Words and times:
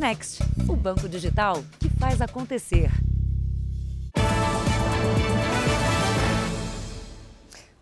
Next, 0.00 0.42
o 0.66 0.74
banco 0.74 1.06
digital 1.06 1.62
que 1.78 1.90
faz 1.90 2.22
acontecer. 2.22 2.90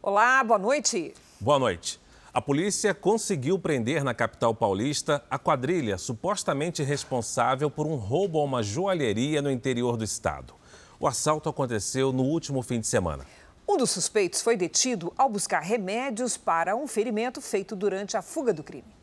Olá, 0.03 0.43
boa 0.43 0.59
noite. 0.59 1.15
Boa 1.39 1.61
noite. 1.61 2.01
A 2.35 2.43
polícia 2.43 2.93
conseguiu 2.93 3.57
prender 3.57 4.03
na 4.03 4.15
capital 4.15 4.53
paulista 4.53 5.25
a 5.31 5.39
quadrilha 5.39 5.96
supostamente 5.96 6.83
responsável 6.83 7.71
por 7.71 7.87
um 7.87 7.94
roubo 7.94 8.40
a 8.40 8.42
uma 8.42 8.64
joalheria 8.64 9.40
no 9.40 9.48
interior 9.48 9.96
do 9.96 10.03
estado. 10.03 10.54
O 10.98 11.06
assalto 11.06 11.48
aconteceu 11.48 12.12
no 12.12 12.24
último 12.24 12.62
fim 12.62 12.80
de 12.80 12.88
semana. 12.88 13.24
Um 13.69 13.76
dos 13.76 13.92
suspeitos 13.92 14.42
foi 14.42 14.56
detido 14.56 15.12
ao 15.16 15.28
buscar 15.28 15.60
remédios 15.60 16.37
para 16.37 16.74
um 16.74 16.88
ferimento 16.88 17.41
feito 17.41 17.77
durante 17.77 18.16
a 18.16 18.23
fuga 18.23 18.52
do 18.52 18.64
crime. 18.64 18.98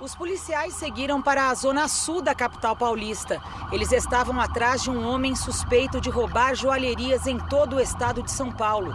Os 0.00 0.14
policiais 0.14 0.72
seguiram 0.72 1.20
para 1.20 1.50
a 1.50 1.54
zona 1.54 1.86
sul 1.86 2.22
da 2.22 2.34
capital 2.34 2.74
paulista. 2.74 3.38
Eles 3.70 3.92
estavam 3.92 4.40
atrás 4.40 4.82
de 4.82 4.90
um 4.90 5.06
homem 5.06 5.36
suspeito 5.36 6.00
de 6.00 6.08
roubar 6.08 6.54
joalherias 6.54 7.26
em 7.26 7.38
todo 7.38 7.76
o 7.76 7.80
estado 7.80 8.22
de 8.22 8.30
São 8.30 8.50
Paulo. 8.50 8.94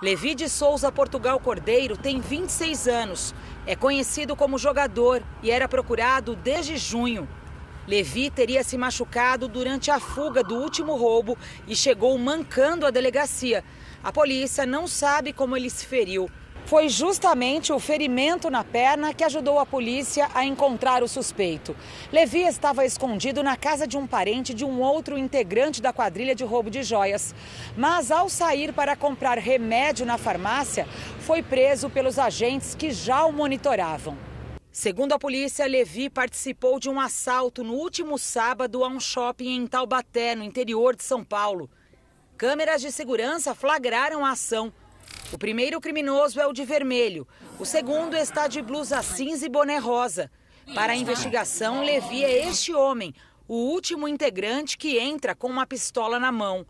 Levi 0.00 0.36
de 0.36 0.48
Souza 0.48 0.92
Portugal 0.92 1.40
Cordeiro 1.40 1.96
tem 1.96 2.20
26 2.20 2.86
anos. 2.86 3.34
É 3.66 3.74
conhecido 3.74 4.36
como 4.36 4.56
jogador 4.56 5.20
e 5.42 5.50
era 5.50 5.66
procurado 5.66 6.36
desde 6.36 6.76
junho. 6.76 7.28
Levi 7.88 8.30
teria 8.30 8.62
se 8.62 8.78
machucado 8.78 9.48
durante 9.48 9.90
a 9.90 9.98
fuga 9.98 10.44
do 10.44 10.54
último 10.54 10.94
roubo 10.94 11.36
e 11.66 11.74
chegou 11.74 12.16
mancando 12.18 12.86
à 12.86 12.90
delegacia. 12.92 13.64
A 14.02 14.12
polícia 14.12 14.64
não 14.64 14.86
sabe 14.86 15.32
como 15.32 15.56
ele 15.56 15.68
se 15.68 15.84
feriu. 15.84 16.30
Foi 16.66 16.88
justamente 16.88 17.74
o 17.74 17.78
ferimento 17.78 18.48
na 18.48 18.64
perna 18.64 19.12
que 19.12 19.22
ajudou 19.22 19.58
a 19.58 19.66
polícia 19.66 20.30
a 20.34 20.46
encontrar 20.46 21.02
o 21.02 21.08
suspeito. 21.08 21.76
Levi 22.10 22.40
estava 22.40 22.86
escondido 22.86 23.42
na 23.42 23.54
casa 23.54 23.86
de 23.86 23.98
um 23.98 24.06
parente 24.06 24.54
de 24.54 24.64
um 24.64 24.80
outro 24.80 25.18
integrante 25.18 25.82
da 25.82 25.92
quadrilha 25.92 26.34
de 26.34 26.42
roubo 26.42 26.70
de 26.70 26.82
joias. 26.82 27.34
Mas 27.76 28.10
ao 28.10 28.30
sair 28.30 28.72
para 28.72 28.96
comprar 28.96 29.36
remédio 29.36 30.06
na 30.06 30.16
farmácia, 30.16 30.88
foi 31.20 31.42
preso 31.42 31.90
pelos 31.90 32.18
agentes 32.18 32.74
que 32.74 32.90
já 32.90 33.26
o 33.26 33.32
monitoravam. 33.32 34.16
Segundo 34.72 35.12
a 35.12 35.18
polícia, 35.18 35.66
Levi 35.66 36.08
participou 36.08 36.80
de 36.80 36.88
um 36.88 36.98
assalto 36.98 37.62
no 37.62 37.74
último 37.74 38.18
sábado 38.18 38.82
a 38.82 38.88
um 38.88 38.98
shopping 38.98 39.54
em 39.54 39.66
Taubaté, 39.66 40.34
no 40.34 40.42
interior 40.42 40.96
de 40.96 41.04
São 41.04 41.22
Paulo. 41.22 41.68
Câmeras 42.38 42.80
de 42.80 42.90
segurança 42.90 43.54
flagraram 43.54 44.24
a 44.24 44.30
ação. 44.30 44.72
O 45.32 45.38
primeiro 45.38 45.80
criminoso 45.80 46.40
é 46.40 46.46
o 46.46 46.52
de 46.52 46.64
vermelho, 46.64 47.26
o 47.58 47.64
segundo 47.64 48.16
está 48.16 48.46
de 48.46 48.62
blusa 48.62 49.02
cinza 49.02 49.46
e 49.46 49.48
boné 49.48 49.78
rosa. 49.78 50.30
Para 50.74 50.92
a 50.92 50.96
investigação, 50.96 51.82
Levi 51.82 52.24
é 52.24 52.48
este 52.48 52.72
homem, 52.72 53.14
o 53.46 53.54
último 53.54 54.08
integrante 54.08 54.78
que 54.78 54.98
entra 54.98 55.34
com 55.34 55.48
uma 55.48 55.66
pistola 55.66 56.18
na 56.18 56.32
mão. 56.32 56.66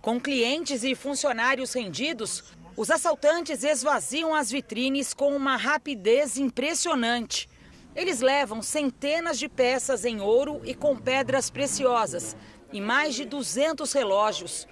Com 0.00 0.20
clientes 0.20 0.84
e 0.84 0.94
funcionários 0.94 1.72
rendidos, 1.72 2.44
os 2.76 2.90
assaltantes 2.90 3.64
esvaziam 3.64 4.34
as 4.34 4.50
vitrines 4.50 5.12
com 5.12 5.34
uma 5.34 5.56
rapidez 5.56 6.38
impressionante. 6.38 7.48
Eles 7.94 8.20
levam 8.20 8.62
centenas 8.62 9.38
de 9.38 9.48
peças 9.48 10.04
em 10.04 10.20
ouro 10.20 10.60
e 10.64 10.74
com 10.74 10.96
pedras 10.96 11.50
preciosas 11.50 12.36
e 12.72 12.80
mais 12.80 13.16
de 13.16 13.24
200 13.24 13.92
relógios. 13.92 14.68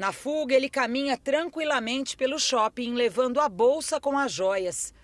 Na 0.00 0.12
fuga, 0.12 0.54
ele 0.54 0.70
caminha 0.70 1.14
tranquilamente 1.14 2.16
pelo 2.16 2.38
shopping, 2.38 2.94
levando 2.94 3.38
a 3.38 3.50
bolsa 3.50 4.00
com 4.00 4.16
as 4.16 4.32
joias. 4.32 4.94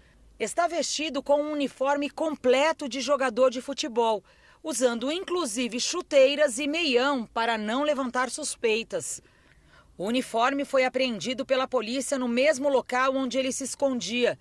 Está 0.41 0.67
vestido 0.67 1.23
com 1.23 1.43
um 1.43 1.53
uniforme 1.53 2.09
completo 2.09 2.89
de 2.89 3.03
jogador 3.03 3.51
de 3.51 3.61
futebol, 3.61 4.25
usando 4.65 5.13
inclusive 5.13 5.79
chuteiras 5.79 6.59
e 6.59 6.67
meião 6.67 7.29
para 7.35 7.59
não 7.59 7.83
levantar 7.83 8.31
suspeitas. 8.31 9.21
O 9.99 10.07
uniforme 10.07 10.65
foi 10.65 10.87
apreendido 10.87 11.45
pela 11.45 11.69
polícia 11.69 12.19
no 12.19 12.27
mesmo 12.27 12.71
local 12.71 13.15
onde 13.15 13.37
ele 13.37 13.53
se 13.53 13.65
escondia. 13.65 14.39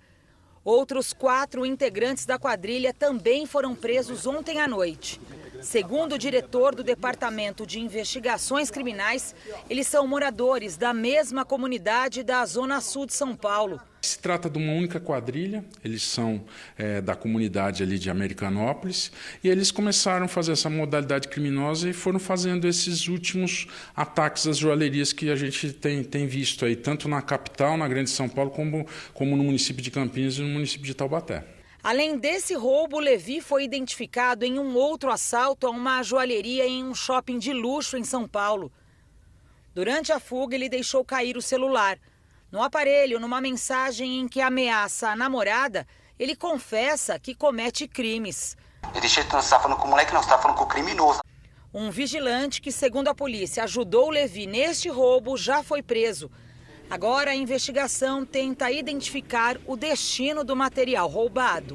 Outros 0.64 1.12
quatro 1.12 1.66
integrantes 1.66 2.24
da 2.24 2.38
quadrilha 2.38 2.94
também 2.94 3.44
foram 3.44 3.74
presos 3.74 4.26
ontem 4.26 4.58
à 4.58 4.66
noite. 4.66 5.20
Segundo 5.66 6.14
o 6.14 6.18
diretor 6.18 6.76
do 6.76 6.84
Departamento 6.84 7.66
de 7.66 7.80
Investigações 7.80 8.70
Criminais, 8.70 9.34
eles 9.68 9.88
são 9.88 10.06
moradores 10.06 10.76
da 10.76 10.94
mesma 10.94 11.44
comunidade 11.44 12.22
da 12.22 12.46
Zona 12.46 12.80
Sul 12.80 13.04
de 13.04 13.14
São 13.14 13.34
Paulo. 13.34 13.80
Se 14.00 14.16
trata 14.16 14.48
de 14.48 14.58
uma 14.58 14.72
única 14.72 15.00
quadrilha, 15.00 15.64
eles 15.84 16.04
são 16.04 16.44
é, 16.78 17.00
da 17.00 17.16
comunidade 17.16 17.82
ali 17.82 17.98
de 17.98 18.08
Americanópolis 18.08 19.10
e 19.42 19.48
eles 19.48 19.72
começaram 19.72 20.26
a 20.26 20.28
fazer 20.28 20.52
essa 20.52 20.70
modalidade 20.70 21.26
criminosa 21.26 21.90
e 21.90 21.92
foram 21.92 22.20
fazendo 22.20 22.68
esses 22.68 23.08
últimos 23.08 23.66
ataques 23.96 24.46
às 24.46 24.58
joalherias 24.58 25.12
que 25.12 25.30
a 25.30 25.34
gente 25.34 25.72
tem, 25.72 26.04
tem 26.04 26.28
visto 26.28 26.64
aí, 26.64 26.76
tanto 26.76 27.08
na 27.08 27.20
capital, 27.20 27.76
na 27.76 27.88
Grande 27.88 28.10
São 28.10 28.28
Paulo, 28.28 28.52
como, 28.52 28.86
como 29.12 29.36
no 29.36 29.42
município 29.42 29.82
de 29.82 29.90
Campinas 29.90 30.36
e 30.36 30.42
no 30.42 30.48
município 30.48 30.86
de 30.86 30.94
Taubaté. 30.94 31.55
Além 31.86 32.18
desse 32.18 32.52
roubo, 32.52 32.98
Levi 32.98 33.40
foi 33.40 33.62
identificado 33.62 34.44
em 34.44 34.58
um 34.58 34.74
outro 34.74 35.08
assalto 35.08 35.68
a 35.68 35.70
uma 35.70 36.02
joalheria 36.02 36.66
em 36.66 36.82
um 36.82 36.92
shopping 36.92 37.38
de 37.38 37.52
luxo 37.52 37.96
em 37.96 38.02
São 38.02 38.26
Paulo. 38.26 38.72
Durante 39.72 40.10
a 40.10 40.18
fuga, 40.18 40.56
ele 40.56 40.68
deixou 40.68 41.04
cair 41.04 41.36
o 41.36 41.40
celular. 41.40 41.96
No 42.50 42.60
aparelho, 42.60 43.20
numa 43.20 43.40
mensagem 43.40 44.18
em 44.18 44.26
que 44.26 44.40
ameaça 44.40 45.10
a 45.10 45.14
namorada, 45.14 45.86
ele 46.18 46.34
confessa 46.34 47.20
que 47.20 47.36
comete 47.36 47.86
crimes. 47.86 48.56
Ele 48.90 49.02
disse 49.02 49.22
que 49.22 49.32
não 49.32 49.38
está 49.38 49.60
falando 49.60 49.78
com 49.78 49.86
o 49.86 49.90
moleque, 49.90 50.12
não, 50.12 50.22
está 50.22 50.38
falando 50.38 50.56
com 50.56 50.64
o 50.64 50.68
criminoso. 50.68 51.20
Um 51.72 51.92
vigilante 51.92 52.60
que, 52.60 52.72
segundo 52.72 53.06
a 53.06 53.14
polícia, 53.14 53.62
ajudou 53.62 54.10
Levi 54.10 54.48
neste 54.48 54.88
roubo 54.88 55.36
já 55.36 55.62
foi 55.62 55.84
preso. 55.84 56.32
Agora 56.88 57.32
a 57.32 57.34
investigação 57.34 58.24
tenta 58.24 58.70
identificar 58.70 59.58
o 59.66 59.76
destino 59.76 60.44
do 60.44 60.54
material 60.54 61.08
roubado. 61.08 61.74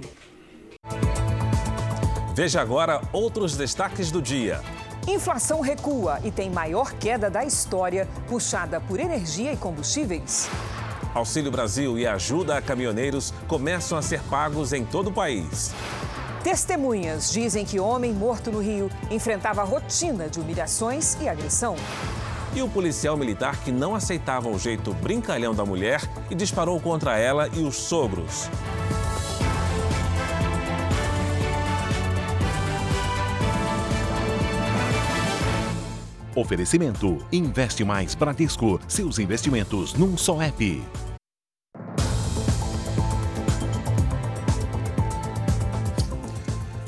Veja 2.34 2.62
agora 2.62 3.02
outros 3.12 3.58
destaques 3.58 4.10
do 4.10 4.22
dia. 4.22 4.62
Inflação 5.06 5.60
recua 5.60 6.20
e 6.24 6.32
tem 6.32 6.50
maior 6.50 6.94
queda 6.94 7.30
da 7.30 7.44
história, 7.44 8.08
puxada 8.30 8.80
por 8.80 9.02
energia 9.02 9.52
e 9.52 9.58
combustíveis. 9.58 10.50
Auxílio 11.14 11.52
Brasil 11.52 12.00
e 12.00 12.08
ajuda 12.08 12.58
a 12.58 12.62
caminhoneiros 12.62 13.34
começam 13.50 13.98
a 13.98 14.02
ser 14.02 14.22
pagos 14.24 14.72
em 14.72 14.86
todo 14.86 15.08
o 15.08 15.14
país. 15.14 15.74
Testemunhas 16.42 17.32
dizem 17.32 17.66
que 17.66 17.82
homem 17.82 18.14
morto 18.14 18.50
no 18.50 18.60
Rio 18.60 18.90
enfrentava 19.12 19.62
rotina 19.64 20.30
de 20.30 20.40
humilhações 20.40 21.18
e 21.20 21.28
agressão. 21.28 21.76
E 22.54 22.62
o 22.62 22.68
policial 22.68 23.16
militar 23.16 23.58
que 23.64 23.72
não 23.72 23.96
aceitava 23.96 24.50
o 24.50 24.60
jeito 24.60 24.94
brincalhão 24.96 25.56
da 25.56 25.64
mulher 25.64 26.02
e 26.30 26.36
disparou 26.36 26.80
contra 26.80 27.18
ela 27.18 27.48
e 27.54 27.60
os 27.60 27.76
sogros. 27.76 28.50
Oferecimento: 36.36 37.26
Investe 37.32 37.84
Mais 37.84 38.16
Bradesco. 38.16 38.80
Seus 38.88 39.20
investimentos 39.20 39.94
num 39.94 40.18
só 40.18 40.42
app. 40.42 41.11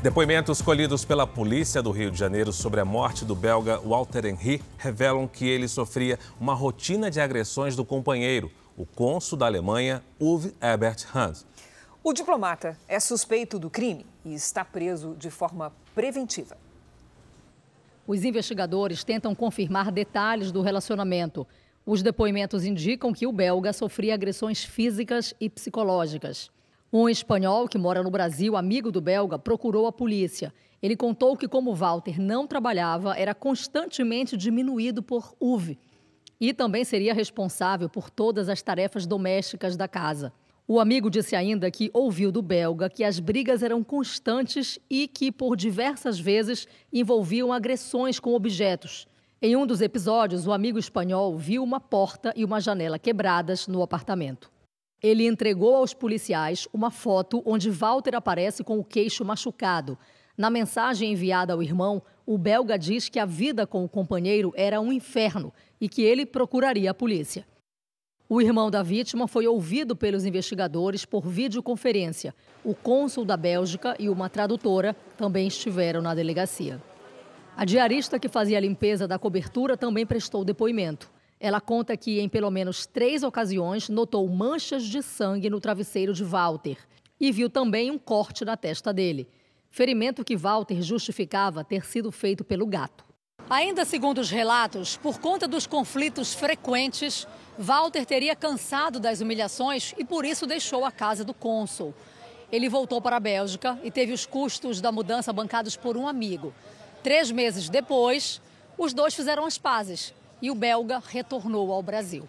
Depoimentos 0.04 0.62
colhidos 0.62 1.06
pela 1.06 1.26
polícia 1.26 1.82
do 1.82 1.90
Rio 1.90 2.12
de 2.12 2.20
Janeiro 2.20 2.52
sobre 2.52 2.82
a 2.82 2.84
morte 2.84 3.24
do 3.24 3.34
belga 3.34 3.80
Walter 3.80 4.26
Henry 4.26 4.62
revelam 4.78 5.30
que 5.30 5.48
ele 5.48 5.66
sofria 5.66 6.20
uma 6.38 6.54
rotina 6.54 7.10
de 7.10 7.22
agressões 7.22 7.74
do 7.74 7.86
companheiro, 7.86 8.52
o 8.76 8.86
cônsul 8.86 9.38
da 9.38 9.46
Alemanha, 9.46 10.04
Uwe 10.20 10.54
Herbert 10.62 11.06
Hans. 11.16 11.46
O 12.04 12.12
diplomata 12.12 12.78
é 12.86 13.00
suspeito 13.00 13.58
do 13.58 13.70
crime 13.70 14.06
e 14.26 14.34
está 14.34 14.66
preso 14.66 15.16
de 15.18 15.30
forma 15.30 15.72
preventiva. 15.96 16.58
Os 18.06 18.26
investigadores 18.26 19.06
tentam 19.06 19.34
confirmar 19.34 19.90
detalhes 19.90 20.52
do 20.52 20.62
relacionamento. 20.62 21.48
Os 21.86 22.04
depoimentos 22.04 22.66
indicam 22.66 23.14
que 23.14 23.26
o 23.26 23.32
belga 23.32 23.72
sofria 23.72 24.16
agressões 24.16 24.66
físicas 24.66 25.34
e 25.40 25.50
psicológicas. 25.50 26.52
Um 26.96 27.10
espanhol 27.10 27.68
que 27.68 27.76
mora 27.76 28.04
no 28.04 28.12
Brasil, 28.12 28.56
amigo 28.56 28.92
do 28.92 29.02
belga, 29.02 29.40
procurou 29.40 29.88
a 29.88 29.92
polícia. 29.92 30.54
Ele 30.80 30.96
contou 30.96 31.36
que, 31.36 31.48
como 31.48 31.74
Walter 31.74 32.22
não 32.22 32.46
trabalhava, 32.46 33.18
era 33.18 33.34
constantemente 33.34 34.38
diminuído 34.38 35.02
por 35.02 35.34
Uve 35.42 35.80
e 36.40 36.54
também 36.54 36.86
seria 36.86 37.12
responsável 37.12 37.90
por 37.90 38.12
todas 38.12 38.48
as 38.48 38.62
tarefas 38.62 39.08
domésticas 39.08 39.76
da 39.76 39.88
casa. 39.88 40.32
O 40.68 40.80
amigo 40.80 41.10
disse 41.10 41.36
ainda 41.36 41.72
que 41.72 41.90
ouviu 41.96 42.32
do 42.32 42.44
belga 42.44 42.88
que 42.88 43.04
as 43.04 43.20
brigas 43.20 43.64
eram 43.64 43.84
constantes 43.84 44.78
e 44.88 45.08
que, 45.08 45.32
por 45.32 45.56
diversas 45.56 46.20
vezes, 46.20 46.68
envolviam 46.92 47.52
agressões 47.52 48.20
com 48.20 48.36
objetos. 48.36 49.08
Em 49.42 49.56
um 49.56 49.66
dos 49.66 49.82
episódios, 49.82 50.46
o 50.46 50.52
amigo 50.52 50.78
espanhol 50.78 51.36
viu 51.40 51.64
uma 51.64 51.80
porta 51.80 52.32
e 52.36 52.46
uma 52.46 52.62
janela 52.62 53.00
quebradas 53.00 53.68
no 53.68 53.82
apartamento. 53.82 54.54
Ele 55.04 55.28
entregou 55.28 55.76
aos 55.76 55.94
policiais 55.94 56.66
uma 56.72 56.90
foto 56.90 57.44
onde 57.46 57.70
Walter 57.70 58.16
aparece 58.16 58.64
com 58.64 58.80
o 58.80 58.86
queixo 58.86 59.26
machucado. 59.26 59.98
Na 60.38 60.50
mensagem 60.50 61.12
enviada 61.12 61.52
ao 61.52 61.62
irmão, 61.62 62.02
o 62.26 62.38
belga 62.38 62.80
diz 62.80 63.10
que 63.10 63.20
a 63.20 63.26
vida 63.26 63.68
com 63.68 63.84
o 63.84 63.90
companheiro 63.90 64.54
era 64.56 64.80
um 64.80 64.94
inferno 64.94 65.52
e 65.82 65.90
que 65.90 66.02
ele 66.02 66.26
procuraria 66.26 66.90
a 66.92 66.94
polícia. 66.94 67.46
O 68.30 68.42
irmão 68.42 68.72
da 68.72 68.82
vítima 68.82 69.28
foi 69.28 69.46
ouvido 69.46 69.94
pelos 69.94 70.26
investigadores 70.26 71.04
por 71.04 71.28
videoconferência. 71.28 72.34
O 72.64 72.74
cônsul 72.74 73.26
da 73.26 73.36
Bélgica 73.36 73.98
e 74.00 74.08
uma 74.08 74.30
tradutora 74.30 74.96
também 75.18 75.48
estiveram 75.48 76.02
na 76.02 76.16
delegacia. 76.16 76.82
A 77.58 77.66
diarista 77.66 78.18
que 78.18 78.30
fazia 78.30 78.58
a 78.58 78.62
limpeza 78.62 79.06
da 79.06 79.20
cobertura 79.20 79.76
também 79.76 80.06
prestou 80.06 80.46
depoimento. 80.46 81.12
Ela 81.44 81.60
conta 81.60 81.98
que, 81.98 82.22
em 82.22 82.30
pelo 82.30 82.50
menos 82.50 82.86
três 82.86 83.22
ocasiões, 83.22 83.90
notou 83.90 84.26
manchas 84.30 84.86
de 84.86 85.04
sangue 85.04 85.50
no 85.50 85.60
travesseiro 85.60 86.14
de 86.14 86.24
Walter 86.24 86.78
e 87.20 87.34
viu 87.34 87.50
também 87.50 87.92
um 87.92 87.98
corte 87.98 88.46
na 88.46 88.56
testa 88.56 88.94
dele. 88.94 89.28
Ferimento 89.70 90.24
que 90.24 90.38
Walter 90.38 90.82
justificava 90.82 91.62
ter 91.62 91.84
sido 91.84 92.14
feito 92.14 92.46
pelo 92.46 92.66
gato. 92.66 93.04
Ainda 93.50 93.84
segundo 93.84 94.20
os 94.20 94.30
relatos, 94.30 94.96
por 94.96 95.20
conta 95.20 95.46
dos 95.46 95.68
conflitos 95.68 96.34
frequentes, 96.34 97.28
Walter 97.60 98.06
teria 98.06 98.38
cansado 98.38 98.98
das 98.98 99.20
humilhações 99.20 99.94
e 99.98 100.06
por 100.06 100.24
isso 100.24 100.48
deixou 100.48 100.86
a 100.86 100.94
casa 100.94 101.26
do 101.26 101.34
cônsul. 101.34 101.94
Ele 102.50 102.70
voltou 102.70 103.02
para 103.02 103.18
a 103.18 103.20
Bélgica 103.20 103.78
e 103.84 103.92
teve 103.92 104.14
os 104.14 104.26
custos 104.26 104.80
da 104.80 104.94
mudança 104.94 105.34
bancados 105.34 105.76
por 105.76 105.98
um 105.98 106.08
amigo. 106.08 106.54
Três 107.04 107.30
meses 107.32 107.68
depois, 107.68 108.42
os 108.78 108.94
dois 108.94 109.14
fizeram 109.14 109.46
as 109.46 109.58
pazes 109.58 110.14
e 110.44 110.52
o 110.52 110.56
belga 110.56 111.02
retornou 111.02 111.72
ao 111.72 111.82
Brasil. 111.82 112.28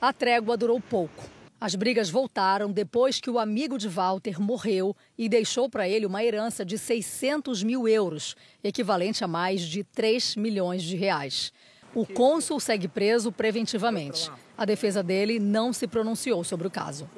A 0.00 0.12
trégua 0.12 0.56
durou 0.56 0.80
pouco. 0.80 1.24
As 1.60 1.74
brigas 1.74 2.08
voltaram 2.08 2.70
depois 2.70 3.20
que 3.20 3.28
o 3.28 3.40
amigo 3.40 3.76
de 3.76 3.88
Walter 3.88 4.40
morreu 4.40 4.96
e 5.18 5.28
deixou 5.28 5.68
para 5.68 5.88
ele 5.88 6.06
uma 6.06 6.22
herança 6.22 6.64
de 6.64 6.78
600 6.78 7.64
mil 7.64 7.88
euros, 7.88 8.36
equivalente 8.62 9.24
a 9.24 9.26
mais 9.26 9.62
de 9.62 9.82
3 9.82 10.36
milhões 10.36 10.84
de 10.84 10.96
reais. 10.96 11.52
O 11.92 12.06
cônsul 12.06 12.60
segue 12.60 12.86
preso 12.86 13.32
preventivamente. 13.32 14.30
A 14.56 14.64
defesa 14.64 15.02
dele 15.02 15.40
não 15.40 15.72
se 15.72 15.88
pronunciou 15.88 16.44
sobre 16.44 16.68
o 16.68 16.70
caso. 16.70 17.10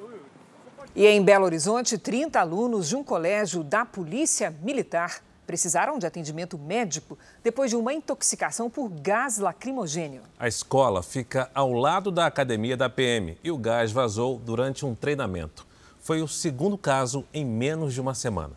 E 0.97 1.07
em 1.07 1.23
Belo 1.23 1.45
Horizonte, 1.45 1.99
30 1.99 2.41
alunos 2.41 2.89
de 2.89 2.97
um 2.97 3.05
colégio 3.05 3.63
da 3.63 3.85
Polícia 3.85 4.51
Militar 4.63 5.23
precisaram 5.47 5.99
de 5.99 6.07
atendimento 6.07 6.59
médico 6.59 7.19
depois 7.43 7.71
de 7.71 7.77
uma 7.77 7.93
intoxicação 7.93 8.71
por 8.71 8.89
gás 8.89 9.39
lacrimogênio. 9.39 10.23
A 10.39 10.49
escola 10.49 11.03
fica 11.03 11.51
ao 11.55 11.73
lado 11.73 12.11
da 12.11 12.27
academia 12.27 12.77
da 12.77 12.89
PM 12.89 13.37
e 13.43 13.51
o 13.51 13.59
gás 13.59 13.93
vazou 13.93 14.39
durante 14.39 14.87
um 14.87 14.95
treinamento. 14.95 15.67
Foi 16.01 16.21
o 16.21 16.29
segundo 16.29 16.77
caso 16.77 17.25
em 17.33 17.45
menos 17.45 17.95
de 17.95 18.01
uma 18.01 18.15
semana. 18.15 18.55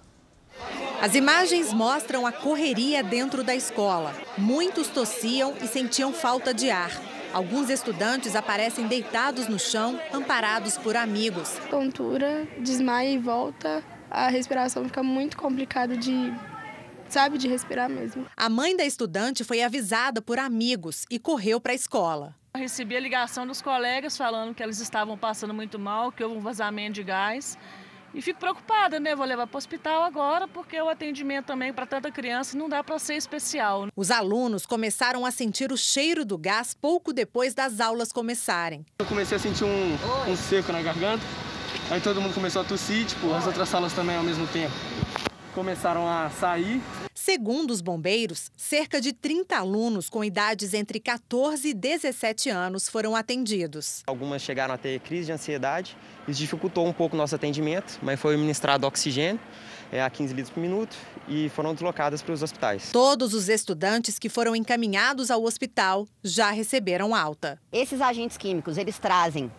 As 1.01 1.13
imagens 1.13 1.73
mostram 1.73 2.25
a 2.25 2.31
correria 2.31 3.03
dentro 3.03 3.43
da 3.43 3.53
escola. 3.53 4.13
Muitos 4.37 4.87
tossiam 4.87 5.53
e 5.61 5.67
sentiam 5.67 6.11
falta 6.13 6.53
de 6.53 6.71
ar. 6.71 6.89
Alguns 7.33 7.69
estudantes 7.69 8.33
aparecem 8.35 8.87
deitados 8.87 9.49
no 9.49 9.59
chão, 9.59 9.99
amparados 10.13 10.77
por 10.77 10.95
amigos. 10.95 11.51
Tontura, 11.69 12.47
desmaia 12.59 13.09
e 13.09 13.17
volta. 13.17 13.83
A 14.09 14.29
respiração 14.29 14.85
fica 14.85 15.03
muito 15.03 15.35
complicada 15.35 15.97
de 15.97 16.33
sabe, 17.15 17.37
de 17.37 17.47
respirar 17.47 17.89
mesmo. 17.89 18.25
A 18.35 18.49
mãe 18.49 18.75
da 18.75 18.83
estudante 18.83 19.45
foi 19.45 19.63
avisada 19.63 20.21
por 20.21 20.37
amigos 20.37 21.05
e 21.09 21.17
correu 21.17 21.61
para 21.61 21.71
a 21.71 21.75
escola. 21.75 22.35
Eu 22.53 22.59
recebi 22.59 22.93
a 22.93 22.99
ligação 22.99 23.47
dos 23.47 23.61
colegas 23.61 24.17
falando 24.17 24.53
que 24.53 24.61
eles 24.61 24.81
estavam 24.81 25.17
passando 25.17 25.53
muito 25.53 25.79
mal, 25.79 26.11
que 26.11 26.21
houve 26.21 26.35
um 26.35 26.41
vazamento 26.41 26.95
de 26.95 27.03
gás. 27.03 27.57
E 28.13 28.21
fico 28.21 28.39
preocupada, 28.39 28.99
né? 28.99 29.15
Vou 29.15 29.25
levar 29.25 29.47
para 29.47 29.55
o 29.55 29.57
hospital 29.57 30.03
agora, 30.03 30.45
porque 30.45 30.81
o 30.81 30.89
atendimento 30.89 31.45
também 31.45 31.71
para 31.71 31.85
tanta 31.85 32.11
criança 32.11 32.57
não 32.57 32.67
dá 32.67 32.83
para 32.83 32.99
ser 32.99 33.15
especial. 33.15 33.87
Os 33.95 34.11
alunos 34.11 34.65
começaram 34.65 35.25
a 35.25 35.31
sentir 35.31 35.71
o 35.71 35.77
cheiro 35.77 36.25
do 36.25 36.37
gás 36.37 36.73
pouco 36.73 37.13
depois 37.13 37.53
das 37.53 37.79
aulas 37.79 38.11
começarem. 38.11 38.85
Eu 38.99 39.05
comecei 39.05 39.37
a 39.37 39.39
sentir 39.39 39.63
um, 39.63 39.97
um 40.29 40.35
seco 40.35 40.73
na 40.73 40.81
garganta, 40.81 41.23
aí 41.89 42.01
todo 42.01 42.19
mundo 42.21 42.33
começou 42.33 42.61
a 42.61 42.65
tossir, 42.65 43.05
tipo, 43.05 43.33
as 43.33 43.47
outras 43.47 43.69
salas 43.69 43.93
também 43.93 44.17
ao 44.17 44.23
mesmo 44.23 44.45
tempo 44.47 44.73
começaram 45.55 46.07
a 46.07 46.29
sair. 46.29 46.81
Segundo 47.13 47.71
os 47.71 47.81
bombeiros, 47.81 48.51
cerca 48.55 48.99
de 48.99 49.13
30 49.13 49.55
alunos 49.57 50.09
com 50.09 50.23
idades 50.23 50.73
entre 50.73 50.99
14 50.99 51.69
e 51.69 51.73
17 51.73 52.49
anos 52.49 52.89
foram 52.89 53.15
atendidos. 53.15 54.03
Algumas 54.05 54.41
chegaram 54.41 54.75
a 54.75 54.77
ter 54.77 54.99
crise 54.99 55.27
de 55.27 55.31
ansiedade, 55.31 55.97
isso 56.27 56.39
dificultou 56.39 56.85
um 56.85 56.93
pouco 56.93 57.15
o 57.15 57.17
nosso 57.17 57.33
atendimento, 57.33 57.97
mas 58.03 58.19
foi 58.19 58.35
ministrado 58.35 58.85
oxigênio 58.85 59.39
é, 59.91 60.03
a 60.03 60.09
15 60.09 60.33
litros 60.33 60.53
por 60.53 60.59
minuto 60.59 60.95
e 61.27 61.49
foram 61.49 61.73
deslocadas 61.73 62.21
para 62.21 62.33
os 62.33 62.43
hospitais. 62.43 62.91
Todos 62.91 63.33
os 63.33 63.47
estudantes 63.47 64.19
que 64.19 64.29
foram 64.29 64.55
encaminhados 64.55 65.31
ao 65.31 65.43
hospital 65.43 66.05
já 66.21 66.51
receberam 66.51 67.15
alta. 67.15 67.59
Esses 67.71 68.01
agentes 68.01 68.37
químicos, 68.37 68.77
eles 68.77 68.99
trazem 68.99 69.49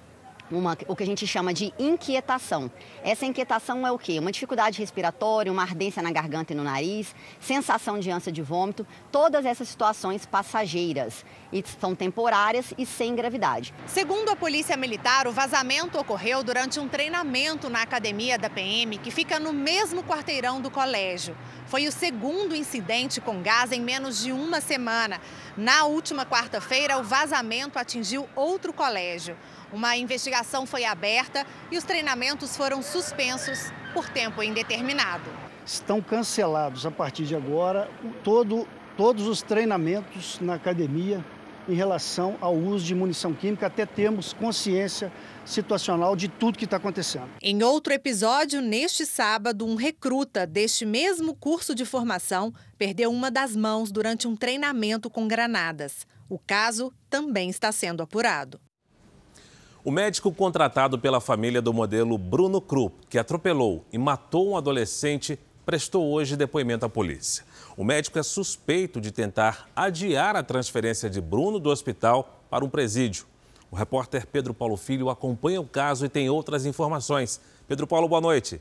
uma, 0.50 0.76
o 0.86 0.94
que 0.94 1.02
a 1.02 1.06
gente 1.06 1.26
chama 1.26 1.52
de 1.52 1.72
inquietação. 1.78 2.70
Essa 3.02 3.26
inquietação 3.26 3.86
é 3.86 3.90
o 3.90 3.98
quê? 3.98 4.18
Uma 4.18 4.32
dificuldade 4.32 4.78
respiratória, 4.78 5.50
uma 5.50 5.62
ardência 5.62 6.02
na 6.02 6.10
garganta 6.10 6.52
e 6.52 6.56
no 6.56 6.62
nariz, 6.62 7.14
sensação 7.40 7.98
de 7.98 8.10
ânsia 8.10 8.30
de 8.30 8.42
vômito, 8.42 8.86
todas 9.10 9.44
essas 9.44 9.68
situações 9.68 10.26
passageiras 10.26 11.24
e 11.52 11.64
são 11.80 11.94
temporárias 11.94 12.72
e 12.76 12.84
sem 12.84 13.14
gravidade. 13.14 13.72
Segundo 13.86 14.30
a 14.30 14.36
Polícia 14.36 14.76
Militar, 14.76 15.26
o 15.26 15.32
vazamento 15.32 15.98
ocorreu 15.98 16.42
durante 16.42 16.78
um 16.78 16.88
treinamento 16.88 17.68
na 17.68 17.82
academia 17.82 18.38
da 18.38 18.50
PM, 18.50 18.98
que 18.98 19.10
fica 19.10 19.38
no 19.38 19.52
mesmo 19.52 20.02
quarteirão 20.02 20.60
do 20.60 20.70
colégio. 20.70 21.36
Foi 21.66 21.86
o 21.86 21.92
segundo 21.92 22.54
incidente 22.54 23.20
com 23.20 23.42
gás 23.42 23.72
em 23.72 23.80
menos 23.80 24.22
de 24.22 24.32
uma 24.32 24.60
semana. 24.60 25.20
Na 25.56 25.84
última 25.84 26.24
quarta-feira, 26.24 26.98
o 26.98 27.02
vazamento 27.02 27.78
atingiu 27.78 28.28
outro 28.36 28.72
colégio. 28.72 29.36
Uma 29.72 29.96
investigação 29.96 30.64
foi 30.64 30.84
aberta 30.84 31.44
e 31.70 31.76
os 31.76 31.84
treinamentos 31.84 32.56
foram 32.56 32.82
suspensos 32.82 33.72
por 33.92 34.08
tempo 34.08 34.42
indeterminado. 34.42 35.24
Estão 35.64 36.00
cancelados 36.00 36.86
a 36.86 36.90
partir 36.90 37.24
de 37.24 37.34
agora 37.34 37.90
todo, 38.22 38.66
todos 38.96 39.26
os 39.26 39.42
treinamentos 39.42 40.38
na 40.40 40.54
academia 40.54 41.24
em 41.68 41.74
relação 41.74 42.36
ao 42.40 42.54
uso 42.54 42.84
de 42.84 42.94
munição 42.94 43.34
química, 43.34 43.66
até 43.66 43.84
termos 43.84 44.32
consciência 44.32 45.12
situacional 45.44 46.14
de 46.14 46.28
tudo 46.28 46.58
que 46.58 46.64
está 46.64 46.76
acontecendo. 46.76 47.28
Em 47.42 47.62
outro 47.62 47.92
episódio, 47.92 48.60
neste 48.60 49.04
sábado, 49.04 49.66
um 49.66 49.74
recruta 49.74 50.46
deste 50.46 50.86
mesmo 50.86 51.34
curso 51.34 51.74
de 51.74 51.84
formação 51.84 52.52
perdeu 52.78 53.10
uma 53.10 53.30
das 53.30 53.56
mãos 53.56 53.90
durante 53.90 54.28
um 54.28 54.36
treinamento 54.36 55.10
com 55.10 55.26
granadas. 55.26 56.06
O 56.28 56.38
caso 56.38 56.92
também 57.08 57.50
está 57.50 57.70
sendo 57.72 58.02
apurado. 58.02 58.60
O 59.86 59.92
médico 59.92 60.32
contratado 60.32 60.98
pela 60.98 61.20
família 61.20 61.62
do 61.62 61.72
modelo 61.72 62.18
Bruno 62.18 62.60
Krupp, 62.60 63.06
que 63.08 63.16
atropelou 63.16 63.84
e 63.92 63.96
matou 63.96 64.50
um 64.50 64.56
adolescente, 64.56 65.38
prestou 65.64 66.10
hoje 66.10 66.36
depoimento 66.36 66.84
à 66.84 66.88
polícia. 66.88 67.44
O 67.76 67.84
médico 67.84 68.18
é 68.18 68.22
suspeito 68.24 69.00
de 69.00 69.12
tentar 69.12 69.68
adiar 69.76 70.34
a 70.34 70.42
transferência 70.42 71.08
de 71.08 71.20
Bruno 71.20 71.60
do 71.60 71.70
hospital 71.70 72.42
para 72.50 72.64
um 72.64 72.68
presídio. 72.68 73.26
O 73.70 73.76
repórter 73.76 74.26
Pedro 74.26 74.52
Paulo 74.52 74.76
Filho 74.76 75.08
acompanha 75.08 75.60
o 75.60 75.68
caso 75.68 76.04
e 76.04 76.08
tem 76.08 76.28
outras 76.28 76.66
informações. 76.66 77.40
Pedro 77.68 77.86
Paulo, 77.86 78.08
boa 78.08 78.20
noite. 78.20 78.60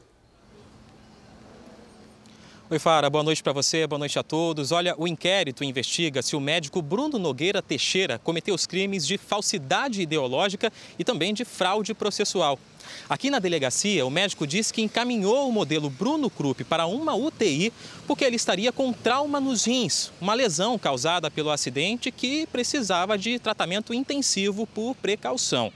Oi, 2.76 2.80
Fara, 2.80 3.10
boa 3.10 3.24
noite 3.24 3.42
para 3.42 3.54
você, 3.54 3.88
boa 3.88 3.98
noite 3.98 4.20
a 4.20 4.24
todos. 4.24 4.74
Olha, 4.74 4.96
o 4.98 5.08
inquérito 5.08 5.64
investiga 5.64 6.22
se 6.22 6.36
o 6.36 6.42
médico 6.42 6.82
Bruno 6.82 7.18
Nogueira 7.18 7.62
Teixeira 7.62 8.20
cometeu 8.20 8.54
os 8.54 8.68
crimes 8.68 9.08
de 9.08 9.18
falsidade 9.18 10.02
ideológica 10.02 10.70
e 11.00 11.04
também 11.06 11.34
de 11.34 11.46
fraude 11.46 11.94
processual. 11.94 12.60
Aqui 13.08 13.30
na 13.30 13.40
delegacia, 13.40 14.06
o 14.06 14.10
médico 14.10 14.46
disse 14.46 14.74
que 14.74 14.82
encaminhou 14.82 15.48
o 15.48 15.54
modelo 15.54 15.90
Bruno 15.90 16.30
Krupp 16.30 16.66
para 16.66 16.86
uma 16.86 17.16
UTI 17.16 17.72
porque 18.06 18.26
ele 18.26 18.36
estaria 18.36 18.74
com 18.74 18.92
trauma 18.92 19.40
nos 19.40 19.64
rins, 19.64 20.12
uma 20.20 20.34
lesão 20.34 20.78
causada 20.78 21.32
pelo 21.32 21.52
acidente 21.52 22.12
que 22.12 22.46
precisava 22.48 23.18
de 23.18 23.40
tratamento 23.40 23.94
intensivo 23.94 24.68
por 24.68 24.96
precaução. 24.96 25.72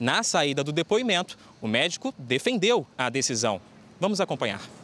Na 0.00 0.24
saída 0.24 0.64
do 0.64 0.72
depoimento, 0.72 1.38
o 1.62 1.68
médico 1.68 2.12
defendeu 2.18 2.84
a 2.98 3.08
decisão. 3.08 3.60
Vamos 4.00 4.20
acompanhar. 4.20 4.79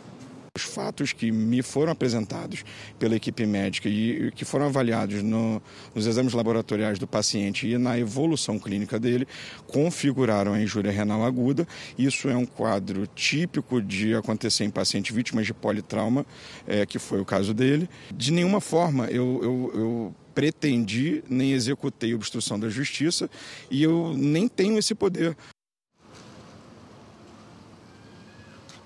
Os 0.56 0.62
fatos 0.62 1.12
que 1.12 1.30
me 1.30 1.60
foram 1.60 1.92
apresentados 1.92 2.64
pela 2.98 3.14
equipe 3.14 3.44
médica 3.44 3.90
e 3.90 4.32
que 4.34 4.42
foram 4.42 4.64
avaliados 4.64 5.22
no, 5.22 5.60
nos 5.94 6.06
exames 6.06 6.32
laboratoriais 6.32 6.98
do 6.98 7.06
paciente 7.06 7.68
e 7.68 7.76
na 7.76 7.98
evolução 7.98 8.58
clínica 8.58 8.98
dele 8.98 9.28
configuraram 9.66 10.54
a 10.54 10.60
injúria 10.62 10.90
renal 10.90 11.26
aguda. 11.26 11.68
Isso 11.98 12.26
é 12.30 12.34
um 12.34 12.46
quadro 12.46 13.06
típico 13.06 13.82
de 13.82 14.14
acontecer 14.14 14.64
em 14.64 14.70
pacientes 14.70 15.14
vítimas 15.14 15.44
de 15.44 15.52
politrauma, 15.52 16.24
é, 16.66 16.86
que 16.86 16.98
foi 16.98 17.20
o 17.20 17.24
caso 17.26 17.52
dele. 17.52 17.86
De 18.14 18.32
nenhuma 18.32 18.62
forma 18.62 19.08
eu, 19.10 19.40
eu, 19.42 19.72
eu 19.74 20.14
pretendi 20.34 21.22
nem 21.28 21.52
executei 21.52 22.14
obstrução 22.14 22.58
da 22.58 22.70
justiça 22.70 23.28
e 23.70 23.82
eu 23.82 24.14
nem 24.16 24.48
tenho 24.48 24.78
esse 24.78 24.94
poder. 24.94 25.36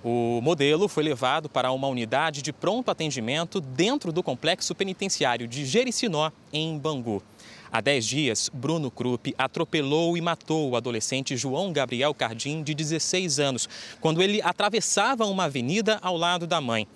O 0.02 0.40
modelo 0.42 0.88
foi 0.88 1.02
levado 1.04 1.48
para 1.48 1.70
uma 1.72 1.86
unidade 1.86 2.40
de 2.40 2.54
pronto 2.54 2.90
atendimento 2.90 3.60
dentro 3.60 4.10
do 4.10 4.22
complexo 4.22 4.74
penitenciário 4.74 5.46
de 5.46 5.66
Jericinó, 5.66 6.30
em 6.50 6.78
Bangu. 6.78 7.22
Há 7.70 7.82
10 7.82 8.06
dias, 8.06 8.50
Bruno 8.52 8.90
Krupp 8.90 9.34
atropelou 9.36 10.16
e 10.16 10.20
matou 10.22 10.70
o 10.70 10.76
adolescente 10.76 11.36
João 11.36 11.70
Gabriel 11.70 12.14
Cardim, 12.14 12.62
de 12.62 12.74
16 12.74 13.38
anos, 13.38 13.68
quando 14.00 14.22
ele 14.22 14.40
atravessava 14.42 15.26
uma 15.26 15.44
avenida 15.44 15.98
ao 16.00 16.16
lado 16.16 16.46
da 16.46 16.62
mãe. 16.62 16.88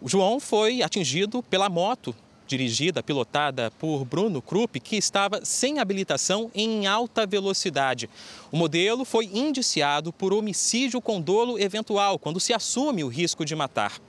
O 0.00 0.08
João 0.08 0.38
foi 0.38 0.82
atingido 0.82 1.42
pela 1.42 1.70
moto 1.70 2.14
dirigida, 2.50 3.00
pilotada 3.00 3.70
por 3.78 4.04
Bruno 4.04 4.42
Krupp, 4.42 4.80
que 4.80 4.96
estava 4.96 5.44
sem 5.44 5.78
habilitação 5.78 6.50
em 6.52 6.84
alta 6.84 7.24
velocidade. 7.24 8.10
O 8.50 8.56
modelo 8.56 9.04
foi 9.04 9.26
indiciado 9.32 10.12
por 10.12 10.32
homicídio 10.32 11.00
com 11.00 11.20
dolo 11.20 11.58
eventual, 11.60 12.18
quando 12.18 12.40
se 12.40 12.52
assume 12.52 13.04
o 13.04 13.08
risco 13.08 13.44
de 13.44 13.54
matar. 13.54 14.00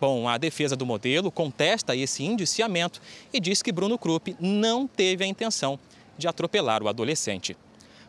Bom, 0.00 0.28
a 0.28 0.36
defesa 0.36 0.74
do 0.74 0.84
modelo 0.84 1.30
contesta 1.30 1.94
esse 1.94 2.24
indiciamento 2.24 3.00
e 3.32 3.38
diz 3.38 3.62
que 3.62 3.70
Bruno 3.70 3.96
Krupp 3.96 4.36
não 4.40 4.88
teve 4.88 5.22
a 5.22 5.26
intenção 5.26 5.78
de 6.18 6.26
atropelar 6.26 6.82
o 6.82 6.88
adolescente. 6.88 7.56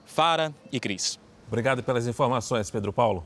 Fara 0.04 0.54
e 0.72 0.80
Cris. 0.80 1.20
Obrigado 1.48 1.84
pelas 1.84 2.08
informações, 2.08 2.72
Pedro 2.72 2.92
Paulo. 2.92 3.24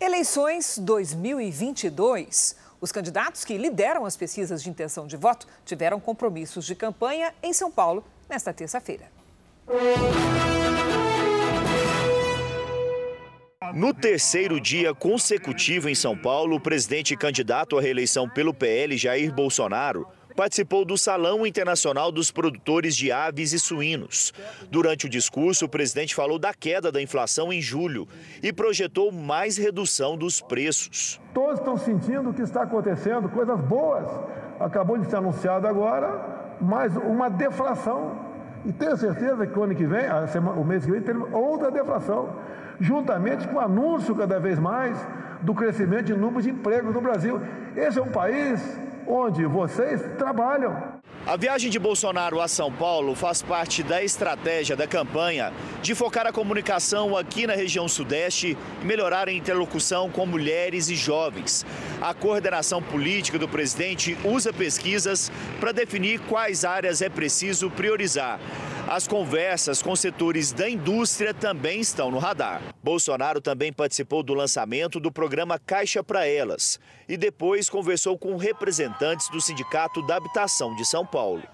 Eleições 0.00 0.78
2022. 0.78 2.59
Os 2.80 2.90
candidatos 2.90 3.44
que 3.44 3.58
lideram 3.58 4.06
as 4.06 4.16
pesquisas 4.16 4.62
de 4.62 4.70
intenção 4.70 5.06
de 5.06 5.16
voto 5.16 5.46
tiveram 5.66 6.00
compromissos 6.00 6.64
de 6.64 6.74
campanha 6.74 7.34
em 7.42 7.52
São 7.52 7.70
Paulo 7.70 8.02
nesta 8.28 8.54
terça-feira. 8.54 9.04
No 13.74 13.92
terceiro 13.92 14.58
dia 14.58 14.94
consecutivo 14.94 15.88
em 15.88 15.94
São 15.94 16.16
Paulo, 16.16 16.56
o 16.56 16.60
presidente 16.60 17.14
candidato 17.16 17.78
à 17.78 17.82
reeleição 17.82 18.28
pelo 18.28 18.54
PL, 18.54 18.96
Jair 18.96 19.32
Bolsonaro, 19.32 20.08
participou 20.40 20.86
do 20.86 20.96
Salão 20.96 21.46
Internacional 21.46 22.10
dos 22.10 22.30
Produtores 22.30 22.96
de 22.96 23.12
Aves 23.12 23.52
e 23.52 23.58
Suínos. 23.58 24.32
Durante 24.70 25.04
o 25.04 25.08
discurso, 25.10 25.66
o 25.66 25.68
presidente 25.68 26.14
falou 26.14 26.38
da 26.38 26.54
queda 26.54 26.90
da 26.90 27.02
inflação 27.02 27.52
em 27.52 27.60
julho 27.60 28.08
e 28.42 28.50
projetou 28.50 29.12
mais 29.12 29.58
redução 29.58 30.16
dos 30.16 30.40
preços. 30.40 31.20
Todos 31.34 31.58
estão 31.58 31.76
sentindo 31.76 32.30
o 32.30 32.32
que 32.32 32.40
está 32.40 32.62
acontecendo, 32.62 33.28
coisas 33.28 33.60
boas. 33.60 34.08
Acabou 34.58 34.96
de 34.96 35.10
ser 35.10 35.16
anunciado 35.16 35.66
agora 35.66 36.56
mais 36.58 36.96
uma 36.96 37.28
deflação. 37.28 38.18
E 38.64 38.72
tenho 38.72 38.96
certeza 38.96 39.46
que 39.46 39.58
o 39.58 39.62
ano 39.62 39.74
que 39.74 39.84
vem, 39.84 40.06
o 40.56 40.64
mês 40.64 40.86
que 40.86 40.90
vem, 40.90 41.02
teremos 41.02 41.30
outra 41.34 41.70
deflação 41.70 42.34
juntamente 42.80 43.46
com 43.46 43.56
o 43.56 43.60
anúncio 43.60 44.16
cada 44.16 44.40
vez 44.40 44.58
mais 44.58 44.96
do 45.42 45.54
crescimento 45.54 46.04
de 46.04 46.14
número 46.14 46.40
de 46.40 46.48
empregos 46.48 46.94
no 46.94 47.02
Brasil. 47.02 47.38
Esse 47.76 47.98
é 47.98 48.02
um 48.02 48.08
país 48.08 48.80
onde 49.10 49.44
vocês 49.44 50.00
trabalham. 50.16 51.00
A 51.26 51.36
viagem 51.36 51.70
de 51.70 51.78
Bolsonaro 51.78 52.40
a 52.40 52.48
São 52.48 52.72
Paulo 52.72 53.14
faz 53.14 53.42
parte 53.42 53.82
da 53.82 54.02
estratégia 54.02 54.74
da 54.74 54.86
campanha 54.86 55.52
de 55.82 55.94
focar 55.94 56.26
a 56.26 56.32
comunicação 56.32 57.16
aqui 57.16 57.46
na 57.46 57.52
região 57.52 57.86
Sudeste 57.88 58.56
e 58.80 58.84
melhorar 58.84 59.28
a 59.28 59.32
interlocução 59.32 60.08
com 60.08 60.24
mulheres 60.24 60.88
e 60.88 60.94
jovens. 60.94 61.66
A 62.00 62.14
coordenação 62.14 62.82
política 62.82 63.38
do 63.38 63.48
presidente 63.48 64.16
usa 64.24 64.52
pesquisas 64.52 65.30
para 65.58 65.72
definir 65.72 66.20
quais 66.20 66.64
áreas 66.64 67.02
é 67.02 67.08
preciso 67.08 67.70
priorizar. 67.70 68.40
As 68.90 69.06
conversas 69.06 69.80
com 69.80 69.94
setores 69.94 70.50
da 70.50 70.68
indústria 70.68 71.32
também 71.32 71.78
estão 71.78 72.10
no 72.10 72.18
radar. 72.18 72.60
Bolsonaro 72.82 73.40
também 73.40 73.72
participou 73.72 74.20
do 74.20 74.34
lançamento 74.34 74.98
do 74.98 75.12
programa 75.12 75.60
Caixa 75.60 76.02
para 76.02 76.26
Elas 76.26 76.80
e 77.08 77.16
depois 77.16 77.70
conversou 77.70 78.18
com 78.18 78.36
representantes 78.36 79.30
do 79.30 79.40
Sindicato 79.40 80.04
da 80.04 80.16
Habitação 80.16 80.74
de 80.74 80.84
São 80.84 81.06
Paulo. 81.06 81.44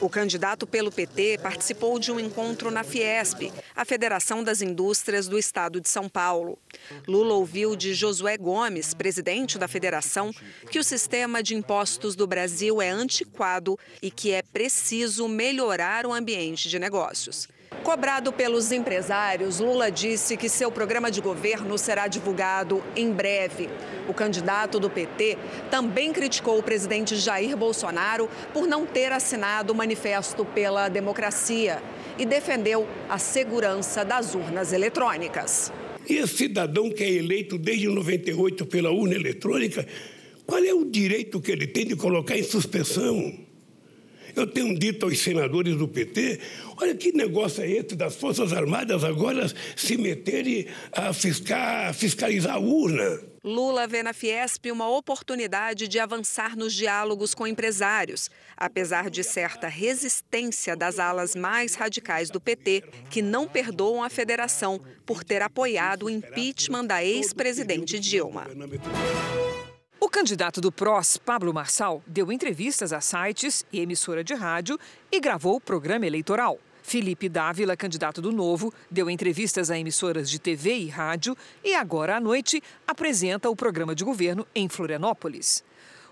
O 0.00 0.08
candidato 0.08 0.64
pelo 0.64 0.92
PT 0.92 1.38
participou 1.42 1.98
de 1.98 2.12
um 2.12 2.20
encontro 2.20 2.70
na 2.70 2.84
Fiesp, 2.84 3.52
a 3.74 3.84
Federação 3.84 4.44
das 4.44 4.62
Indústrias 4.62 5.26
do 5.26 5.36
Estado 5.36 5.80
de 5.80 5.88
São 5.88 6.08
Paulo. 6.08 6.56
Lula 7.06 7.34
ouviu 7.34 7.74
de 7.74 7.92
Josué 7.94 8.36
Gomes, 8.36 8.94
presidente 8.94 9.58
da 9.58 9.66
federação, 9.66 10.32
que 10.70 10.78
o 10.78 10.84
sistema 10.84 11.42
de 11.42 11.56
impostos 11.56 12.14
do 12.14 12.28
Brasil 12.28 12.80
é 12.80 12.90
antiquado 12.90 13.76
e 14.00 14.08
que 14.08 14.30
é 14.30 14.40
preciso 14.40 15.26
melhorar 15.26 16.06
o 16.06 16.12
ambiente 16.12 16.68
de 16.68 16.78
negócios. 16.78 17.48
Cobrado 17.82 18.32
pelos 18.32 18.70
empresários, 18.70 19.60
Lula 19.60 19.90
disse 19.90 20.36
que 20.36 20.48
seu 20.48 20.70
programa 20.70 21.10
de 21.10 21.20
governo 21.20 21.78
será 21.78 22.06
divulgado 22.06 22.82
em 22.94 23.10
breve. 23.10 23.68
O 24.06 24.12
candidato 24.12 24.78
do 24.78 24.90
PT 24.90 25.38
também 25.70 26.12
criticou 26.12 26.58
o 26.58 26.62
presidente 26.62 27.16
Jair 27.16 27.56
Bolsonaro 27.56 28.28
por 28.52 28.66
não 28.66 28.84
ter 28.84 29.10
assinado 29.12 29.72
o 29.72 29.76
Manifesto 29.76 30.44
pela 30.44 30.88
Democracia 30.88 31.82
e 32.18 32.26
defendeu 32.26 32.86
a 33.08 33.18
segurança 33.18 34.04
das 34.04 34.34
urnas 34.34 34.72
eletrônicas. 34.72 35.72
E 36.06 36.16
esse 36.16 36.36
cidadão 36.36 36.90
que 36.90 37.04
é 37.04 37.10
eleito 37.10 37.56
desde 37.56 37.88
98 37.88 38.66
pela 38.66 38.90
urna 38.90 39.14
eletrônica, 39.14 39.86
qual 40.46 40.62
é 40.62 40.74
o 40.74 40.84
direito 40.84 41.40
que 41.40 41.52
ele 41.52 41.66
tem 41.66 41.86
de 41.86 41.96
colocar 41.96 42.36
em 42.36 42.42
suspensão? 42.42 43.47
Eu 44.38 44.46
tenho 44.46 44.72
dito 44.78 45.04
aos 45.04 45.18
senadores 45.18 45.74
do 45.74 45.88
PT: 45.88 46.40
olha 46.76 46.94
que 46.94 47.10
negócio 47.10 47.60
é 47.60 47.68
esse 47.68 47.96
das 47.96 48.14
Forças 48.14 48.52
Armadas 48.52 49.02
agora 49.02 49.52
se 49.74 49.96
meterem 49.96 50.68
a 50.92 51.12
fiscar, 51.12 51.92
fiscalizar 51.92 52.54
a 52.54 52.58
urna. 52.58 53.20
Lula 53.42 53.88
vê 53.88 54.00
na 54.00 54.12
Fiesp 54.12 54.70
uma 54.70 54.88
oportunidade 54.88 55.88
de 55.88 55.98
avançar 55.98 56.56
nos 56.56 56.72
diálogos 56.72 57.34
com 57.34 57.48
empresários, 57.48 58.30
apesar 58.56 59.10
de 59.10 59.24
certa 59.24 59.66
resistência 59.66 60.76
das 60.76 61.00
alas 61.00 61.34
mais 61.34 61.74
radicais 61.74 62.30
do 62.30 62.40
PT, 62.40 62.84
que 63.10 63.20
não 63.20 63.48
perdoam 63.48 64.04
a 64.04 64.10
federação 64.10 64.80
por 65.04 65.24
ter 65.24 65.42
apoiado 65.42 66.06
o 66.06 66.10
impeachment 66.10 66.84
da 66.84 67.04
ex-presidente 67.04 67.98
Dilma. 67.98 68.46
O 70.00 70.08
candidato 70.08 70.60
do 70.60 70.70
PROS, 70.70 71.16
Pablo 71.16 71.52
Marçal, 71.52 72.00
deu 72.06 72.30
entrevistas 72.30 72.92
a 72.92 73.00
sites 73.00 73.66
e 73.72 73.80
emissora 73.80 74.22
de 74.22 74.32
rádio 74.32 74.78
e 75.10 75.18
gravou 75.18 75.56
o 75.56 75.60
programa 75.60 76.06
eleitoral. 76.06 76.56
Felipe 76.84 77.28
Dávila, 77.28 77.76
candidato 77.76 78.22
do 78.22 78.30
Novo, 78.30 78.72
deu 78.88 79.10
entrevistas 79.10 79.72
a 79.72 79.78
emissoras 79.78 80.30
de 80.30 80.38
TV 80.38 80.72
e 80.76 80.88
rádio 80.88 81.36
e 81.64 81.74
agora 81.74 82.16
à 82.16 82.20
noite 82.20 82.62
apresenta 82.86 83.50
o 83.50 83.56
programa 83.56 83.92
de 83.92 84.04
governo 84.04 84.46
em 84.54 84.68
Florianópolis. 84.68 85.64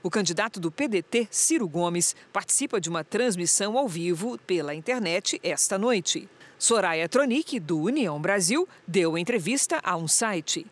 O 0.02 0.10
candidato 0.10 0.58
do 0.58 0.72
PDT, 0.72 1.28
Ciro 1.30 1.68
Gomes, 1.68 2.16
participa 2.32 2.80
de 2.80 2.90
uma 2.90 3.04
transmissão 3.04 3.78
ao 3.78 3.86
vivo 3.86 4.36
pela 4.38 4.74
internet 4.74 5.40
esta 5.44 5.78
noite. 5.78 6.28
Soraya 6.58 7.08
Tronic, 7.08 7.60
do 7.60 7.78
União 7.78 8.20
Brasil, 8.20 8.68
deu 8.86 9.16
entrevista 9.16 9.78
a 9.80 9.96
um 9.96 10.08
site. 10.08 10.66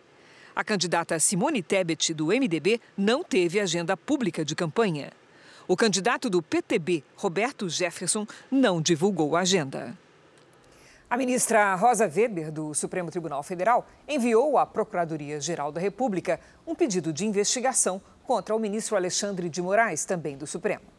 A 0.57 0.63
candidata 0.63 1.19
Simone 1.19 1.65
Tebet, 1.65 2.15
do 2.15 2.27
MDB, 2.27 2.81
não 2.97 3.25
teve 3.25 3.59
agenda 3.59 3.97
pública 3.97 4.45
de 4.45 4.55
campanha. 4.55 5.11
O 5.67 5.77
candidato 5.77 6.31
do 6.31 6.41
PTB, 6.41 7.03
Roberto 7.17 7.69
Jefferson, 7.69 8.25
não 8.49 8.81
divulgou 8.81 9.35
a 9.35 9.41
agenda. 9.41 9.99
A 11.11 11.17
ministra 11.17 11.75
Rosa 11.75 12.05
Weber, 12.07 12.53
do 12.53 12.73
Supremo 12.73 13.11
Tribunal 13.11 13.43
Federal, 13.43 13.85
enviou 14.07 14.57
à 14.57 14.65
Procuradoria-Geral 14.65 15.73
da 15.73 15.81
República 15.81 16.39
um 16.65 16.75
pedido 16.75 17.13
de 17.13 17.27
investigação 17.27 18.01
contra 18.25 18.55
o 18.55 18.59
ministro 18.59 18.95
Alexandre 18.95 19.49
de 19.49 19.61
Moraes, 19.61 20.05
também 20.05 20.37
do 20.37 20.47
Supremo. 20.47 20.94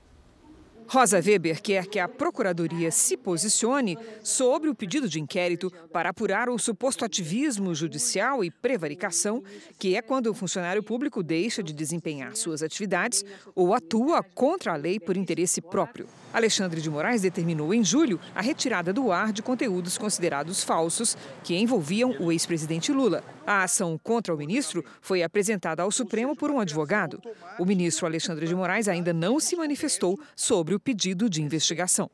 Rosa 0.88 1.18
Weber 1.18 1.62
quer 1.62 1.88
que 1.88 2.00
a 2.00 2.08
Procuradoria 2.08 2.92
se 2.92 3.18
posicione 3.18 3.98
sobre 4.24 4.70
o 4.70 4.76
pedido 4.76 5.10
de 5.10 5.20
inquérito 5.20 5.72
para 5.92 6.10
apurar 6.10 6.48
o 6.48 6.60
suposto 6.60 7.04
ativismo 7.04 7.74
judicial 7.74 8.44
e 8.44 8.52
prevaricação, 8.52 9.44
que 9.80 9.96
é 9.96 10.02
quando 10.02 10.28
o 10.28 10.34
funcionário 10.34 10.84
público 10.84 11.24
deixa 11.24 11.64
de 11.64 11.74
desempenhar 11.74 12.36
suas 12.36 12.62
atividades 12.62 13.24
ou 13.56 13.74
atua 13.74 14.22
contra 14.22 14.74
a 14.74 14.76
lei 14.76 15.00
por 15.00 15.18
interesse 15.18 15.60
próprio. 15.60 16.08
Alexandre 16.32 16.82
de 16.82 16.90
Moraes 16.90 17.22
determinou 17.22 17.74
em 17.74 17.84
julho 17.84 18.20
a 18.36 18.42
retirada 18.42 18.92
do 18.92 19.10
ar 19.10 19.32
de 19.32 19.42
conteúdos 19.42 19.98
considerados 19.98 20.64
falsos 20.64 21.18
que 21.44 21.56
envolviam 21.56 22.14
o 22.20 22.30
ex-presidente 22.30 22.92
Lula. 22.92 23.24
A 23.48 23.64
ação 23.64 23.98
contra 24.04 24.34
o 24.34 24.38
ministro 24.38 24.84
foi 25.00 25.24
apresentada 25.24 25.82
ao 25.82 25.92
Supremo 25.92 26.36
por 26.36 26.52
um 26.52 26.60
advogado. 26.60 27.22
O 27.58 27.64
ministro 27.64 28.06
Alexandre 28.06 28.48
de 28.48 28.54
Moraes 28.56 28.90
ainda 28.90 29.14
não 29.14 29.40
se 29.40 29.56
manifestou 29.56 30.20
sobre 30.36 30.75
o 30.76 30.80
pedido 30.80 31.30
de 31.30 31.42
investigação. 31.42 32.10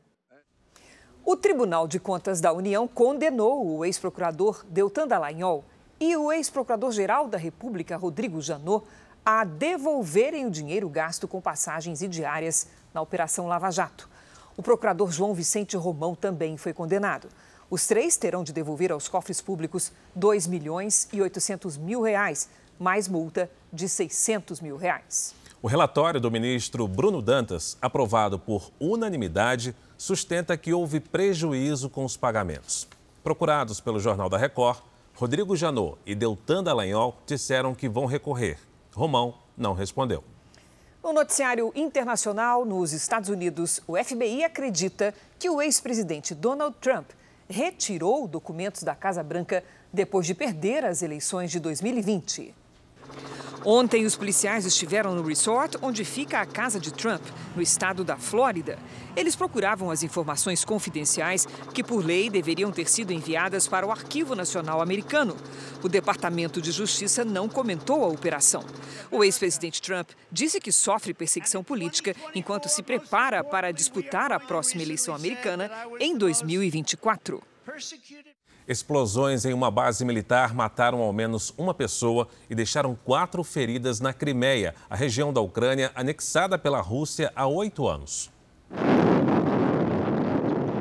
O 1.24 1.36
Tribunal 1.36 1.88
de 1.88 2.00
Contas 2.00 2.42
da 2.42 2.52
União 2.52 2.88
condenou 2.88 3.66
o 3.66 3.86
ex-procurador 3.86 4.66
Deltan 4.70 5.08
Dallagnol 5.08 5.64
e 6.00 6.16
o 6.16 6.32
ex-procurador-geral 6.32 7.28
da 7.28 7.38
República, 7.38 7.96
Rodrigo 7.96 8.42
Janot, 8.42 8.86
a 9.24 9.44
devolverem 9.44 10.48
o 10.48 10.52
dinheiro 10.52 10.90
gasto 10.90 11.28
com 11.28 11.40
passagens 11.40 12.02
e 12.02 12.08
diárias 12.08 12.68
na 12.94 13.02
Operação 13.02 13.48
Lava 13.48 13.70
Jato. 13.70 14.10
O 14.58 14.64
procurador 14.64 15.12
João 15.12 15.34
Vicente 15.34 15.78
Romão 15.78 16.16
também 16.16 16.58
foi 16.58 16.74
condenado. 16.74 17.30
Os 17.70 17.86
três 17.88 18.18
terão 18.18 18.44
de 18.44 18.52
devolver 18.52 18.92
aos 18.92 19.08
cofres 19.08 19.40
públicos 19.40 19.92
2 20.16 20.48
milhões 20.48 21.08
e 21.14 21.22
800 21.22 21.78
mil 21.78 22.02
reais 22.02 22.50
mais 22.80 23.08
multa 23.08 23.50
de 23.72 23.88
600 23.88 24.60
mil 24.60 24.76
reais. 24.76 25.36
O 25.64 25.68
relatório 25.68 26.20
do 26.20 26.32
ministro 26.32 26.88
Bruno 26.88 27.22
Dantas, 27.22 27.78
aprovado 27.80 28.40
por 28.40 28.72
unanimidade, 28.80 29.76
sustenta 29.96 30.58
que 30.58 30.74
houve 30.74 31.00
prejuízo 31.00 31.88
com 31.88 32.04
os 32.04 32.18
pagamentos. 32.18 32.88
Procurados 33.24 33.80
pelo 33.80 34.00
Jornal 34.00 34.28
da 34.28 34.40
Record, 34.40 34.80
Rodrigo 35.14 35.56
Janot 35.56 36.00
e 36.04 36.16
Deltan 36.16 36.64
Dallagnol 36.64 37.16
disseram 37.28 37.76
que 37.76 37.88
vão 37.88 38.08
recorrer. 38.08 38.58
Romão 38.92 39.36
não 39.56 39.74
respondeu. 39.74 40.24
No 41.04 41.14
noticiário 41.14 41.72
internacional, 41.76 42.66
nos 42.66 42.92
Estados 42.92 43.30
Unidos, 43.30 43.84
o 43.88 43.96
FBI 44.04 44.44
acredita 44.44 45.14
que 45.38 45.48
o 45.48 45.62
ex-presidente 45.62 46.34
Donald 46.34 46.76
Trump 46.82 47.12
retirou 47.48 48.28
documentos 48.28 48.82
da 48.82 48.96
Casa 48.96 49.22
Branca 49.22 49.64
depois 49.94 50.26
de 50.26 50.34
perder 50.34 50.84
as 50.84 51.04
eleições 51.04 51.52
de 51.52 51.60
2020. 51.60 52.61
Ontem, 53.64 54.06
os 54.06 54.16
policiais 54.16 54.66
estiveram 54.66 55.14
no 55.14 55.22
resort 55.22 55.78
onde 55.84 56.04
fica 56.04 56.42
a 56.42 56.46
casa 56.46 56.80
de 56.80 56.92
Trump, 56.92 57.22
no 57.56 57.62
estado 57.62 58.04
da 58.04 58.18
Flórida. 58.18 58.80
Eles 59.16 59.36
procuravam 59.36 59.92
as 59.92 60.02
informações 60.02 60.66
confidenciais 60.66 61.48
que, 61.74 61.84
por 61.84 62.04
lei, 62.04 62.30
deveriam 62.30 62.72
ter 62.72 62.90
sido 62.90 63.14
enviadas 63.14 63.68
para 63.68 63.86
o 63.86 63.92
Arquivo 63.92 64.36
Nacional 64.36 64.82
Americano. 64.82 65.38
O 65.84 65.90
Departamento 65.90 66.60
de 66.60 66.72
Justiça 66.72 67.24
não 67.24 67.48
comentou 67.48 68.04
a 68.04 68.08
operação. 68.08 68.66
O 69.12 69.24
ex-presidente 69.24 69.82
Trump 69.82 70.10
disse 70.32 70.60
que 70.60 70.72
sofre 70.72 71.14
perseguição 71.14 71.64
política 71.64 72.16
enquanto 72.34 72.68
se 72.68 72.82
prepara 72.82 73.44
para 73.44 73.72
disputar 73.72 74.32
a 74.32 74.40
próxima 74.40 74.82
eleição 74.82 75.14
americana 75.14 75.70
em 76.00 76.18
2024. 76.18 77.44
Explosões 78.72 79.44
em 79.44 79.52
uma 79.52 79.70
base 79.70 80.06
militar 80.06 80.54
mataram 80.54 81.02
ao 81.02 81.12
menos 81.12 81.54
uma 81.58 81.74
pessoa 81.74 82.30
e 82.50 82.56
deixaram 82.56 82.96
quatro 82.96 83.44
feridas 83.44 84.00
na 84.00 84.14
Crimeia, 84.14 84.74
a 84.90 84.96
região 84.96 85.34
da 85.34 85.42
Ucrânia 85.42 85.92
anexada 85.94 86.58
pela 86.58 86.80
Rússia 86.80 87.34
há 87.36 87.46
oito 87.46 87.86
anos. 87.86 88.32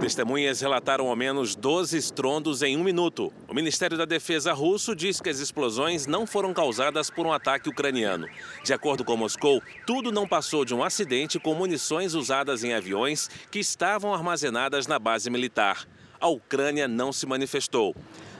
Testemunhas 0.00 0.60
relataram 0.60 1.08
ao 1.08 1.16
menos 1.16 1.56
12 1.56 1.96
estrondos 1.96 2.62
em 2.62 2.76
um 2.76 2.84
minuto. 2.84 3.32
O 3.48 3.54
Ministério 3.54 3.98
da 3.98 4.04
Defesa 4.04 4.52
russo 4.52 4.94
diz 4.94 5.20
que 5.20 5.28
as 5.28 5.40
explosões 5.40 6.06
não 6.06 6.28
foram 6.28 6.54
causadas 6.54 7.10
por 7.10 7.26
um 7.26 7.32
ataque 7.32 7.68
ucraniano. 7.68 8.28
De 8.62 8.72
acordo 8.72 9.04
com 9.04 9.16
Moscou, 9.16 9.60
tudo 9.84 10.12
não 10.12 10.28
passou 10.28 10.64
de 10.64 10.72
um 10.72 10.84
acidente 10.84 11.40
com 11.40 11.54
munições 11.54 12.14
usadas 12.14 12.62
em 12.62 12.72
aviões 12.72 13.28
que 13.50 13.58
estavam 13.58 14.14
armazenadas 14.14 14.86
na 14.86 15.00
base 15.00 15.28
militar 15.28 15.88
a 16.20 16.28
Ucrânia 16.28 16.86
não 16.86 17.12
se 17.12 17.26
manifestou. 17.26 17.96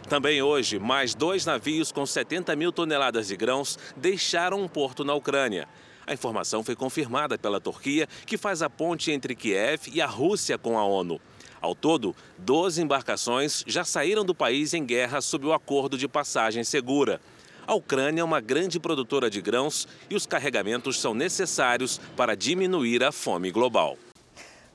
Também 0.08 0.42
hoje, 0.42 0.78
mais 0.78 1.14
dois 1.14 1.46
navios 1.46 1.90
com 1.90 2.04
70 2.04 2.54
mil 2.56 2.72
toneladas 2.72 3.28
de 3.28 3.36
grãos 3.36 3.78
deixaram 3.96 4.60
um 4.60 4.68
porto 4.68 5.04
na 5.04 5.14
Ucrânia. 5.14 5.68
A 6.06 6.12
informação 6.12 6.64
foi 6.64 6.74
confirmada 6.74 7.38
pela 7.38 7.60
Turquia, 7.60 8.08
que 8.26 8.36
faz 8.36 8.62
a 8.62 8.68
ponte 8.68 9.12
entre 9.12 9.34
Kiev 9.34 9.88
e 9.92 10.00
a 10.00 10.06
Rússia 10.06 10.58
com 10.58 10.76
a 10.76 10.84
ONU. 10.84 11.20
Ao 11.60 11.74
todo, 11.74 12.16
12 12.38 12.82
embarcações 12.82 13.62
já 13.66 13.84
saíram 13.84 14.24
do 14.24 14.34
país 14.34 14.74
em 14.74 14.84
guerra 14.84 15.20
sob 15.20 15.46
o 15.46 15.52
acordo 15.52 15.96
de 15.96 16.08
passagem 16.08 16.64
segura. 16.64 17.20
A 17.66 17.74
Ucrânia 17.74 18.22
é 18.22 18.24
uma 18.24 18.40
grande 18.40 18.80
produtora 18.80 19.30
de 19.30 19.40
grãos 19.40 19.86
e 20.08 20.16
os 20.16 20.26
carregamentos 20.26 20.98
são 20.98 21.14
necessários 21.14 22.00
para 22.16 22.34
diminuir 22.34 23.04
a 23.04 23.12
fome 23.12 23.50
global. 23.52 23.96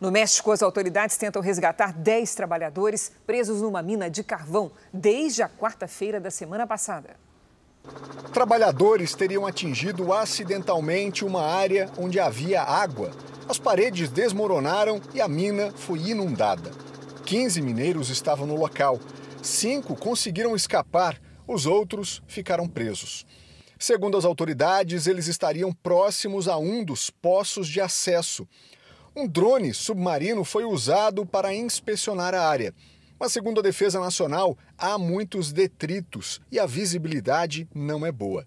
No 0.06 0.12
México, 0.12 0.52
as 0.52 0.62
autoridades 0.62 1.18
tentam 1.18 1.42
resgatar 1.42 1.92
10 1.92 2.36
trabalhadores 2.36 3.12
presos 3.26 3.60
numa 3.60 3.82
mina 3.82 4.08
de 4.08 4.24
carvão 4.24 4.72
desde 4.94 5.42
a 5.42 5.50
quarta-feira 5.50 6.20
da 6.20 6.30
semana 6.30 6.68
passada. 6.68 7.16
Trabalhadores 8.32 9.16
teriam 9.16 9.48
atingido 9.48 10.14
acidentalmente 10.14 11.26
uma 11.26 11.42
área 11.42 11.90
onde 11.98 12.20
havia 12.20 12.62
água. 12.62 13.10
As 13.50 13.58
paredes 13.58 14.08
desmoronaram 14.08 15.02
e 15.12 15.20
a 15.20 15.28
mina 15.28 15.72
foi 15.76 15.98
inundada. 15.98 16.70
15 17.26 17.60
mineiros 17.64 18.12
estavam 18.12 18.46
no 18.46 18.56
local. 18.56 19.00
Cinco 19.42 19.96
conseguiram 19.96 20.56
escapar, 20.56 21.20
os 21.48 21.66
outros 21.66 22.22
ficaram 22.28 22.68
presos. 22.68 23.26
Segundo 23.80 24.16
as 24.18 24.24
autoridades, 24.24 25.08
eles 25.08 25.26
estariam 25.26 25.74
próximos 25.74 26.48
a 26.48 26.58
um 26.58 26.84
dos 26.84 27.10
poços 27.10 27.68
de 27.68 27.82
acesso. 27.82 28.48
Um 29.18 29.26
drone 29.26 29.74
submarino 29.74 30.44
foi 30.44 30.66
usado 30.66 31.26
para 31.26 31.54
inspecionar 31.54 32.36
a 32.36 32.46
área. 32.46 32.74
Mas, 33.18 33.32
segundo 33.32 33.62
a 33.62 33.64
Defesa 33.64 33.98
Nacional, 33.98 34.58
há 34.78 34.98
muitos 34.98 35.54
detritos 35.54 36.42
e 36.52 36.60
a 36.60 36.66
visibilidade 36.66 37.66
não 37.74 38.06
é 38.06 38.12
boa. 38.12 38.46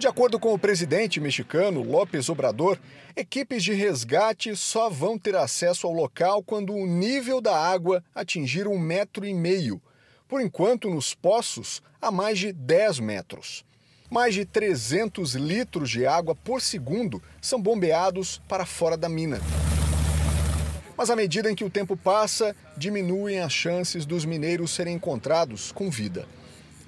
De 0.00 0.08
acordo 0.08 0.40
com 0.40 0.52
o 0.52 0.58
presidente 0.58 1.20
mexicano 1.20 1.84
López 1.84 2.28
Obrador, 2.28 2.76
equipes 3.14 3.62
de 3.62 3.72
resgate 3.72 4.56
só 4.56 4.90
vão 4.90 5.16
ter 5.16 5.36
acesso 5.36 5.86
ao 5.86 5.92
local 5.92 6.42
quando 6.42 6.74
o 6.74 6.86
nível 6.86 7.40
da 7.40 7.56
água 7.56 8.02
atingir 8.12 8.66
um 8.66 8.78
metro 8.78 9.24
e 9.24 9.32
meio. 9.32 9.80
Por 10.26 10.40
enquanto, 10.40 10.90
nos 10.90 11.14
poços, 11.14 11.80
há 12.02 12.10
mais 12.10 12.36
de 12.36 12.52
10 12.52 12.98
metros. 12.98 13.64
Mais 14.10 14.34
de 14.34 14.44
300 14.44 15.36
litros 15.36 15.88
de 15.88 16.04
água 16.04 16.34
por 16.34 16.60
segundo 16.60 17.22
são 17.40 17.62
bombeados 17.62 18.42
para 18.48 18.66
fora 18.66 18.96
da 18.96 19.08
mina. 19.08 19.38
Mas 21.00 21.08
à 21.08 21.16
medida 21.16 21.50
em 21.50 21.54
que 21.54 21.64
o 21.64 21.70
tempo 21.70 21.96
passa, 21.96 22.54
diminuem 22.76 23.40
as 23.40 23.54
chances 23.54 24.04
dos 24.04 24.26
mineiros 24.26 24.70
serem 24.70 24.96
encontrados 24.96 25.72
com 25.72 25.88
vida. 25.88 26.28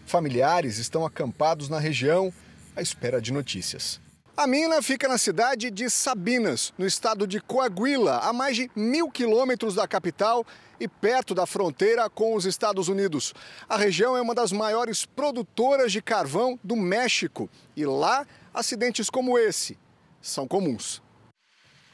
Familiares 0.05 0.77
estão 0.77 1.07
acampados 1.07 1.71
na 1.71 1.79
região 1.79 2.31
à 2.77 2.83
espera 2.83 3.23
de 3.23 3.33
notícias. 3.33 4.03
A 4.37 4.47
mina 4.47 4.83
fica 4.83 5.09
na 5.09 5.17
cidade 5.17 5.71
de 5.71 5.89
Sabinas, 5.89 6.75
no 6.77 6.85
estado 6.85 7.27
de 7.27 7.41
Coahuila, 7.41 8.19
a 8.19 8.35
mais 8.35 8.55
de 8.55 8.71
mil 8.77 9.11
quilômetros 9.11 9.77
da 9.77 9.89
capital 9.89 10.45
e 10.79 10.87
perto 10.87 11.35
da 11.35 11.47
fronteira 11.47 12.11
com 12.11 12.35
os 12.35 12.45
Estados 12.45 12.89
Unidos. 12.89 13.33
A 13.67 13.79
região 13.79 14.15
é 14.15 14.21
uma 14.21 14.35
das 14.35 14.53
maiores 14.53 15.07
produtoras 15.07 15.91
de 15.91 16.03
carvão 16.03 16.61
do 16.63 16.77
México 16.77 17.49
e 17.75 17.87
lá 17.87 18.27
acidentes 18.53 19.09
como 19.09 19.39
esse 19.39 19.79
são 20.21 20.47
comuns. 20.47 21.01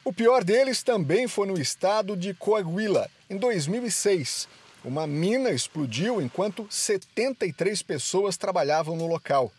O 0.09 0.11
pior 0.11 0.43
deles 0.43 0.81
também 0.81 1.27
foi 1.27 1.45
no 1.45 1.61
estado 1.61 2.17
de 2.17 2.33
Coahuila, 2.33 3.07
em 3.29 3.37
2006. 3.37 4.47
Uma 4.83 5.05
mina 5.05 5.51
explodiu 5.51 6.19
enquanto 6.19 6.65
73 6.67 7.83
pessoas 7.83 8.35
trabalhavam 8.35 8.95
no 8.95 9.05
local. 9.05 9.51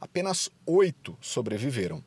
Apenas 0.00 0.50
oito 0.66 1.16
sobreviveram. 1.20 2.02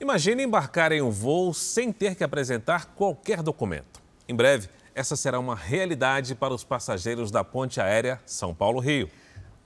Imagine 0.00 0.44
embarcar 0.44 0.92
em 0.92 1.02
um 1.02 1.10
voo 1.10 1.52
sem 1.52 1.90
ter 1.90 2.14
que 2.14 2.22
apresentar 2.22 2.94
qualquer 2.94 3.42
documento. 3.42 4.00
Em 4.28 4.34
breve, 4.36 4.68
essa 4.94 5.16
será 5.16 5.40
uma 5.40 5.56
realidade 5.56 6.32
para 6.32 6.54
os 6.54 6.62
passageiros 6.62 7.32
da 7.32 7.42
ponte 7.42 7.80
aérea 7.80 8.20
São 8.24 8.54
Paulo-Rio. 8.54 9.10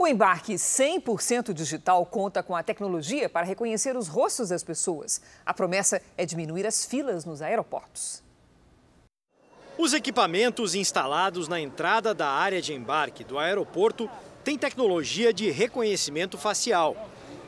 O 0.02 0.08
embarque 0.08 0.54
100% 0.54 1.52
digital 1.52 2.06
conta 2.06 2.42
com 2.42 2.56
a 2.56 2.62
tecnologia 2.62 3.28
para 3.28 3.44
reconhecer 3.44 3.94
os 3.98 4.08
rostos 4.08 4.48
das 4.48 4.64
pessoas. 4.64 5.20
A 5.44 5.52
promessa 5.52 6.00
é 6.16 6.24
diminuir 6.24 6.66
as 6.66 6.86
filas 6.86 7.26
nos 7.26 7.42
aeroportos. 7.42 8.22
Os 9.76 9.92
equipamentos 9.92 10.74
instalados 10.74 11.48
na 11.48 11.60
entrada 11.60 12.14
da 12.14 12.28
área 12.28 12.62
de 12.62 12.72
embarque 12.72 13.22
do 13.22 13.38
aeroporto 13.38 14.08
têm 14.42 14.56
tecnologia 14.56 15.34
de 15.34 15.50
reconhecimento 15.50 16.38
facial. 16.38 16.96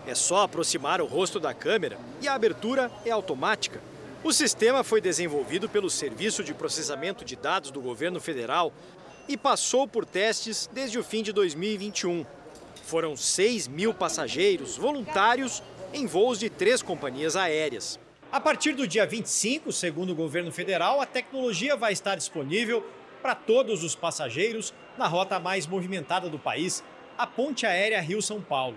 É 0.06 0.14
só 0.14 0.42
aproximar 0.42 1.00
o 1.00 1.06
rosto 1.06 1.40
da 1.40 1.54
câmera 1.54 1.98
e 2.20 2.28
a 2.28 2.34
abertura 2.34 2.92
é 3.06 3.10
automática. 3.10 3.80
O 4.22 4.30
sistema 4.30 4.84
foi 4.84 5.00
desenvolvido 5.00 5.70
pelo 5.70 5.88
Serviço 5.88 6.44
de 6.44 6.52
Processamento 6.52 7.24
de 7.24 7.34
Dados 7.34 7.70
do 7.70 7.80
Governo 7.80 8.20
Federal 8.20 8.74
e 9.26 9.38
passou 9.38 9.88
por 9.88 10.04
testes 10.04 10.68
desde 10.70 10.98
o 10.98 11.02
fim 11.02 11.22
de 11.22 11.32
2021. 11.32 12.26
Foram 12.92 13.16
6 13.16 13.68
mil 13.68 13.94
passageiros 13.94 14.76
voluntários 14.76 15.62
em 15.94 16.06
voos 16.06 16.38
de 16.38 16.50
três 16.50 16.82
companhias 16.82 17.36
aéreas. 17.36 17.98
A 18.30 18.38
partir 18.38 18.74
do 18.74 18.86
dia 18.86 19.06
25, 19.06 19.72
segundo 19.72 20.10
o 20.10 20.14
governo 20.14 20.52
federal, 20.52 21.00
a 21.00 21.06
tecnologia 21.06 21.74
vai 21.74 21.94
estar 21.94 22.16
disponível 22.16 22.86
para 23.22 23.34
todos 23.34 23.82
os 23.82 23.94
passageiros 23.94 24.74
na 24.98 25.06
rota 25.06 25.40
mais 25.40 25.66
movimentada 25.66 26.28
do 26.28 26.38
país, 26.38 26.84
a 27.16 27.26
Ponte 27.26 27.64
Aérea 27.64 27.98
Rio-São 27.98 28.42
Paulo. 28.42 28.76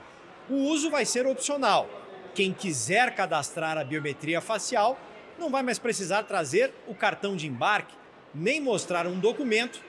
O 0.50 0.60
uso 0.70 0.90
vai 0.90 1.04
ser 1.04 1.28
opcional. 1.28 1.90
Quem 2.34 2.54
quiser 2.54 3.14
cadastrar 3.16 3.78
a 3.78 3.84
biometria 3.84 4.40
facial 4.40 4.98
não 5.38 5.50
vai 5.50 5.62
mais 5.62 5.78
precisar 5.78 6.24
trazer 6.24 6.74
o 6.88 6.96
cartão 6.96 7.36
de 7.36 7.48
embarque 7.48 7.94
nem 8.34 8.62
mostrar 8.62 9.08
um 9.08 9.20
documento 9.20 9.84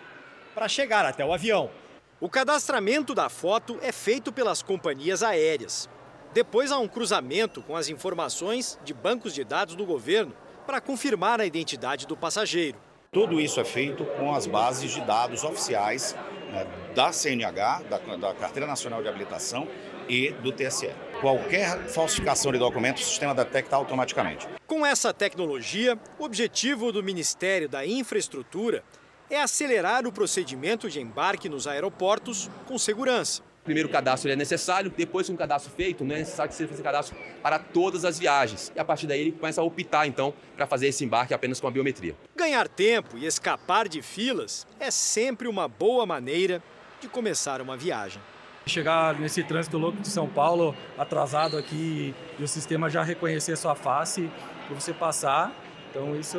para 0.52 0.66
chegar 0.66 1.06
até 1.06 1.24
o 1.24 1.32
avião. 1.32 1.70
O 2.18 2.30
cadastramento 2.30 3.14
da 3.14 3.28
foto 3.28 3.78
é 3.82 3.92
feito 3.92 4.32
pelas 4.32 4.62
companhias 4.62 5.22
aéreas. 5.22 5.86
Depois 6.32 6.72
há 6.72 6.78
um 6.78 6.88
cruzamento 6.88 7.60
com 7.60 7.76
as 7.76 7.90
informações 7.90 8.78
de 8.82 8.94
bancos 8.94 9.34
de 9.34 9.44
dados 9.44 9.74
do 9.74 9.84
governo 9.84 10.32
para 10.66 10.80
confirmar 10.80 11.42
a 11.42 11.44
identidade 11.44 12.06
do 12.06 12.16
passageiro. 12.16 12.78
Tudo 13.12 13.38
isso 13.38 13.60
é 13.60 13.64
feito 13.66 14.06
com 14.18 14.34
as 14.34 14.46
bases 14.46 14.92
de 14.92 15.02
dados 15.02 15.44
oficiais 15.44 16.16
né, 16.50 16.66
da 16.94 17.12
CNH, 17.12 17.82
da, 17.82 17.98
da 18.16 18.34
Carteira 18.34 18.66
Nacional 18.66 19.02
de 19.02 19.08
Habilitação 19.08 19.68
e 20.08 20.30
do 20.30 20.52
TSE. 20.52 20.90
Qualquer 21.20 21.86
falsificação 21.88 22.50
de 22.50 22.58
documentos, 22.58 23.02
o 23.02 23.06
sistema 23.06 23.34
detecta 23.34 23.76
automaticamente. 23.76 24.48
Com 24.66 24.86
essa 24.86 25.12
tecnologia, 25.12 25.98
o 26.18 26.24
objetivo 26.24 26.90
do 26.92 27.02
Ministério 27.02 27.68
da 27.68 27.86
Infraestrutura 27.86 28.82
é 29.30 29.40
acelerar 29.40 30.06
o 30.06 30.12
procedimento 30.12 30.88
de 30.88 31.00
embarque 31.00 31.48
nos 31.48 31.66
aeroportos 31.66 32.50
com 32.66 32.78
segurança. 32.78 33.42
Primeiro 33.64 33.88
o 33.88 33.92
cadastro 33.92 34.30
é 34.30 34.36
necessário, 34.36 34.92
depois 34.96 35.26
com 35.26 35.34
o 35.34 35.36
cadastro 35.36 35.72
feito, 35.72 36.04
não 36.04 36.14
é 36.14 36.20
necessário 36.20 36.50
que 36.50 36.56
você 36.56 36.68
faça 36.68 36.82
cadastro 36.84 37.16
para 37.42 37.58
todas 37.58 38.04
as 38.04 38.16
viagens. 38.16 38.70
E 38.76 38.78
a 38.78 38.84
partir 38.84 39.08
daí 39.08 39.20
ele 39.20 39.32
começa 39.32 39.60
a 39.60 39.64
optar 39.64 40.06
então 40.06 40.32
para 40.56 40.68
fazer 40.68 40.86
esse 40.86 41.04
embarque 41.04 41.34
apenas 41.34 41.58
com 41.58 41.66
a 41.66 41.70
biometria. 41.70 42.14
Ganhar 42.36 42.68
tempo 42.68 43.18
e 43.18 43.26
escapar 43.26 43.88
de 43.88 44.02
filas 44.02 44.64
é 44.78 44.88
sempre 44.88 45.48
uma 45.48 45.66
boa 45.66 46.06
maneira 46.06 46.62
de 47.00 47.08
começar 47.08 47.60
uma 47.60 47.76
viagem. 47.76 48.22
Chegar 48.66 49.18
nesse 49.18 49.42
trânsito 49.42 49.78
louco 49.78 50.00
de 50.00 50.08
São 50.08 50.28
Paulo, 50.28 50.74
atrasado 50.96 51.56
aqui, 51.58 52.14
e 52.38 52.42
o 52.42 52.48
sistema 52.48 52.88
já 52.88 53.02
reconhecer 53.02 53.56
sua 53.56 53.74
face 53.74 54.30
para 54.66 54.74
você 54.74 54.92
passar, 54.92 55.52
então 55.90 56.14
isso 56.14 56.38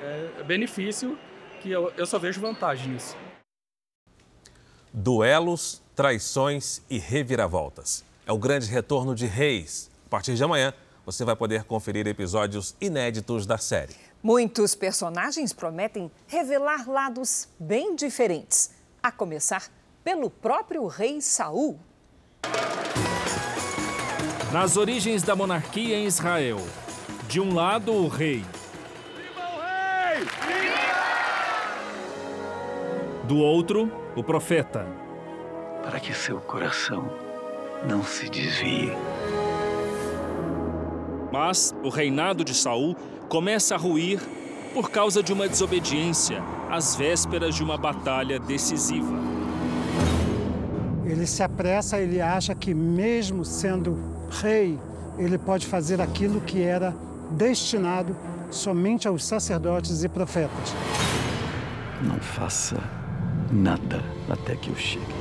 é 0.00 0.42
benefício 0.44 1.18
que 1.62 1.70
eu, 1.70 1.92
eu 1.96 2.04
só 2.04 2.18
vejo 2.18 2.40
vantagem 2.40 2.92
nisso. 2.92 3.16
Duelos, 4.92 5.80
traições 5.94 6.82
e 6.90 6.98
reviravoltas. 6.98 8.04
É 8.26 8.32
o 8.32 8.38
grande 8.38 8.66
retorno 8.68 9.14
de 9.14 9.26
Reis. 9.26 9.90
A 10.06 10.10
partir 10.10 10.34
de 10.34 10.42
amanhã, 10.42 10.74
você 11.06 11.24
vai 11.24 11.36
poder 11.36 11.64
conferir 11.64 12.06
episódios 12.06 12.74
inéditos 12.80 13.46
da 13.46 13.56
série. 13.56 13.94
Muitos 14.22 14.74
personagens 14.74 15.52
prometem 15.52 16.10
revelar 16.26 16.88
lados 16.88 17.48
bem 17.58 17.96
diferentes, 17.96 18.70
a 19.02 19.10
começar 19.10 19.68
pelo 20.04 20.30
próprio 20.30 20.86
rei 20.86 21.20
Saul. 21.20 21.78
Nas 24.52 24.76
origens 24.76 25.22
da 25.22 25.34
monarquia 25.34 25.96
em 25.96 26.06
Israel, 26.06 26.60
de 27.26 27.40
um 27.40 27.54
lado 27.54 27.92
o 27.92 28.06
rei, 28.06 28.44
do 33.24 33.38
outro 33.38 33.90
o 34.16 34.22
profeta. 34.22 34.86
Para 35.82 36.00
que 36.00 36.12
seu 36.14 36.40
coração 36.40 37.10
não 37.88 38.02
se 38.02 38.28
desvie. 38.28 38.92
Mas 41.32 41.74
o 41.82 41.88
reinado 41.88 42.44
de 42.44 42.54
Saul 42.54 42.96
começa 43.28 43.74
a 43.74 43.78
ruir 43.78 44.20
por 44.74 44.90
causa 44.90 45.22
de 45.22 45.32
uma 45.32 45.48
desobediência 45.48 46.42
às 46.70 46.94
vésperas 46.94 47.54
de 47.54 47.62
uma 47.62 47.76
batalha 47.76 48.38
decisiva. 48.38 49.14
Ele 51.04 51.26
se 51.26 51.42
apressa, 51.42 51.98
ele 51.98 52.20
acha 52.20 52.54
que 52.54 52.72
mesmo 52.72 53.44
sendo 53.44 53.98
rei, 54.30 54.78
ele 55.18 55.36
pode 55.36 55.66
fazer 55.66 56.00
aquilo 56.00 56.40
que 56.40 56.62
era 56.62 56.94
destinado 57.30 58.16
somente 58.50 59.08
aos 59.08 59.24
sacerdotes 59.24 60.04
e 60.04 60.08
profetas. 60.08 60.74
Não 62.02 62.18
faça 62.18 63.01
nada 63.52 64.02
até 64.28 64.56
que 64.56 64.70
eu 64.70 64.76
chegue. 64.76 65.14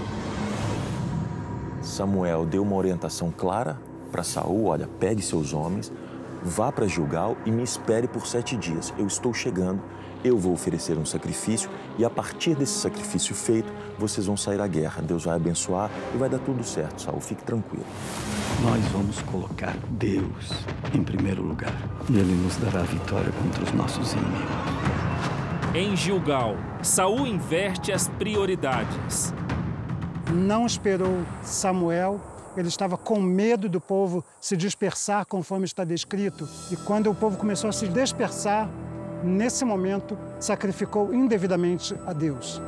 Samuel 1.81 2.45
deu 2.45 2.63
uma 2.63 2.75
orientação 2.75 3.31
clara 3.35 3.77
para 4.11 4.23
Saul: 4.23 4.65
olha, 4.65 4.87
pegue 4.99 5.21
seus 5.21 5.53
homens, 5.53 5.91
vá 6.43 6.71
para 6.71 6.87
Gilgal 6.87 7.35
e 7.45 7.51
me 7.51 7.63
espere 7.63 8.07
por 8.07 8.25
sete 8.25 8.55
dias. 8.55 8.93
Eu 8.97 9.07
estou 9.07 9.33
chegando, 9.33 9.81
eu 10.23 10.37
vou 10.37 10.53
oferecer 10.53 10.97
um 10.97 11.05
sacrifício 11.05 11.69
e 11.97 12.05
a 12.05 12.09
partir 12.09 12.55
desse 12.55 12.79
sacrifício 12.79 13.35
feito, 13.35 13.71
vocês 13.97 14.25
vão 14.25 14.37
sair 14.37 14.61
à 14.61 14.67
guerra. 14.67 15.01
Deus 15.01 15.25
vai 15.25 15.35
abençoar 15.35 15.89
e 16.13 16.17
vai 16.17 16.29
dar 16.29 16.39
tudo 16.39 16.63
certo, 16.63 17.01
Saul. 17.01 17.19
Fique 17.19 17.43
tranquilo. 17.43 17.85
Nós 18.61 18.83
vamos 18.91 19.19
colocar 19.23 19.75
Deus 19.89 20.51
em 20.93 21.03
primeiro 21.03 21.41
lugar 21.41 21.73
e 22.09 22.17
Ele 22.17 22.33
nos 22.35 22.57
dará 22.57 22.81
a 22.81 22.83
vitória 22.83 23.31
contra 23.31 23.63
os 23.63 23.71
nossos 23.73 24.13
inimigos. 24.13 25.00
Em 25.73 25.95
Gilgal, 25.95 26.57
Saul 26.83 27.25
inverte 27.25 27.93
as 27.93 28.09
prioridades. 28.09 29.33
Não 30.29 30.65
esperou 30.65 31.21
Samuel, 31.43 32.19
ele 32.57 32.67
estava 32.67 32.97
com 32.97 33.21
medo 33.21 33.69
do 33.69 33.79
povo 33.79 34.21
se 34.41 34.57
dispersar 34.57 35.25
conforme 35.25 35.63
está 35.63 35.85
descrito. 35.85 36.45
E 36.69 36.75
quando 36.75 37.09
o 37.09 37.15
povo 37.15 37.37
começou 37.37 37.69
a 37.69 37.71
se 37.73 37.87
dispersar, 37.87 38.69
nesse 39.23 39.63
momento 39.63 40.17
sacrificou 40.41 41.13
indevidamente 41.13 41.95
a 42.05 42.11
Deus. 42.11 42.61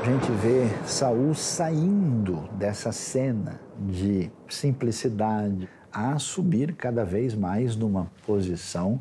A 0.00 0.04
gente 0.04 0.28
vê 0.32 0.68
Saul 0.84 1.36
saindo 1.36 2.48
dessa 2.54 2.90
cena 2.90 3.60
de 3.78 4.28
simplicidade 4.48 5.68
a 5.92 6.18
subir 6.18 6.74
cada 6.74 7.04
vez 7.04 7.32
mais 7.32 7.76
numa 7.76 8.10
posição 8.26 9.00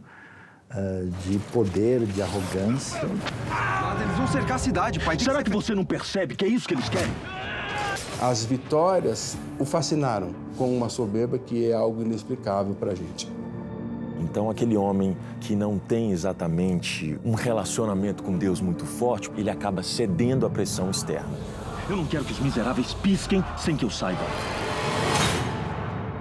uh, 0.75 1.09
de 1.27 1.37
poder, 1.51 2.05
de 2.05 2.21
arrogância. 2.21 3.01
Eles 3.01 4.17
vão 4.17 4.27
cercar 4.27 4.55
a 4.55 4.59
cidade, 4.59 4.99
pai. 4.99 5.17
Será 5.19 5.43
que 5.43 5.49
você 5.49 5.75
não 5.75 5.85
percebe 5.85 6.35
que 6.35 6.45
é 6.45 6.47
isso 6.47 6.67
que 6.67 6.73
eles 6.73 6.89
querem? 6.89 7.11
As 8.21 8.45
vitórias 8.45 9.37
o 9.57 9.65
fascinaram 9.65 10.33
com 10.57 10.75
uma 10.75 10.89
soberba 10.89 11.37
que 11.39 11.69
é 11.69 11.73
algo 11.73 12.01
inexplicável 12.01 12.75
para 12.75 12.91
a 12.91 12.95
gente. 12.95 13.27
Então, 14.19 14.49
aquele 14.49 14.77
homem 14.77 15.17
que 15.39 15.55
não 15.55 15.77
tem 15.79 16.11
exatamente 16.11 17.19
um 17.25 17.33
relacionamento 17.33 18.23
com 18.23 18.37
Deus 18.37 18.61
muito 18.61 18.85
forte, 18.85 19.31
ele 19.35 19.49
acaba 19.49 19.81
cedendo 19.81 20.45
à 20.45 20.49
pressão 20.49 20.89
externa. 20.91 21.37
Eu 21.89 21.97
não 21.97 22.05
quero 22.05 22.23
que 22.23 22.31
os 22.31 22.39
miseráveis 22.39 22.93
pisquem 22.93 23.43
sem 23.57 23.75
que 23.75 23.83
eu 23.83 23.89
saiba. 23.89 24.21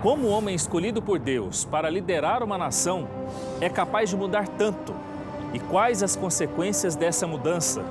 Como 0.03 0.29
o 0.29 0.31
homem 0.31 0.55
escolhido 0.55 1.03
por 1.03 1.19
Deus 1.19 1.67
para 1.67 1.91
liderar 1.91 2.43
uma 2.43 2.57
nação 2.57 3.07
é 3.61 3.69
capaz 3.69 4.09
de 4.09 4.17
mudar 4.17 4.49
tanto? 4.49 4.95
E 5.53 5.59
quais 5.59 6.03
as 6.03 6.17
consequências 6.17 6.97
dessa 6.97 7.27
mudança? 7.27 7.85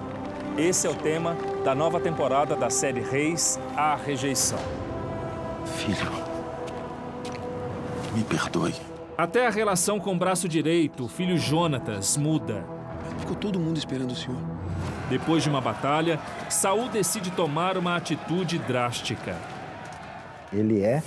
Esse 0.58 0.88
é 0.88 0.90
o 0.90 0.96
tema 0.96 1.38
da 1.64 1.76
nova 1.76 2.00
temporada 2.00 2.56
da 2.56 2.72
série 2.72 3.00
Reis 3.00 3.60
à 3.78 3.96
Rejeição. 3.96 4.58
Filho, 5.78 6.12
me 8.16 8.24
perdoe. 8.24 8.74
Até 9.16 9.46
a 9.46 9.52
relação 9.52 10.00
com 10.00 10.16
o 10.16 10.18
braço 10.18 10.50
direito, 10.50 11.06
o 11.06 11.08
filho 11.08 11.38
Jonatas, 11.38 12.18
muda. 12.18 12.66
Ficou 13.20 13.36
todo 13.36 13.60
mundo 13.60 13.78
esperando 13.78 14.12
o 14.12 14.16
senhor. 14.16 14.42
Depois 15.12 15.44
de 15.44 15.50
uma 15.50 15.62
batalha, 15.62 16.20
Saul 16.50 16.90
decide 16.90 17.30
tomar 17.30 17.78
uma 17.78 17.96
atitude 17.96 18.58
drástica. 18.58 19.38
Ele 20.52 20.82
é 20.82 21.04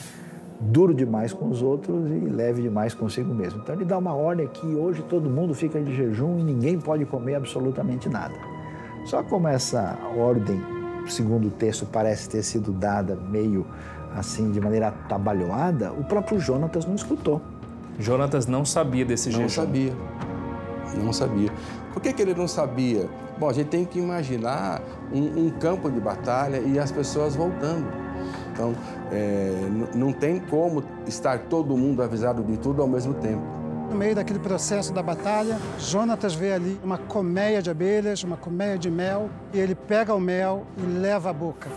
duro 0.62 0.94
demais 0.94 1.32
com 1.32 1.48
os 1.48 1.60
outros 1.60 2.08
e 2.10 2.14
leve 2.14 2.62
demais 2.62 2.94
consigo 2.94 3.34
mesmo. 3.34 3.60
Então 3.62 3.74
ele 3.74 3.84
dá 3.84 3.98
uma 3.98 4.14
ordem 4.14 4.46
que 4.46 4.66
hoje 4.66 5.02
todo 5.02 5.28
mundo 5.28 5.54
fica 5.54 5.80
de 5.80 5.94
jejum 5.94 6.38
e 6.38 6.44
ninguém 6.44 6.78
pode 6.78 7.04
comer 7.04 7.34
absolutamente 7.34 8.08
nada. 8.08 8.34
Só 9.04 9.22
como 9.22 9.48
essa 9.48 9.98
ordem, 10.16 10.60
segundo 11.08 11.48
o 11.48 11.50
texto, 11.50 11.86
parece 11.86 12.28
ter 12.28 12.42
sido 12.42 12.72
dada 12.72 13.16
meio 13.16 13.66
assim 14.14 14.52
de 14.52 14.60
maneira 14.60 14.88
atabalhoada, 14.88 15.92
o 15.92 16.04
próprio 16.04 16.38
Jonatas 16.38 16.84
não 16.84 16.94
escutou. 16.94 17.40
Jonatas 17.98 18.46
não 18.46 18.64
sabia 18.64 19.04
desse 19.04 19.30
não 19.30 19.40
jejum. 19.40 19.42
Não 19.42 19.48
sabia. 19.48 19.92
Não 21.02 21.12
sabia. 21.12 21.50
Por 21.92 22.00
que, 22.00 22.12
que 22.12 22.22
ele 22.22 22.34
não 22.34 22.46
sabia? 22.46 23.08
Bom, 23.38 23.48
a 23.48 23.52
gente 23.52 23.68
tem 23.68 23.84
que 23.84 23.98
imaginar 23.98 24.82
um, 25.12 25.46
um 25.46 25.50
campo 25.50 25.90
de 25.90 25.98
batalha 25.98 26.58
e 26.58 26.78
as 26.78 26.92
pessoas 26.92 27.34
voltando. 27.34 28.01
Então, 28.52 28.74
é, 29.10 29.52
não 29.94 30.12
tem 30.12 30.38
como 30.38 30.84
estar 31.06 31.38
todo 31.40 31.76
mundo 31.76 32.02
avisado 32.02 32.42
de 32.42 32.56
tudo 32.58 32.82
ao 32.82 32.88
mesmo 32.88 33.14
tempo. 33.14 33.42
No 33.90 33.96
meio 33.96 34.14
daquele 34.14 34.38
processo 34.38 34.92
da 34.92 35.02
batalha, 35.02 35.58
Jonatas 35.78 36.34
vê 36.34 36.52
ali 36.52 36.80
uma 36.82 36.96
colmeia 36.96 37.60
de 37.60 37.70
abelhas, 37.70 38.22
uma 38.24 38.36
colmeia 38.36 38.78
de 38.78 38.90
mel, 38.90 39.28
e 39.52 39.58
ele 39.58 39.74
pega 39.74 40.14
o 40.14 40.20
mel 40.20 40.66
e 40.78 40.80
leva 40.80 41.30
à 41.30 41.32
boca. 41.32 41.68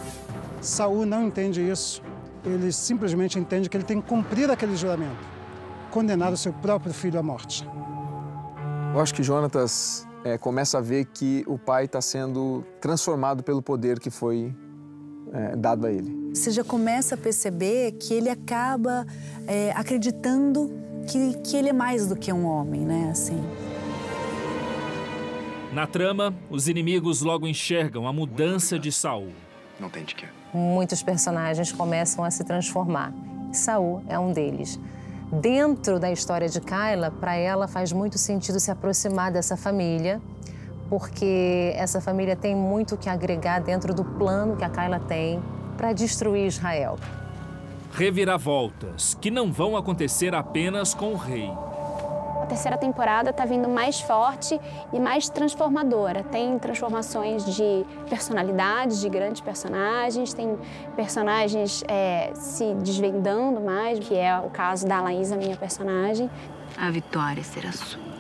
Saul 0.61 1.05
não 1.05 1.27
entende 1.27 1.61
isso. 1.61 2.01
Ele 2.45 2.71
simplesmente 2.71 3.37
entende 3.39 3.69
que 3.69 3.75
ele 3.75 3.83
tem 3.83 3.99
que 3.99 4.07
cumprir 4.07 4.49
aquele 4.49 4.75
juramento, 4.75 5.17
condenar 5.91 6.31
o 6.31 6.37
seu 6.37 6.53
próprio 6.53 6.93
filho 6.93 7.19
à 7.19 7.23
morte. 7.23 7.67
Eu 8.93 9.01
acho 9.01 9.13
que 9.13 9.21
Jonatas 9.21 10.07
é, 10.23 10.37
começa 10.37 10.77
a 10.77 10.81
ver 10.81 11.05
que 11.05 11.43
o 11.47 11.57
pai 11.57 11.85
está 11.85 11.99
sendo 11.99 12.63
transformado 12.79 13.43
pelo 13.43 13.61
poder 13.61 13.99
que 13.99 14.09
foi 14.09 14.55
é, 15.33 15.55
dado 15.55 15.87
a 15.87 15.91
ele. 15.91 16.31
Você 16.33 16.51
já 16.51 16.63
começa 16.63 17.15
a 17.15 17.17
perceber 17.17 17.93
que 17.93 18.13
ele 18.13 18.29
acaba 18.29 19.05
é, 19.47 19.71
acreditando 19.71 20.71
que, 21.07 21.37
que 21.39 21.55
ele 21.55 21.69
é 21.69 21.73
mais 21.73 22.07
do 22.07 22.15
que 22.15 22.31
um 22.33 22.45
homem, 22.45 22.81
né? 22.81 23.09
Assim. 23.11 23.41
Na 25.71 25.85
trama, 25.85 26.33
os 26.49 26.67
inimigos 26.67 27.21
logo 27.21 27.47
enxergam 27.47 28.07
a 28.07 28.13
mudança 28.13 28.79
de 28.79 28.91
Saul. 28.91 29.31
Não 29.79 29.89
tem 29.89 30.03
de 30.03 30.15
quê. 30.15 30.25
Muitos 30.53 31.03
personagens 31.03 31.71
começam 31.71 32.23
a 32.23 32.31
se 32.31 32.43
transformar. 32.43 33.13
Saul 33.51 34.01
é 34.07 34.17
um 34.17 34.31
deles. 34.31 34.79
Dentro 35.41 35.99
da 35.99 36.11
história 36.11 36.47
de 36.47 36.61
Kyla, 36.61 37.11
para 37.11 37.35
ela 37.35 37.67
faz 37.67 37.91
muito 37.91 38.17
sentido 38.17 38.59
se 38.59 38.71
aproximar 38.71 39.31
dessa 39.31 39.57
família, 39.57 40.21
porque 40.89 41.73
essa 41.75 41.99
família 41.99 42.35
tem 42.35 42.55
muito 42.55 42.97
que 42.97 43.09
agregar 43.09 43.59
dentro 43.59 43.93
do 43.93 44.03
plano 44.03 44.55
que 44.55 44.63
a 44.63 44.69
Kyla 44.69 44.99
tem 44.99 45.41
para 45.77 45.93
destruir 45.93 46.47
Israel. 46.47 46.97
Reviravoltas 47.91 49.17
que 49.19 49.31
não 49.31 49.51
vão 49.51 49.77
acontecer 49.77 50.35
apenas 50.35 50.93
com 50.93 51.13
o 51.13 51.15
rei. 51.15 51.49
A 52.45 52.47
terceira 52.47 52.77
temporada 52.77 53.31
está 53.31 53.43
vindo 53.43 53.67
mais 53.67 53.99
forte 53.99 54.59
e 54.93 54.99
mais 54.99 55.27
transformadora. 55.29 56.23
Tem 56.23 56.59
transformações 56.59 57.43
de 57.55 57.83
personalidades, 58.07 59.01
de 59.01 59.09
grandes 59.09 59.41
personagens, 59.41 60.31
tem 60.31 60.55
personagens 60.95 61.83
é, 61.87 62.31
se 62.35 62.75
desvendando 62.75 63.59
mais, 63.61 63.97
que 63.97 64.13
é 64.13 64.37
o 64.37 64.51
caso 64.51 64.85
da 64.85 65.01
Laísa, 65.01 65.35
minha 65.35 65.57
personagem. 65.57 66.29
A 66.77 66.91
vitória 66.91 67.43
será 67.43 67.71
sua. 67.71 68.14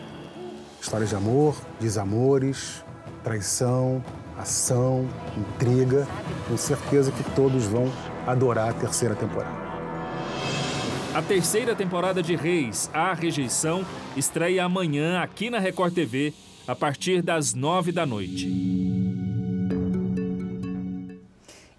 Histórias 0.85 1.09
de 1.09 1.15
amor, 1.15 1.55
desamores, 1.79 2.83
traição, 3.23 4.05
ação, 4.37 5.09
intriga. 5.35 6.07
Tenho 6.45 6.59
certeza 6.59 7.11
que 7.11 7.23
todos 7.31 7.65
vão 7.65 7.91
adorar 8.27 8.69
a 8.69 8.73
terceira 8.73 9.15
temporada. 9.15 9.57
A 11.11 11.23
terceira 11.23 11.75
temporada 11.75 12.21
de 12.21 12.35
Reis, 12.35 12.87
A 12.93 13.15
Rejeição, 13.15 13.83
estreia 14.15 14.63
amanhã 14.63 15.23
aqui 15.23 15.49
na 15.49 15.57
Record 15.57 15.91
TV, 15.91 16.35
a 16.67 16.75
partir 16.75 17.23
das 17.23 17.55
nove 17.55 17.91
da 17.91 18.05
noite. 18.05 18.47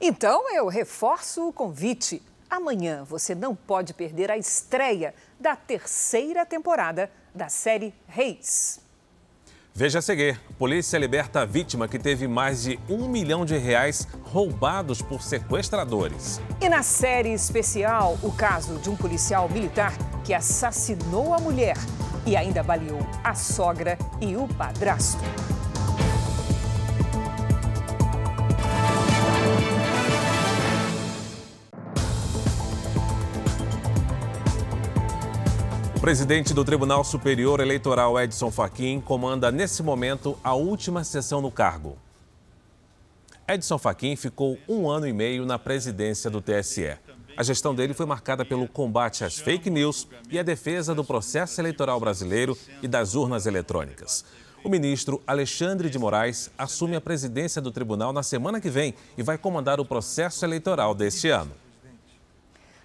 Então 0.00 0.52
eu 0.52 0.66
reforço 0.66 1.46
o 1.46 1.52
convite. 1.52 2.20
Amanhã 2.50 3.04
você 3.04 3.36
não 3.36 3.54
pode 3.54 3.94
perder 3.94 4.32
a 4.32 4.36
estreia 4.36 5.14
da 5.38 5.54
terceira 5.54 6.44
temporada 6.44 7.08
da 7.32 7.48
série 7.48 7.94
Reis. 8.08 8.84
Veja 9.76 9.98
a 9.98 10.02
seguir: 10.02 10.40
polícia 10.58 10.96
liberta 10.96 11.42
a 11.42 11.44
vítima 11.44 11.86
que 11.86 11.98
teve 11.98 12.26
mais 12.26 12.62
de 12.62 12.80
um 12.88 13.06
milhão 13.06 13.44
de 13.44 13.58
reais 13.58 14.08
roubados 14.22 15.02
por 15.02 15.20
sequestradores. 15.20 16.40
E 16.62 16.66
na 16.66 16.82
série 16.82 17.34
especial, 17.34 18.18
o 18.22 18.32
caso 18.32 18.78
de 18.78 18.88
um 18.88 18.96
policial 18.96 19.50
militar 19.50 19.92
que 20.24 20.32
assassinou 20.32 21.34
a 21.34 21.38
mulher 21.38 21.76
e 22.24 22.34
ainda 22.34 22.62
baleou 22.62 23.06
a 23.22 23.34
sogra 23.34 23.98
e 24.18 24.34
o 24.34 24.48
padrasto. 24.48 25.22
Presidente 36.06 36.54
do 36.54 36.64
Tribunal 36.64 37.02
Superior 37.02 37.58
Eleitoral, 37.58 38.16
Edson 38.20 38.48
Fachin, 38.48 39.00
comanda 39.00 39.50
nesse 39.50 39.82
momento 39.82 40.38
a 40.44 40.54
última 40.54 41.02
sessão 41.02 41.40
no 41.40 41.50
cargo. 41.50 41.98
Edson 43.48 43.76
Fachin 43.76 44.14
ficou 44.14 44.56
um 44.68 44.88
ano 44.88 45.08
e 45.08 45.12
meio 45.12 45.44
na 45.44 45.58
presidência 45.58 46.30
do 46.30 46.40
TSE. 46.40 46.96
A 47.36 47.42
gestão 47.42 47.74
dele 47.74 47.92
foi 47.92 48.06
marcada 48.06 48.44
pelo 48.44 48.68
combate 48.68 49.24
às 49.24 49.36
fake 49.36 49.68
news 49.68 50.06
e 50.30 50.38
a 50.38 50.44
defesa 50.44 50.94
do 50.94 51.02
processo 51.02 51.60
eleitoral 51.60 51.98
brasileiro 51.98 52.56
e 52.80 52.86
das 52.86 53.16
urnas 53.16 53.44
eletrônicas. 53.44 54.24
O 54.62 54.68
ministro 54.68 55.20
Alexandre 55.26 55.90
de 55.90 55.98
Moraes 55.98 56.52
assume 56.56 56.94
a 56.94 57.00
presidência 57.00 57.60
do 57.60 57.72
tribunal 57.72 58.12
na 58.12 58.22
semana 58.22 58.60
que 58.60 58.70
vem 58.70 58.94
e 59.18 59.24
vai 59.24 59.36
comandar 59.36 59.80
o 59.80 59.84
processo 59.84 60.44
eleitoral 60.44 60.94
deste 60.94 61.30
ano. 61.30 61.65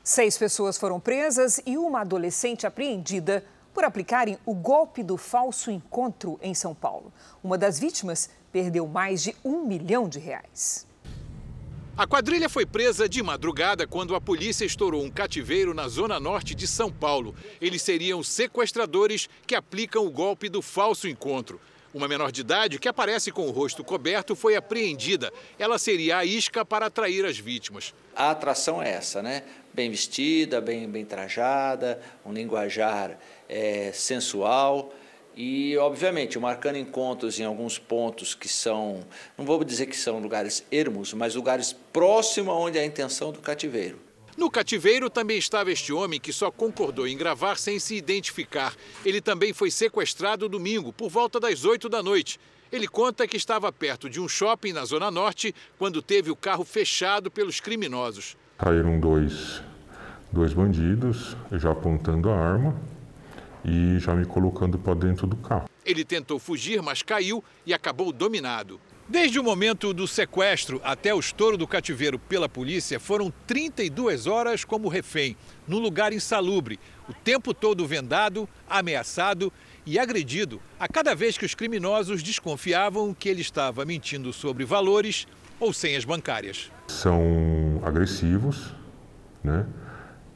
Seis 0.03 0.35
pessoas 0.35 0.79
foram 0.79 0.99
presas 0.99 1.61
e 1.63 1.77
uma 1.77 2.01
adolescente 2.01 2.65
apreendida 2.65 3.45
por 3.71 3.83
aplicarem 3.83 4.35
o 4.45 4.53
golpe 4.53 5.03
do 5.03 5.15
falso 5.15 5.69
encontro 5.69 6.39
em 6.41 6.55
São 6.55 6.73
Paulo. 6.73 7.13
Uma 7.43 7.55
das 7.55 7.79
vítimas 7.79 8.27
perdeu 8.51 8.87
mais 8.87 9.21
de 9.21 9.35
um 9.45 9.63
milhão 9.63 10.09
de 10.09 10.17
reais. 10.17 10.87
A 11.95 12.07
quadrilha 12.07 12.49
foi 12.49 12.65
presa 12.65 13.07
de 13.07 13.21
madrugada 13.21 13.85
quando 13.85 14.15
a 14.15 14.21
polícia 14.21 14.65
estourou 14.65 15.03
um 15.03 15.11
cativeiro 15.11 15.71
na 15.71 15.87
zona 15.87 16.19
norte 16.19 16.55
de 16.55 16.65
São 16.65 16.91
Paulo. 16.91 17.35
Eles 17.61 17.83
seriam 17.83 18.23
sequestradores 18.23 19.29
que 19.45 19.53
aplicam 19.53 20.03
o 20.05 20.09
golpe 20.09 20.49
do 20.49 20.63
falso 20.63 21.07
encontro. 21.07 21.61
Uma 21.93 22.07
menor 22.07 22.31
de 22.31 22.41
idade 22.41 22.79
que 22.79 22.87
aparece 22.87 23.31
com 23.31 23.47
o 23.47 23.51
rosto 23.51 23.83
coberto 23.83 24.35
foi 24.35 24.55
apreendida. 24.55 25.31
Ela 25.59 25.77
seria 25.77 26.17
a 26.17 26.25
isca 26.25 26.63
para 26.63 26.85
atrair 26.85 27.25
as 27.25 27.37
vítimas. 27.37 27.93
A 28.15 28.31
atração 28.31 28.81
é 28.81 28.91
essa, 28.91 29.21
né? 29.21 29.43
Bem 29.73 29.89
vestida, 29.89 30.61
bem, 30.61 30.87
bem 30.89 31.03
trajada, 31.03 32.01
um 32.25 32.31
linguajar 32.31 33.19
é, 33.49 33.91
sensual 33.93 34.93
e, 35.35 35.77
obviamente, 35.77 36.39
marcando 36.39 36.77
encontros 36.77 37.39
em 37.39 37.43
alguns 37.43 37.77
pontos 37.77 38.33
que 38.33 38.47
são, 38.47 39.01
não 39.37 39.45
vou 39.45 39.63
dizer 39.63 39.85
que 39.85 39.95
são 39.95 40.19
lugares 40.19 40.63
ermos, 40.71 41.13
mas 41.13 41.35
lugares 41.35 41.73
próximos 41.91 42.53
onde 42.53 42.77
é 42.77 42.81
a 42.81 42.85
intenção 42.85 43.31
do 43.31 43.39
cativeiro. 43.39 44.10
No 44.37 44.49
cativeiro 44.49 45.09
também 45.09 45.37
estava 45.37 45.71
este 45.71 45.91
homem 45.91 46.19
que 46.19 46.31
só 46.31 46.49
concordou 46.49 47.07
em 47.07 47.17
gravar 47.17 47.57
sem 47.57 47.79
se 47.79 47.95
identificar. 47.95 48.73
Ele 49.05 49.19
também 49.19 49.53
foi 49.53 49.69
sequestrado 49.69 50.47
domingo, 50.47 50.93
por 50.93 51.09
volta 51.09 51.39
das 51.39 51.65
8 51.65 51.89
da 51.89 52.01
noite. 52.01 52.39
Ele 52.71 52.87
conta 52.87 53.27
que 53.27 53.35
estava 53.35 53.71
perto 53.71 54.09
de 54.09 54.21
um 54.21 54.29
shopping 54.29 54.71
na 54.71 54.85
Zona 54.85 55.11
Norte 55.11 55.53
quando 55.77 56.01
teve 56.01 56.31
o 56.31 56.35
carro 56.35 56.63
fechado 56.63 57.29
pelos 57.29 57.59
criminosos. 57.59 58.37
Caíram 58.57 58.99
dois, 58.99 59.61
dois 60.31 60.53
bandidos, 60.53 61.35
já 61.51 61.71
apontando 61.71 62.29
a 62.29 62.37
arma 62.37 62.79
e 63.65 63.99
já 63.99 64.15
me 64.15 64.25
colocando 64.25 64.79
para 64.79 64.93
dentro 64.93 65.27
do 65.27 65.35
carro. 65.35 65.69
Ele 65.85 66.05
tentou 66.05 66.39
fugir, 66.39 66.81
mas 66.81 67.01
caiu 67.01 67.43
e 67.65 67.73
acabou 67.73 68.13
dominado. 68.13 68.79
Desde 69.11 69.37
o 69.37 69.43
momento 69.43 69.93
do 69.93 70.07
sequestro 70.07 70.79
até 70.85 71.13
o 71.13 71.19
estouro 71.19 71.57
do 71.57 71.67
cativeiro 71.67 72.17
pela 72.17 72.47
polícia, 72.47 72.97
foram 72.97 73.29
32 73.45 74.25
horas 74.25 74.63
como 74.63 74.87
refém, 74.87 75.35
num 75.67 75.79
lugar 75.79 76.13
insalubre, 76.13 76.79
o 77.09 77.13
tempo 77.13 77.53
todo 77.53 77.85
vendado, 77.85 78.47
ameaçado 78.69 79.51
e 79.85 79.99
agredido 79.99 80.61
a 80.79 80.87
cada 80.87 81.13
vez 81.13 81.37
que 81.37 81.45
os 81.45 81.53
criminosos 81.53 82.23
desconfiavam 82.23 83.13
que 83.13 83.27
ele 83.27 83.41
estava 83.41 83.83
mentindo 83.83 84.31
sobre 84.31 84.63
valores 84.63 85.27
ou 85.59 85.73
senhas 85.73 86.05
bancárias. 86.05 86.71
São 86.87 87.81
agressivos, 87.83 88.73
né? 89.43 89.67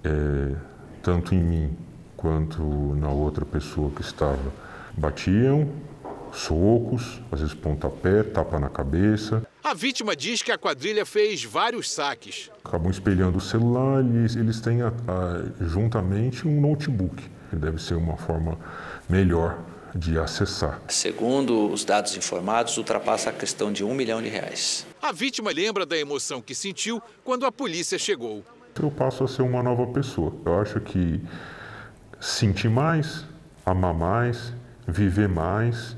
É, 0.04 0.54
tanto 1.02 1.34
em 1.34 1.42
mim 1.42 1.78
quanto 2.18 2.62
na 2.96 3.10
outra 3.10 3.46
pessoa 3.46 3.90
que 3.92 4.02
estava. 4.02 4.52
Batiam, 4.98 5.72
socos, 6.36 7.22
às 7.32 7.40
vezes 7.40 7.54
pontapé, 7.54 8.24
tapa 8.24 8.60
na 8.60 8.70
cabeça. 8.70 9.42
A 9.64 9.74
vítima 9.74 10.16
diz 10.16 10.42
que 10.42 10.52
a 10.52 10.58
quadrilha 10.58 11.06
fez 11.06 11.44
vários 11.44 11.92
saques. 11.92 12.52
Acabam 12.64 12.92
espelhando 12.92 13.38
o 13.38 13.42
celular 13.42 14.04
e 14.04 14.38
eles 14.38 14.60
têm 14.62 14.82
a, 14.82 14.90
a, 14.90 15.66
juntamente 15.66 16.48
um 16.48 16.62
notebook, 16.62 17.24
que 17.50 17.56
deve 17.56 17.82
ser 17.82 17.96
uma 17.96 18.18
forma 18.18 18.60
melhor 19.10 19.58
de 19.96 20.20
acessar. 20.20 20.82
Segundo 20.90 21.72
os 21.72 21.86
dados 21.86 22.16
informados, 22.18 22.78
ultrapassa 22.78 23.30
a 23.30 23.34
questão 23.34 23.72
de 23.72 23.84
um 23.84 23.94
milhão 23.94 24.22
de 24.22 24.28
reais. 24.28 24.86
A 25.02 25.12
vítima 25.12 25.52
lembra 25.52 25.86
da 25.86 25.98
emoção 25.98 26.42
que 26.42 26.54
sentiu 26.54 27.02
quando 27.24 27.46
a 27.46 27.52
polícia 27.52 27.98
chegou. 27.98 28.44
Eu 28.82 28.92
passo 28.92 29.24
a 29.24 29.28
ser 29.28 29.42
uma 29.42 29.64
nova 29.64 29.88
pessoa. 29.88 30.36
Eu 30.46 30.60
acho 30.60 30.82
que 30.82 31.22
sentir 32.20 32.70
mais, 32.70 33.24
amar 33.66 33.94
mais, 33.94 34.54
viver 34.86 35.30
mais. 35.30 35.96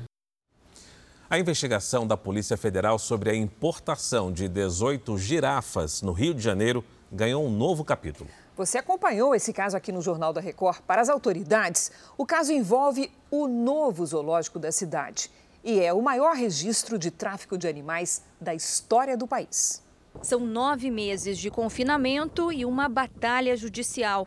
A 1.30 1.38
investigação 1.38 2.06
da 2.06 2.16
Polícia 2.16 2.56
Federal 2.56 2.98
sobre 2.98 3.28
a 3.28 3.34
importação 3.34 4.32
de 4.32 4.48
18 4.48 5.18
girafas 5.18 6.00
no 6.00 6.12
Rio 6.12 6.32
de 6.32 6.40
Janeiro 6.40 6.82
ganhou 7.12 7.44
um 7.44 7.50
novo 7.50 7.84
capítulo. 7.84 8.30
Você 8.56 8.78
acompanhou 8.78 9.34
esse 9.34 9.52
caso 9.52 9.76
aqui 9.76 9.92
no 9.92 10.00
Jornal 10.00 10.32
da 10.32 10.40
Record. 10.40 10.80
Para 10.86 11.02
as 11.02 11.10
autoridades, 11.10 11.92
o 12.16 12.24
caso 12.24 12.50
envolve 12.50 13.12
o 13.30 13.46
novo 13.46 14.06
zoológico 14.06 14.58
da 14.58 14.72
cidade 14.72 15.30
e 15.62 15.78
é 15.78 15.92
o 15.92 16.00
maior 16.00 16.34
registro 16.34 16.98
de 16.98 17.10
tráfico 17.10 17.58
de 17.58 17.68
animais 17.68 18.22
da 18.40 18.54
história 18.54 19.14
do 19.14 19.28
país. 19.28 19.82
São 20.22 20.40
nove 20.40 20.90
meses 20.90 21.36
de 21.36 21.50
confinamento 21.50 22.50
e 22.50 22.64
uma 22.64 22.88
batalha 22.88 23.54
judicial. 23.54 24.26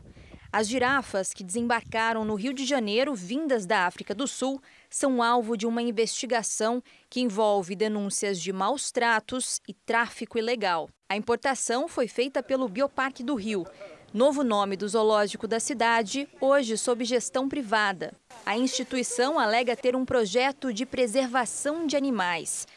As 0.53 0.67
girafas 0.67 1.33
que 1.33 1.43
desembarcaram 1.43 2.23
no 2.25 2.35
Rio 2.35 2.53
de 2.53 2.63
Janeiro, 2.63 3.15
vindas 3.15 3.65
da 3.65 3.87
África 3.87 4.13
do 4.13 4.27
Sul, 4.27 4.61
são 4.91 5.23
alvo 5.23 5.55
de 5.55 5.65
uma 5.65 5.81
investigação 5.81 6.83
que 7.09 7.21
envolve 7.21 7.75
denúncias 7.75 8.39
de 8.39 8.51
maus 8.51 8.91
tratos 8.91 9.61
e 9.67 9.73
tráfico 9.73 10.37
ilegal. 10.37 10.89
A 11.09 11.15
importação 11.15 11.87
foi 11.87 12.07
feita 12.07 12.43
pelo 12.43 12.67
Bioparque 12.67 13.23
do 13.23 13.33
Rio, 13.35 13.65
novo 14.13 14.43
nome 14.43 14.75
do 14.75 14.87
zoológico 14.87 15.47
da 15.47 15.59
cidade, 15.59 16.27
hoje 16.41 16.77
sob 16.77 17.05
gestão 17.05 17.47
privada. 17.47 18.13
A 18.45 18.57
instituição 18.57 19.39
alega 19.39 19.75
ter 19.75 19.95
um 19.95 20.05
projeto 20.05 20.73
de 20.73 20.85
preservação 20.85 21.87
de 21.87 21.95
animais. 21.95 22.67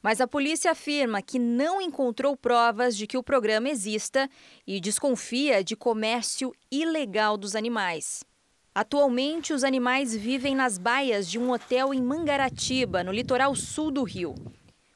Mas 0.00 0.20
a 0.20 0.28
polícia 0.28 0.70
afirma 0.70 1.22
que 1.22 1.38
não 1.38 1.80
encontrou 1.80 2.36
provas 2.36 2.96
de 2.96 3.06
que 3.06 3.16
o 3.16 3.22
programa 3.22 3.70
exista 3.70 4.28
e 4.66 4.78
desconfia 4.78 5.64
de 5.64 5.74
comércio 5.74 6.54
ilegal 6.70 7.36
dos 7.36 7.56
animais. 7.56 8.22
Atualmente, 8.74 9.52
os 9.52 9.62
animais 9.62 10.16
vivem 10.16 10.52
nas 10.52 10.78
baias 10.78 11.30
de 11.30 11.38
um 11.38 11.52
hotel 11.52 11.94
em 11.94 12.02
Mangaratiba, 12.02 13.04
no 13.04 13.12
litoral 13.12 13.54
sul 13.54 13.88
do 13.88 14.02
Rio. 14.02 14.34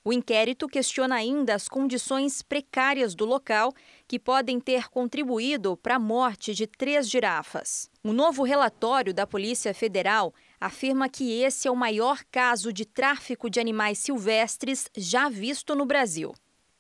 O 0.04 0.12
inquérito 0.12 0.66
questiona 0.66 1.14
ainda 1.14 1.54
as 1.54 1.68
condições 1.68 2.42
precárias 2.42 3.14
do 3.14 3.24
local 3.24 3.72
que 4.08 4.18
podem 4.18 4.58
ter 4.58 4.88
contribuído 4.88 5.76
para 5.76 5.94
a 5.94 6.00
morte 6.00 6.54
de 6.54 6.66
três 6.66 7.08
girafas. 7.08 7.88
Um 8.04 8.12
novo 8.12 8.42
relatório 8.42 9.14
da 9.14 9.28
Polícia 9.28 9.72
Federal 9.72 10.34
afirma 10.60 11.08
que 11.08 11.40
esse 11.40 11.68
é 11.68 11.70
o 11.70 11.76
maior 11.76 12.24
caso 12.32 12.72
de 12.72 12.84
tráfico 12.84 13.48
de 13.48 13.60
animais 13.60 13.98
silvestres 13.98 14.90
já 14.96 15.28
visto 15.28 15.76
no 15.76 15.86
Brasil. 15.86 16.34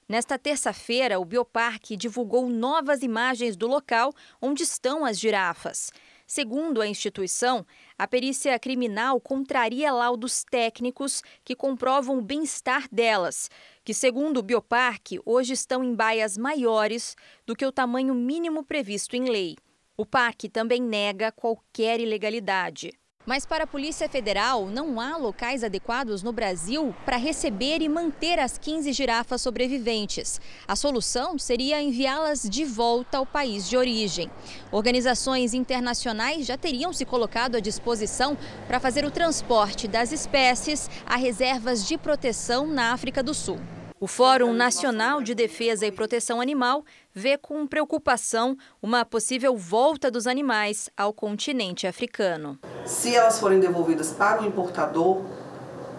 Nesta 0.08 0.38
terça-feira, 0.38 1.20
o 1.20 1.24
Bioparque 1.24 1.96
divulgou 1.96 2.48
novas 2.48 3.02
imagens 3.02 3.56
do 3.56 3.68
local 3.68 4.12
onde 4.40 4.62
estão 4.62 5.04
as 5.04 5.18
girafas. 5.18 5.92
Segundo 6.30 6.82
a 6.82 6.86
instituição, 6.86 7.64
a 7.98 8.06
perícia 8.06 8.58
criminal 8.58 9.18
contraria 9.18 9.90
laudos 9.90 10.44
técnicos 10.44 11.22
que 11.42 11.56
comprovam 11.56 12.18
o 12.18 12.22
bem-estar 12.22 12.86
delas, 12.92 13.50
que, 13.82 13.94
segundo 13.94 14.36
o 14.36 14.42
Bioparque, 14.42 15.18
hoje 15.24 15.54
estão 15.54 15.82
em 15.82 15.94
baias 15.94 16.36
maiores 16.36 17.16
do 17.46 17.56
que 17.56 17.64
o 17.64 17.72
tamanho 17.72 18.14
mínimo 18.14 18.62
previsto 18.62 19.16
em 19.16 19.24
lei. 19.24 19.56
O 19.96 20.04
parque 20.04 20.50
também 20.50 20.82
nega 20.82 21.32
qualquer 21.32 21.98
ilegalidade. 21.98 22.92
Mas 23.28 23.44
para 23.44 23.64
a 23.64 23.66
Polícia 23.66 24.08
Federal, 24.08 24.68
não 24.68 24.98
há 24.98 25.14
locais 25.18 25.62
adequados 25.62 26.22
no 26.22 26.32
Brasil 26.32 26.94
para 27.04 27.18
receber 27.18 27.82
e 27.82 27.88
manter 27.88 28.38
as 28.38 28.56
15 28.56 28.90
girafas 28.94 29.42
sobreviventes. 29.42 30.40
A 30.66 30.74
solução 30.74 31.38
seria 31.38 31.78
enviá-las 31.82 32.42
de 32.48 32.64
volta 32.64 33.18
ao 33.18 33.26
país 33.26 33.68
de 33.68 33.76
origem. 33.76 34.30
Organizações 34.72 35.52
internacionais 35.52 36.46
já 36.46 36.56
teriam 36.56 36.90
se 36.90 37.04
colocado 37.04 37.56
à 37.56 37.60
disposição 37.60 38.34
para 38.66 38.80
fazer 38.80 39.04
o 39.04 39.10
transporte 39.10 39.86
das 39.86 40.10
espécies 40.10 40.88
a 41.04 41.16
reservas 41.16 41.86
de 41.86 41.98
proteção 41.98 42.66
na 42.66 42.94
África 42.94 43.22
do 43.22 43.34
Sul. 43.34 43.58
O 44.00 44.06
Fórum 44.06 44.52
Nacional 44.52 45.20
de 45.20 45.34
Defesa 45.34 45.84
e 45.84 45.90
Proteção 45.90 46.40
Animal 46.40 46.84
vê 47.12 47.36
com 47.36 47.66
preocupação 47.66 48.56
uma 48.80 49.04
possível 49.04 49.56
volta 49.56 50.08
dos 50.08 50.28
animais 50.28 50.88
ao 50.96 51.12
continente 51.12 51.84
africano. 51.84 52.60
Se 52.86 53.16
elas 53.16 53.40
forem 53.40 53.58
devolvidas 53.58 54.12
para 54.12 54.40
o 54.40 54.46
importador, 54.46 55.22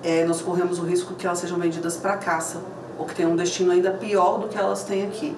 é, 0.02 0.24
nós 0.24 0.42
corremos 0.42 0.80
o 0.80 0.84
risco 0.84 1.14
que 1.16 1.28
elas 1.28 1.40
sejam 1.40 1.60
vendidas 1.60 1.98
para 1.98 2.16
caça, 2.16 2.64
ou 2.98 3.06
que 3.06 3.14
tenham 3.14 3.34
um 3.34 3.36
destino 3.36 3.70
ainda 3.70 3.92
pior 3.92 4.40
do 4.40 4.48
que 4.48 4.58
elas 4.58 4.86
têm 4.86 5.06
aqui. 5.06 5.36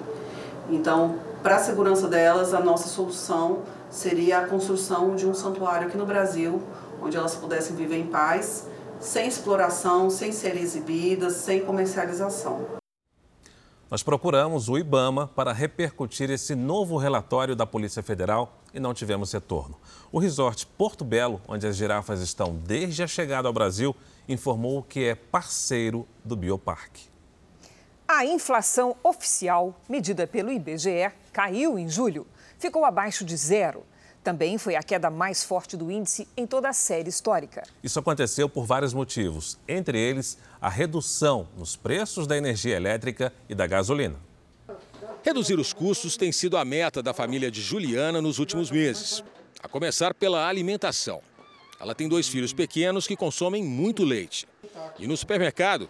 Então, 0.70 1.18
para 1.42 1.56
a 1.56 1.58
segurança 1.58 2.06
delas, 2.06 2.54
a 2.54 2.60
nossa 2.60 2.88
solução 2.88 3.62
seria 3.90 4.38
a 4.38 4.46
construção 4.46 5.16
de 5.16 5.26
um 5.26 5.34
santuário 5.34 5.88
aqui 5.88 5.96
no 5.98 6.06
Brasil, 6.06 6.62
onde 7.02 7.16
elas 7.16 7.34
pudessem 7.34 7.74
viver 7.74 7.96
em 7.96 8.06
paz 8.06 8.68
sem 9.02 9.26
exploração, 9.26 10.08
sem 10.08 10.32
serem 10.32 10.62
exibidas, 10.62 11.34
sem 11.34 11.60
comercialização. 11.60 12.80
Nós 13.90 14.02
procuramos 14.02 14.70
o 14.70 14.78
IBAMA 14.78 15.28
para 15.28 15.52
repercutir 15.52 16.30
esse 16.30 16.54
novo 16.54 16.96
relatório 16.96 17.54
da 17.54 17.66
Polícia 17.66 18.02
Federal 18.02 18.56
e 18.72 18.80
não 18.80 18.94
tivemos 18.94 19.30
retorno. 19.32 19.76
O 20.10 20.18
resort 20.18 20.66
Porto 20.66 21.04
Belo, 21.04 21.42
onde 21.46 21.66
as 21.66 21.76
girafas 21.76 22.22
estão 22.22 22.54
desde 22.54 23.02
a 23.02 23.06
chegada 23.06 23.48
ao 23.48 23.52
Brasil, 23.52 23.94
informou 24.26 24.82
que 24.82 25.04
é 25.04 25.14
parceiro 25.14 26.08
do 26.24 26.34
Bioparque. 26.34 27.10
A 28.08 28.24
inflação 28.24 28.96
oficial, 29.02 29.74
medida 29.88 30.26
pelo 30.26 30.50
IBGE, 30.50 31.12
caiu 31.32 31.78
em 31.78 31.88
julho. 31.88 32.26
Ficou 32.58 32.84
abaixo 32.84 33.24
de 33.24 33.36
zero. 33.36 33.84
Também 34.22 34.56
foi 34.56 34.76
a 34.76 34.82
queda 34.82 35.10
mais 35.10 35.42
forte 35.42 35.76
do 35.76 35.90
índice 35.90 36.28
em 36.36 36.46
toda 36.46 36.68
a 36.68 36.72
série 36.72 37.08
histórica. 37.08 37.64
Isso 37.82 37.98
aconteceu 37.98 38.48
por 38.48 38.64
vários 38.64 38.94
motivos, 38.94 39.58
entre 39.66 39.98
eles 39.98 40.38
a 40.60 40.68
redução 40.68 41.48
nos 41.56 41.74
preços 41.74 42.26
da 42.26 42.36
energia 42.36 42.76
elétrica 42.76 43.32
e 43.48 43.54
da 43.54 43.66
gasolina. 43.66 44.14
Reduzir 45.24 45.58
os 45.58 45.72
custos 45.72 46.16
tem 46.16 46.30
sido 46.30 46.56
a 46.56 46.64
meta 46.64 47.02
da 47.02 47.12
família 47.12 47.50
de 47.50 47.60
Juliana 47.60 48.22
nos 48.22 48.38
últimos 48.38 48.70
meses, 48.70 49.24
a 49.60 49.68
começar 49.68 50.14
pela 50.14 50.46
alimentação. 50.48 51.20
Ela 51.80 51.94
tem 51.94 52.08
dois 52.08 52.28
filhos 52.28 52.52
pequenos 52.52 53.08
que 53.08 53.16
consomem 53.16 53.64
muito 53.64 54.04
leite. 54.04 54.46
E 55.00 55.06
no 55.06 55.16
supermercado, 55.16 55.88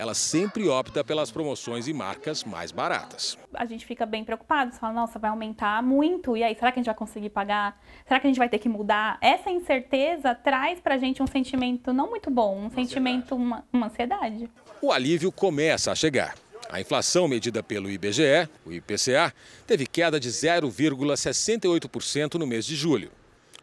ela 0.00 0.14
sempre 0.14 0.66
opta 0.66 1.04
pelas 1.04 1.30
promoções 1.30 1.86
e 1.86 1.92
marcas 1.92 2.42
mais 2.42 2.72
baratas. 2.72 3.36
A 3.52 3.66
gente 3.66 3.84
fica 3.84 4.06
bem 4.06 4.24
preocupado, 4.24 4.72
fala, 4.72 4.94
nossa, 4.94 5.18
vai 5.18 5.28
aumentar 5.28 5.82
muito, 5.82 6.38
e 6.38 6.42
aí, 6.42 6.54
será 6.54 6.72
que 6.72 6.78
a 6.78 6.80
gente 6.80 6.86
vai 6.86 6.94
conseguir 6.94 7.28
pagar? 7.28 7.78
Será 8.08 8.18
que 8.18 8.26
a 8.26 8.30
gente 8.30 8.38
vai 8.38 8.48
ter 8.48 8.58
que 8.58 8.66
mudar? 8.66 9.18
Essa 9.20 9.50
incerteza 9.50 10.34
traz 10.34 10.80
pra 10.80 10.96
gente 10.96 11.22
um 11.22 11.26
sentimento 11.26 11.92
não 11.92 12.08
muito 12.08 12.30
bom, 12.30 12.64
um 12.64 12.70
sentimento, 12.70 13.36
uma, 13.36 13.62
uma 13.70 13.88
ansiedade. 13.88 14.48
O 14.80 14.90
alívio 14.90 15.30
começa 15.30 15.92
a 15.92 15.94
chegar. 15.94 16.34
A 16.70 16.80
inflação 16.80 17.28
medida 17.28 17.62
pelo 17.62 17.90
IBGE, 17.90 18.48
o 18.64 18.72
IPCA, 18.72 19.34
teve 19.66 19.86
queda 19.86 20.18
de 20.18 20.30
0,68% 20.30 22.36
no 22.36 22.46
mês 22.46 22.64
de 22.64 22.74
julho. 22.74 23.10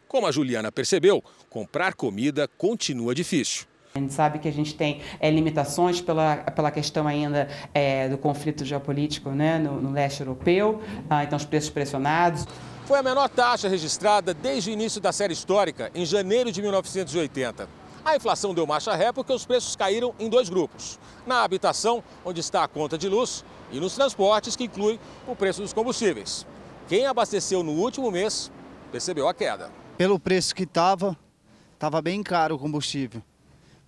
Como 0.06 0.24
a 0.24 0.30
Juliana 0.30 0.70
percebeu, 0.70 1.20
comprar 1.50 1.94
comida 1.94 2.46
continua 2.46 3.12
difícil. 3.12 3.66
A 3.98 4.00
gente 4.00 4.14
sabe 4.14 4.38
que 4.38 4.46
a 4.46 4.52
gente 4.52 4.76
tem 4.76 5.00
é, 5.18 5.28
limitações 5.28 6.00
pela, 6.00 6.36
pela 6.36 6.70
questão 6.70 7.08
ainda 7.08 7.48
é, 7.74 8.08
do 8.08 8.16
conflito 8.16 8.64
geopolítico 8.64 9.30
né, 9.30 9.58
no, 9.58 9.82
no 9.82 9.90
leste 9.90 10.20
europeu, 10.20 10.80
ah, 11.10 11.24
então 11.24 11.36
os 11.36 11.44
preços 11.44 11.68
pressionados. 11.68 12.46
Foi 12.86 12.96
a 12.96 13.02
menor 13.02 13.28
taxa 13.28 13.68
registrada 13.68 14.32
desde 14.32 14.70
o 14.70 14.72
início 14.72 15.00
da 15.00 15.10
série 15.10 15.32
histórica, 15.32 15.90
em 15.96 16.06
janeiro 16.06 16.52
de 16.52 16.62
1980. 16.62 17.68
A 18.04 18.14
inflação 18.14 18.54
deu 18.54 18.64
marcha 18.68 18.94
ré 18.94 19.10
porque 19.10 19.32
os 19.32 19.44
preços 19.44 19.74
caíram 19.74 20.14
em 20.16 20.28
dois 20.28 20.48
grupos: 20.48 20.98
na 21.26 21.42
habitação, 21.42 22.02
onde 22.24 22.38
está 22.38 22.62
a 22.62 22.68
conta 22.68 22.96
de 22.96 23.08
luz, 23.08 23.44
e 23.72 23.80
nos 23.80 23.96
transportes, 23.96 24.54
que 24.54 24.64
inclui 24.64 25.00
o 25.26 25.34
preço 25.34 25.60
dos 25.60 25.72
combustíveis. 25.72 26.46
Quem 26.88 27.04
abasteceu 27.04 27.64
no 27.64 27.72
último 27.72 28.12
mês 28.12 28.50
percebeu 28.92 29.28
a 29.28 29.34
queda. 29.34 29.72
Pelo 29.96 30.20
preço 30.20 30.54
que 30.54 30.62
estava, 30.62 31.18
estava 31.74 32.00
bem 32.00 32.22
caro 32.22 32.54
o 32.54 32.58
combustível 32.58 33.20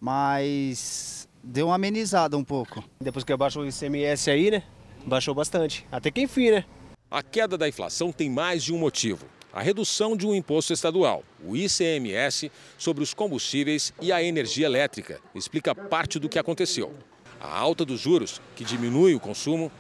mas 0.01 1.29
deu 1.43 1.67
uma 1.67 1.75
amenizada 1.75 2.37
um 2.37 2.45
pouco. 2.45 2.85
Depois 3.01 3.25
que 3.25 3.33
abaixou 3.33 3.63
o 3.63 3.67
ICMS 3.67 4.31
aí, 4.31 4.51
né? 4.51 4.63
Baixou 5.05 5.35
bastante. 5.35 5.87
Até 5.93 6.11
que 6.11 6.23
enfim, 6.23 6.51
né? 6.51 6.65
A 7.11 7.23
queda 7.23 7.59
da 7.59 7.69
inflação 7.69 8.11
tem 8.13 8.31
mais 8.31 8.65
de 8.65 8.73
um 8.73 8.79
motivo. 8.79 9.27
A 9.53 9.61
redução 9.61 10.17
de 10.17 10.25
um 10.27 10.35
imposto 10.35 10.73
estadual, 10.73 11.23
o 11.45 11.55
ICMS, 11.57 12.51
sobre 12.79 13.03
os 13.03 13.13
combustíveis 13.13 13.93
e 14.01 14.13
a 14.13 14.23
energia 14.23 14.67
elétrica, 14.67 15.19
explica 15.35 15.75
parte 15.75 16.21
do 16.21 16.29
que 16.29 16.39
aconteceu. 16.39 16.95
A 17.41 17.59
alta 17.59 17.85
dos 17.85 17.99
juros, 17.99 18.41
que 18.55 18.65
diminui 18.65 19.13
o 19.15 19.21
consumo, 19.21 19.73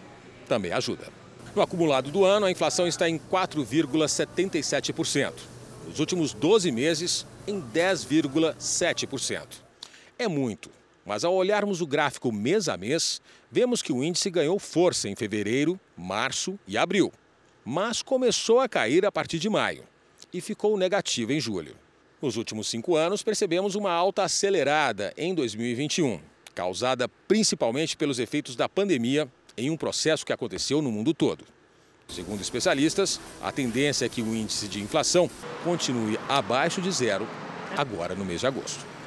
também 0.48 0.72
ajuda. 0.72 1.06
No 1.54 1.62
acumulado 1.62 2.11
do 2.11 2.24
ano, 2.24 2.46
a 2.46 2.50
inflação 2.50 2.88
está 2.88 3.09
em 3.09 3.16
4,77%. 3.16 5.35
Nos 5.87 6.00
últimos 6.00 6.33
12 6.33 6.72
meses, 6.72 7.24
em 7.46 7.62
10,7% 7.62 9.69
é 10.20 10.28
muito. 10.28 10.70
Mas 11.04 11.24
ao 11.24 11.35
olharmos 11.35 11.80
o 11.80 11.87
gráfico 11.87 12.30
mês 12.30 12.68
a 12.68 12.76
mês, 12.76 13.20
vemos 13.50 13.83
que 13.83 13.92
o 13.92 14.04
índice 14.04 14.30
ganhou 14.30 14.59
força 14.59 15.09
em 15.09 15.16
fevereiro, 15.16 15.80
março 15.96 16.59
e 16.68 16.76
abril. 16.76 17.11
Mas 17.64 18.02
começou 18.02 18.61
a 18.61 18.68
cair 18.68 19.04
a 19.06 19.11
partir 19.11 19.38
de 19.38 19.48
maio 19.48 19.85
e 20.33 20.40
ficou 20.40 20.76
negativo 20.76 21.33
em 21.33 21.40
julho. 21.40 21.74
Nos 22.20 22.37
últimos 22.37 22.68
cinco 22.68 22.96
anos, 22.96 23.22
percebemos 23.22 23.74
uma 23.74 23.90
alta 23.90 24.24
acelerada 24.24 25.12
em 25.16 25.35
2021, 25.35 26.20
causada 26.54 27.09
principalmente 27.26 27.96
pelos 27.96 28.18
efeitos 28.18 28.54
da 28.54 28.68
pandemia 28.68 29.26
em 29.56 29.70
um 29.70 29.76
processo 29.76 30.24
que 30.24 30.33
aconteceu 30.33 30.83
no 30.83 30.92
mundo 30.92 31.14
todo. 31.14 31.44
Segundo 32.09 32.42
especialistas, 32.42 33.18
a 33.40 33.50
tendência 33.50 34.04
é 34.04 34.09
que 34.09 34.20
o 34.20 34.35
índice 34.35 34.68
de 34.68 34.83
inflação 34.83 35.30
continue 35.64 36.18
abaixo 36.28 36.83
de 36.83 36.90
zero 36.90 37.26
agora 37.76 38.14
no 38.14 38.24
mês 38.24 38.40
de 38.40 38.46
agosto 38.46 38.99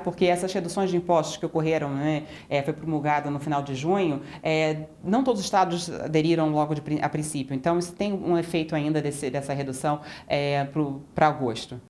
porque 0.00 0.26
essas 0.26 0.52
reduções 0.52 0.90
de 0.90 0.96
impostos 0.96 1.36
que 1.36 1.46
ocorreram, 1.46 1.94
né, 1.94 2.24
é, 2.48 2.62
foi 2.62 2.72
promulgada 2.72 3.30
no 3.30 3.38
final 3.38 3.62
de 3.62 3.74
junho, 3.74 4.22
é, 4.42 4.86
não 5.02 5.22
todos 5.22 5.40
os 5.40 5.46
estados 5.46 5.90
aderiram 5.90 6.50
logo 6.50 6.74
de, 6.74 6.82
a 7.00 7.08
princípio. 7.08 7.54
Então, 7.54 7.78
isso 7.78 7.92
tem 7.92 8.12
um 8.12 8.36
efeito 8.36 8.74
ainda 8.74 9.00
desse, 9.00 9.30
dessa 9.30 9.52
redução 9.52 10.00
é, 10.26 10.66
para 11.14 11.26
agosto. 11.26 11.80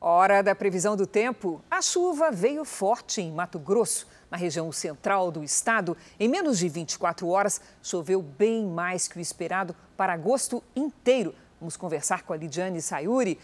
Hora 0.00 0.42
da 0.42 0.54
previsão 0.54 0.96
do 0.96 1.08
tempo. 1.08 1.60
A 1.68 1.82
chuva 1.82 2.30
veio 2.30 2.64
forte 2.64 3.20
em 3.20 3.32
Mato 3.32 3.58
Grosso, 3.58 4.06
na 4.30 4.36
região 4.36 4.70
central 4.70 5.32
do 5.32 5.42
estado. 5.42 5.96
Em 6.20 6.28
menos 6.28 6.58
de 6.58 6.68
24 6.68 7.26
horas, 7.26 7.60
choveu 7.82 8.22
bem 8.22 8.64
mais 8.64 9.08
que 9.08 9.18
o 9.18 9.20
esperado 9.20 9.74
para 9.96 10.12
agosto 10.12 10.62
inteiro. 10.76 11.34
Vamos 11.60 11.76
conversar 11.76 12.22
com 12.22 12.32
a 12.32 12.36
Lidiane 12.36 12.80
Sayuri. 12.80 13.40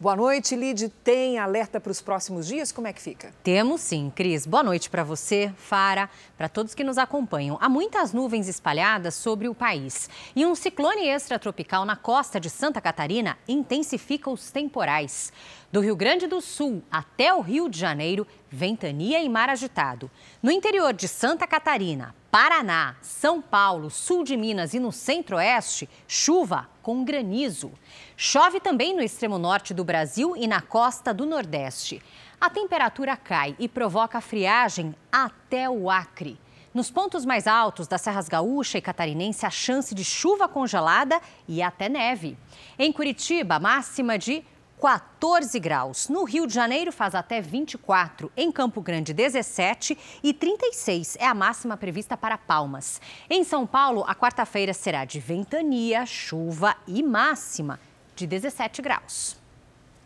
Boa 0.00 0.14
noite, 0.14 0.54
Lid. 0.54 0.90
Tem 1.02 1.40
alerta 1.40 1.80
para 1.80 1.90
os 1.90 2.00
próximos 2.00 2.46
dias? 2.46 2.70
Como 2.70 2.86
é 2.86 2.92
que 2.92 3.02
fica? 3.02 3.34
Temos 3.42 3.80
sim, 3.80 4.12
Cris. 4.14 4.46
Boa 4.46 4.62
noite 4.62 4.88
para 4.88 5.02
você, 5.02 5.52
Fara, 5.56 6.08
para 6.36 6.48
todos 6.48 6.72
que 6.72 6.84
nos 6.84 6.98
acompanham. 6.98 7.58
Há 7.60 7.68
muitas 7.68 8.12
nuvens 8.12 8.46
espalhadas 8.46 9.16
sobre 9.16 9.48
o 9.48 9.54
país. 9.56 10.08
E 10.36 10.46
um 10.46 10.54
ciclone 10.54 11.08
extratropical 11.08 11.84
na 11.84 11.96
costa 11.96 12.38
de 12.38 12.48
Santa 12.48 12.80
Catarina 12.80 13.36
intensifica 13.48 14.30
os 14.30 14.52
temporais. 14.52 15.32
Do 15.72 15.80
Rio 15.80 15.96
Grande 15.96 16.28
do 16.28 16.40
Sul 16.40 16.80
até 16.88 17.34
o 17.34 17.40
Rio 17.40 17.68
de 17.68 17.80
Janeiro, 17.80 18.24
ventania 18.48 19.20
e 19.20 19.28
mar 19.28 19.48
agitado. 19.48 20.08
No 20.40 20.52
interior 20.52 20.92
de 20.92 21.08
Santa 21.08 21.44
Catarina, 21.44 22.14
Paraná, 22.30 22.94
São 23.00 23.40
Paulo, 23.40 23.88
sul 23.88 24.22
de 24.22 24.36
Minas 24.36 24.74
e 24.74 24.78
no 24.78 24.92
centro-oeste, 24.92 25.88
chuva 26.06 26.68
com 26.82 27.02
granizo. 27.02 27.72
Chove 28.18 28.60
também 28.60 28.94
no 28.94 29.00
extremo 29.00 29.38
norte 29.38 29.72
do 29.72 29.82
Brasil 29.82 30.36
e 30.36 30.46
na 30.46 30.60
costa 30.60 31.14
do 31.14 31.24
Nordeste. 31.24 32.02
A 32.38 32.50
temperatura 32.50 33.16
cai 33.16 33.56
e 33.58 33.66
provoca 33.66 34.20
friagem 34.20 34.94
até 35.10 35.70
o 35.70 35.90
Acre. 35.90 36.38
Nos 36.74 36.90
pontos 36.90 37.24
mais 37.24 37.46
altos 37.46 37.88
das 37.88 38.02
Serras 38.02 38.28
Gaúcha 38.28 38.76
e 38.76 38.82
Catarinense, 38.82 39.46
a 39.46 39.50
chance 39.50 39.94
de 39.94 40.04
chuva 40.04 40.46
congelada 40.46 41.18
e 41.48 41.62
até 41.62 41.88
neve. 41.88 42.36
Em 42.78 42.92
Curitiba, 42.92 43.58
máxima 43.58 44.18
de 44.18 44.44
14 44.80 45.58
graus. 45.58 46.08
No 46.08 46.24
Rio 46.24 46.46
de 46.46 46.54
Janeiro 46.54 46.92
faz 46.92 47.14
até 47.14 47.40
24, 47.40 48.30
em 48.36 48.50
Campo 48.52 48.80
Grande 48.80 49.12
17 49.12 49.98
e 50.22 50.32
36 50.32 51.16
é 51.18 51.26
a 51.26 51.34
máxima 51.34 51.76
prevista 51.76 52.16
para 52.16 52.38
Palmas. 52.38 53.00
Em 53.28 53.42
São 53.42 53.66
Paulo, 53.66 54.04
a 54.06 54.14
quarta-feira 54.14 54.72
será 54.72 55.04
de 55.04 55.18
ventania, 55.18 56.06
chuva 56.06 56.76
e 56.86 57.02
máxima 57.02 57.80
de 58.14 58.26
17 58.26 58.80
graus. 58.80 59.36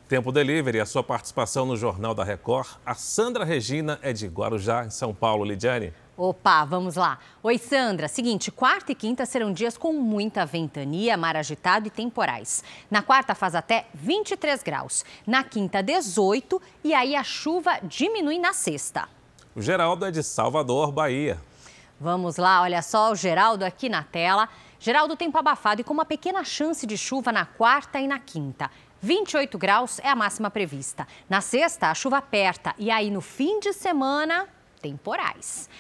Tempo 0.08 0.30
Delivery, 0.30 0.80
a 0.80 0.86
sua 0.86 1.02
participação 1.02 1.64
no 1.64 1.76
Jornal 1.76 2.14
da 2.14 2.24
Record. 2.24 2.76
A 2.84 2.94
Sandra 2.94 3.44
Regina 3.44 3.98
é 4.02 4.12
de 4.12 4.26
Guarujá, 4.26 4.84
em 4.84 4.90
São 4.90 5.14
Paulo. 5.14 5.44
Lidiane. 5.44 5.92
Opa, 6.14 6.62
vamos 6.66 6.96
lá. 6.96 7.18
Oi, 7.42 7.56
Sandra. 7.56 8.06
Seguinte, 8.06 8.52
quarta 8.52 8.92
e 8.92 8.94
quinta 8.94 9.24
serão 9.24 9.50
dias 9.50 9.78
com 9.78 9.94
muita 9.94 10.44
ventania, 10.44 11.16
mar 11.16 11.36
agitado 11.36 11.86
e 11.86 11.90
temporais. 11.90 12.62
Na 12.90 13.00
quarta 13.00 13.34
faz 13.34 13.54
até 13.54 13.86
23 13.94 14.62
graus, 14.62 15.06
na 15.26 15.42
quinta 15.42 15.82
18 15.82 16.60
e 16.84 16.92
aí 16.92 17.16
a 17.16 17.24
chuva 17.24 17.78
diminui 17.82 18.38
na 18.38 18.52
sexta. 18.52 19.08
O 19.56 19.62
Geraldo 19.62 20.04
é 20.04 20.10
de 20.10 20.22
Salvador, 20.22 20.92
Bahia. 20.92 21.40
Vamos 21.98 22.36
lá, 22.36 22.60
olha 22.60 22.82
só 22.82 23.10
o 23.10 23.16
Geraldo 23.16 23.64
aqui 23.64 23.88
na 23.88 24.02
tela. 24.02 24.50
Geraldo, 24.78 25.16
tempo 25.16 25.38
abafado 25.38 25.80
e 25.80 25.84
com 25.84 25.94
uma 25.94 26.04
pequena 26.04 26.44
chance 26.44 26.86
de 26.86 26.98
chuva 26.98 27.32
na 27.32 27.46
quarta 27.46 27.98
e 27.98 28.06
na 28.06 28.18
quinta. 28.18 28.70
28 29.00 29.56
graus 29.56 29.98
é 30.00 30.10
a 30.10 30.14
máxima 30.14 30.50
prevista. 30.50 31.08
Na 31.26 31.40
sexta, 31.40 31.90
a 31.90 31.94
chuva 31.94 32.18
aperta 32.18 32.74
e 32.78 32.90
aí 32.90 33.10
no 33.10 33.22
fim 33.22 33.60
de 33.60 33.72
semana, 33.72 34.46
temporais. 34.82 35.70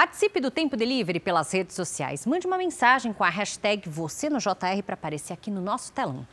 Participe 0.00 0.40
do 0.40 0.50
Tempo 0.50 0.78
Delivery 0.78 1.20
pelas 1.20 1.52
redes 1.52 1.76
sociais. 1.76 2.24
Mande 2.24 2.46
uma 2.46 2.56
mensagem 2.56 3.12
com 3.12 3.22
a 3.22 3.28
hashtag 3.28 3.86
você 3.86 4.30
no 4.30 4.38
JR 4.38 4.82
para 4.82 4.94
aparecer 4.94 5.34
aqui 5.34 5.50
no 5.50 5.60
nosso 5.60 5.92
telão. 5.92 6.26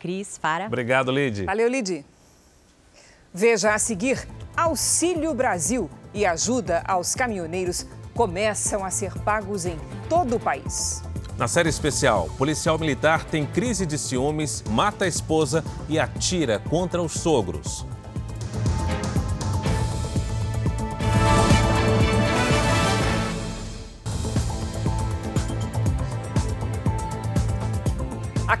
Cris, 0.00 0.38
para. 0.38 0.66
Obrigado, 0.66 1.12
Lid. 1.12 1.44
Valeu, 1.44 1.68
Lid. 1.68 2.04
Veja 3.32 3.74
a 3.74 3.78
seguir: 3.78 4.26
Auxílio 4.56 5.32
Brasil 5.34 5.88
e 6.12 6.26
ajuda 6.26 6.82
aos 6.84 7.14
caminhoneiros 7.14 7.86
começam 8.12 8.84
a 8.84 8.90
ser 8.90 9.16
pagos 9.20 9.66
em 9.66 9.78
todo 10.08 10.34
o 10.34 10.40
país. 10.40 11.00
Na 11.38 11.46
série 11.46 11.68
especial, 11.68 12.28
policial 12.36 12.76
militar 12.76 13.24
tem 13.24 13.46
crise 13.46 13.86
de 13.86 13.98
ciúmes, 13.98 14.64
mata 14.68 15.04
a 15.04 15.08
esposa 15.08 15.62
e 15.88 15.96
atira 15.96 16.58
contra 16.58 17.00
os 17.00 17.12
sogros. 17.12 17.86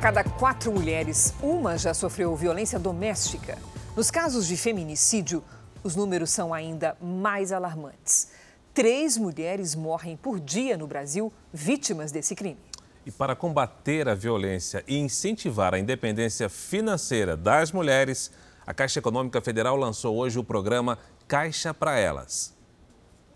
Cada 0.02 0.24
quatro 0.24 0.72
mulheres, 0.72 1.32
uma 1.40 1.78
já 1.78 1.94
sofreu 1.94 2.34
violência 2.34 2.76
doméstica. 2.76 3.56
Nos 3.96 4.10
casos 4.10 4.48
de 4.48 4.56
feminicídio, 4.56 5.44
os 5.84 5.94
números 5.94 6.30
são 6.30 6.52
ainda 6.52 6.96
mais 7.00 7.52
alarmantes. 7.52 8.32
Três 8.74 9.16
mulheres 9.16 9.76
morrem 9.76 10.16
por 10.16 10.40
dia 10.40 10.76
no 10.76 10.88
Brasil 10.88 11.32
vítimas 11.54 12.10
desse 12.10 12.34
crime. 12.34 12.58
E 13.06 13.12
para 13.12 13.36
combater 13.36 14.08
a 14.08 14.14
violência 14.16 14.82
e 14.88 14.98
incentivar 14.98 15.72
a 15.72 15.78
independência 15.78 16.48
financeira 16.48 17.36
das 17.36 17.70
mulheres, 17.70 18.32
a 18.66 18.74
Caixa 18.74 18.98
Econômica 18.98 19.40
Federal 19.40 19.76
lançou 19.76 20.16
hoje 20.16 20.36
o 20.36 20.42
programa 20.42 20.98
Caixa 21.28 21.72
para 21.72 21.96
Elas. 21.96 22.52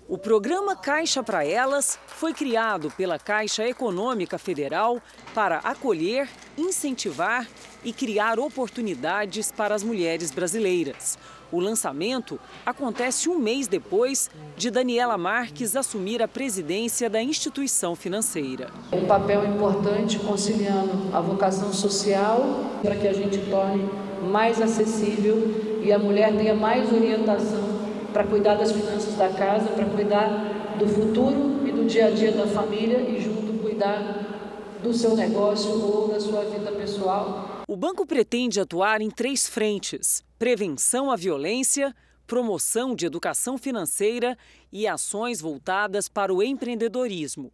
O 0.08 0.16
programa 0.16 0.76
Caixa 0.76 1.20
para 1.20 1.44
Elas 1.44 1.98
foi 2.06 2.32
criado 2.32 2.92
pela 2.96 3.18
Caixa 3.18 3.66
Econômica 3.66 4.38
Federal 4.38 5.02
para 5.34 5.58
acolher, 5.58 6.28
incentivar 6.56 7.44
e 7.84 7.92
criar 7.92 8.38
oportunidades 8.38 9.50
para 9.50 9.74
as 9.74 9.82
mulheres 9.82 10.30
brasileiras. 10.30 11.18
O 11.50 11.58
lançamento 11.58 12.38
acontece 12.64 13.28
um 13.28 13.36
mês 13.36 13.66
depois 13.66 14.30
de 14.56 14.70
Daniela 14.70 15.18
Marques 15.18 15.74
assumir 15.74 16.22
a 16.22 16.28
presidência 16.28 17.10
da 17.10 17.20
instituição 17.20 17.96
financeira. 17.96 18.70
Um 18.92 19.06
papel 19.06 19.44
importante 19.44 20.20
conciliando 20.20 21.12
a 21.12 21.20
vocação 21.20 21.72
social 21.72 22.78
para 22.80 22.94
que 22.94 23.08
a 23.08 23.12
gente 23.12 23.38
torne 23.50 23.90
mais 24.22 24.62
acessível 24.62 25.80
e 25.82 25.92
a 25.92 25.98
mulher 25.98 26.36
tenha 26.36 26.54
mais 26.54 26.92
orientação 26.92 27.75
para 28.16 28.24
cuidar 28.24 28.54
das 28.54 28.72
finanças 28.72 29.14
da 29.14 29.28
casa, 29.28 29.68
para 29.68 29.84
cuidar 29.84 30.74
do 30.78 30.88
futuro 30.88 31.68
e 31.68 31.70
do 31.70 31.84
dia 31.84 32.06
a 32.06 32.10
dia 32.10 32.32
da 32.32 32.46
família 32.46 32.98
e 32.98 33.20
junto 33.20 33.58
cuidar 33.60 34.78
do 34.82 34.94
seu 34.94 35.14
negócio 35.14 35.70
ou 35.70 36.08
da 36.08 36.18
sua 36.18 36.42
vida 36.46 36.72
pessoal. 36.72 37.62
O 37.68 37.76
banco 37.76 38.06
pretende 38.06 38.58
atuar 38.58 39.02
em 39.02 39.10
três 39.10 39.46
frentes: 39.46 40.24
prevenção 40.38 41.10
à 41.10 41.16
violência, 41.16 41.94
promoção 42.26 42.94
de 42.94 43.04
educação 43.04 43.58
financeira 43.58 44.34
e 44.72 44.86
ações 44.86 45.38
voltadas 45.38 46.08
para 46.08 46.32
o 46.32 46.42
empreendedorismo. 46.42 47.52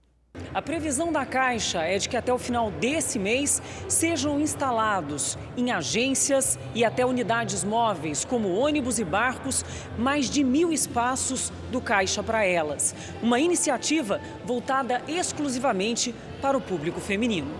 A 0.54 0.60
previsão 0.60 1.10
da 1.10 1.24
Caixa 1.24 1.80
é 1.80 1.96
de 1.96 2.06
que 2.06 2.16
até 2.16 2.30
o 2.30 2.38
final 2.38 2.70
desse 2.70 3.18
mês 3.18 3.62
sejam 3.88 4.38
instalados 4.38 5.38
em 5.56 5.70
agências 5.70 6.58
e 6.74 6.84
até 6.84 7.06
unidades 7.06 7.64
móveis, 7.64 8.22
como 8.22 8.54
ônibus 8.54 8.98
e 8.98 9.04
barcos, 9.04 9.64
mais 9.98 10.28
de 10.28 10.44
mil 10.44 10.70
espaços 10.70 11.50
do 11.70 11.80
Caixa 11.80 12.22
para 12.22 12.44
elas. 12.44 12.94
Uma 13.22 13.40
iniciativa 13.40 14.20
voltada 14.44 15.00
exclusivamente 15.08 16.14
para 16.42 16.58
o 16.58 16.60
público 16.60 17.00
feminino. 17.00 17.50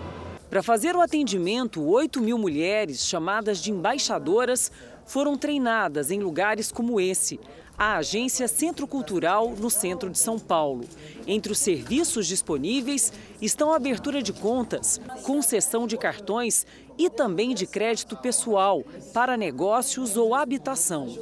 Para 0.47 0.61
fazer 0.61 0.95
o 0.95 1.01
atendimento, 1.01 1.83
8 1.83 2.21
mil 2.21 2.37
mulheres, 2.37 3.07
chamadas 3.07 3.57
de 3.57 3.71
embaixadoras, 3.71 4.71
foram 5.03 5.35
treinadas 5.35 6.11
em 6.11 6.19
lugares 6.19 6.71
como 6.71 7.01
esse 7.01 7.39
a 7.77 7.97
agência 7.97 8.47
Centro 8.47 8.87
Cultural 8.87 9.53
no 9.57 9.69
centro 9.69 10.09
de 10.09 10.17
São 10.17 10.37
Paulo. 10.37 10.85
Entre 11.25 11.51
os 11.51 11.59
serviços 11.59 12.27
disponíveis 12.27 13.11
estão 13.41 13.71
a 13.71 13.75
abertura 13.75 14.21
de 14.21 14.31
contas, 14.31 15.01
concessão 15.23 15.87
de 15.87 15.97
cartões 15.97 16.65
e 16.97 17.09
também 17.09 17.53
de 17.53 17.65
crédito 17.65 18.15
pessoal 18.17 18.83
para 19.13 19.35
negócios 19.35 20.15
ou 20.15 20.35
habitação. 20.35 21.17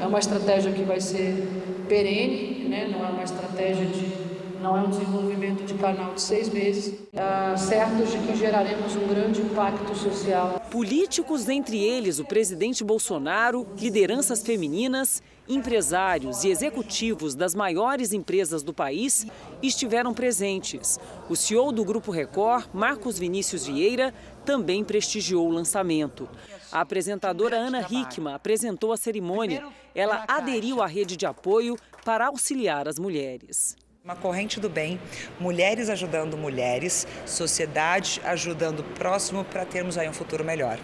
É 0.00 0.06
uma 0.06 0.18
estratégia 0.18 0.72
que 0.72 0.82
vai 0.82 1.00
ser 1.00 1.46
perene, 1.88 2.68
né? 2.68 2.88
não 2.88 3.04
é 3.04 3.10
uma 3.10 3.24
estratégia 3.24 3.86
de 3.86 4.30
não 4.60 4.76
é 4.76 4.82
um 4.82 4.90
desenvolvimento 4.90 5.64
de 5.64 5.74
canal 5.74 6.12
de 6.14 6.20
seis 6.20 6.48
meses, 6.50 6.94
é, 7.14 7.56
certos 7.56 8.12
de 8.12 8.18
que 8.18 8.36
geraremos 8.36 8.94
um 8.94 9.08
grande 9.08 9.40
impacto 9.40 9.94
social. 9.94 10.60
Políticos, 10.70 11.48
entre 11.48 11.82
eles 11.82 12.18
o 12.18 12.24
presidente 12.26 12.84
Bolsonaro, 12.84 13.66
lideranças 13.78 14.42
femininas 14.42 15.22
empresários 15.50 16.44
e 16.44 16.48
executivos 16.48 17.34
das 17.34 17.54
maiores 17.54 18.12
empresas 18.12 18.62
do 18.62 18.72
país 18.72 19.26
estiveram 19.60 20.14
presentes. 20.14 20.98
O 21.28 21.34
CEO 21.34 21.72
do 21.72 21.84
Grupo 21.84 22.12
Record, 22.12 22.68
Marcos 22.72 23.18
Vinícius 23.18 23.66
Vieira, 23.66 24.14
também 24.44 24.84
prestigiou 24.84 25.48
o 25.48 25.52
lançamento. 25.52 26.28
A 26.70 26.80
apresentadora 26.80 27.56
Ana 27.56 27.80
Hickman 27.80 28.34
apresentou 28.34 28.92
a 28.92 28.96
cerimônia. 28.96 29.64
Ela 29.94 30.24
aderiu 30.28 30.80
à 30.80 30.86
rede 30.86 31.16
de 31.16 31.26
apoio 31.26 31.76
para 32.04 32.28
auxiliar 32.28 32.86
as 32.86 32.98
mulheres. 32.98 33.76
Uma 34.04 34.16
corrente 34.16 34.58
do 34.58 34.70
bem, 34.70 34.98
mulheres 35.38 35.90
ajudando 35.90 36.36
mulheres, 36.36 37.06
sociedade 37.26 38.20
ajudando 38.24 38.80
o 38.80 38.84
próximo 38.84 39.44
para 39.44 39.66
termos 39.66 39.98
aí 39.98 40.08
um 40.08 40.12
futuro 40.12 40.42
melhor. 40.42 40.78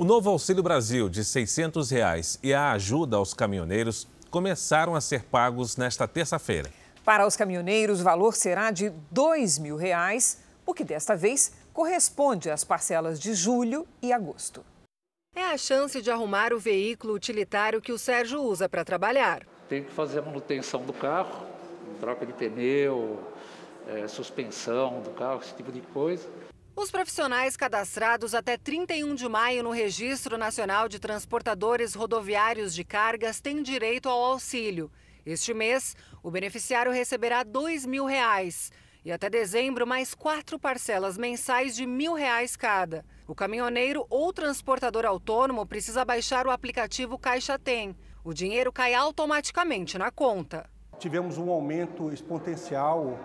O 0.00 0.04
novo 0.04 0.30
Auxílio 0.30 0.62
Brasil 0.62 1.08
de 1.08 1.24
600 1.24 1.90
reais 1.90 2.38
e 2.40 2.54
a 2.54 2.70
ajuda 2.70 3.16
aos 3.16 3.34
caminhoneiros 3.34 4.06
começaram 4.30 4.94
a 4.94 5.00
ser 5.00 5.24
pagos 5.24 5.76
nesta 5.76 6.06
terça-feira. 6.06 6.70
Para 7.04 7.26
os 7.26 7.34
caminhoneiros, 7.34 8.00
o 8.00 8.04
valor 8.04 8.36
será 8.36 8.70
de 8.70 8.90
2 9.10 9.58
mil 9.58 9.74
reais, 9.74 10.40
o 10.64 10.72
que 10.72 10.84
desta 10.84 11.16
vez 11.16 11.52
corresponde 11.72 12.48
às 12.48 12.62
parcelas 12.62 13.18
de 13.18 13.34
julho 13.34 13.88
e 14.00 14.12
agosto. 14.12 14.64
é 15.34 15.42
a 15.42 15.58
chance 15.58 16.00
de 16.00 16.12
arrumar 16.12 16.52
o 16.52 16.60
veículo 16.60 17.12
utilitário 17.12 17.82
que 17.82 17.90
o 17.90 17.98
Sérgio 17.98 18.40
usa 18.40 18.68
para 18.68 18.84
trabalhar. 18.84 19.44
Tem 19.68 19.82
que 19.82 19.90
fazer 19.90 20.20
a 20.20 20.22
manutenção 20.22 20.84
do 20.84 20.92
carro, 20.92 21.44
troca 21.98 22.24
de 22.24 22.32
pneu, 22.32 23.18
é, 23.88 24.06
suspensão 24.06 25.00
do 25.00 25.10
carro, 25.10 25.40
esse 25.40 25.54
tipo 25.54 25.72
de 25.72 25.80
coisa. 25.80 26.28
Os 26.80 26.92
profissionais 26.92 27.56
cadastrados 27.56 28.36
até 28.36 28.56
31 28.56 29.12
de 29.16 29.28
maio 29.28 29.64
no 29.64 29.72
Registro 29.72 30.38
Nacional 30.38 30.88
de 30.88 31.00
Transportadores 31.00 31.92
Rodoviários 31.92 32.72
de 32.72 32.84
Cargas 32.84 33.40
têm 33.40 33.64
direito 33.64 34.08
ao 34.08 34.22
auxílio. 34.22 34.88
Este 35.26 35.52
mês, 35.52 35.96
o 36.22 36.30
beneficiário 36.30 36.92
receberá 36.92 37.42
2 37.42 37.84
mil 37.84 38.04
reais. 38.04 38.70
E 39.04 39.10
até 39.10 39.28
dezembro, 39.28 39.88
mais 39.88 40.14
quatro 40.14 40.56
parcelas 40.56 41.18
mensais 41.18 41.74
de 41.74 41.84
mil 41.84 42.14
reais 42.14 42.54
cada. 42.54 43.04
O 43.26 43.34
caminhoneiro 43.34 44.06
ou 44.08 44.32
transportador 44.32 45.04
autônomo 45.04 45.66
precisa 45.66 46.04
baixar 46.04 46.46
o 46.46 46.50
aplicativo 46.52 47.18
Caixa 47.18 47.58
Tem. 47.58 47.96
O 48.22 48.32
dinheiro 48.32 48.70
cai 48.72 48.94
automaticamente 48.94 49.98
na 49.98 50.12
conta. 50.12 50.70
Tivemos 50.96 51.38
um 51.38 51.50
aumento 51.50 52.12
exponencial 52.12 53.18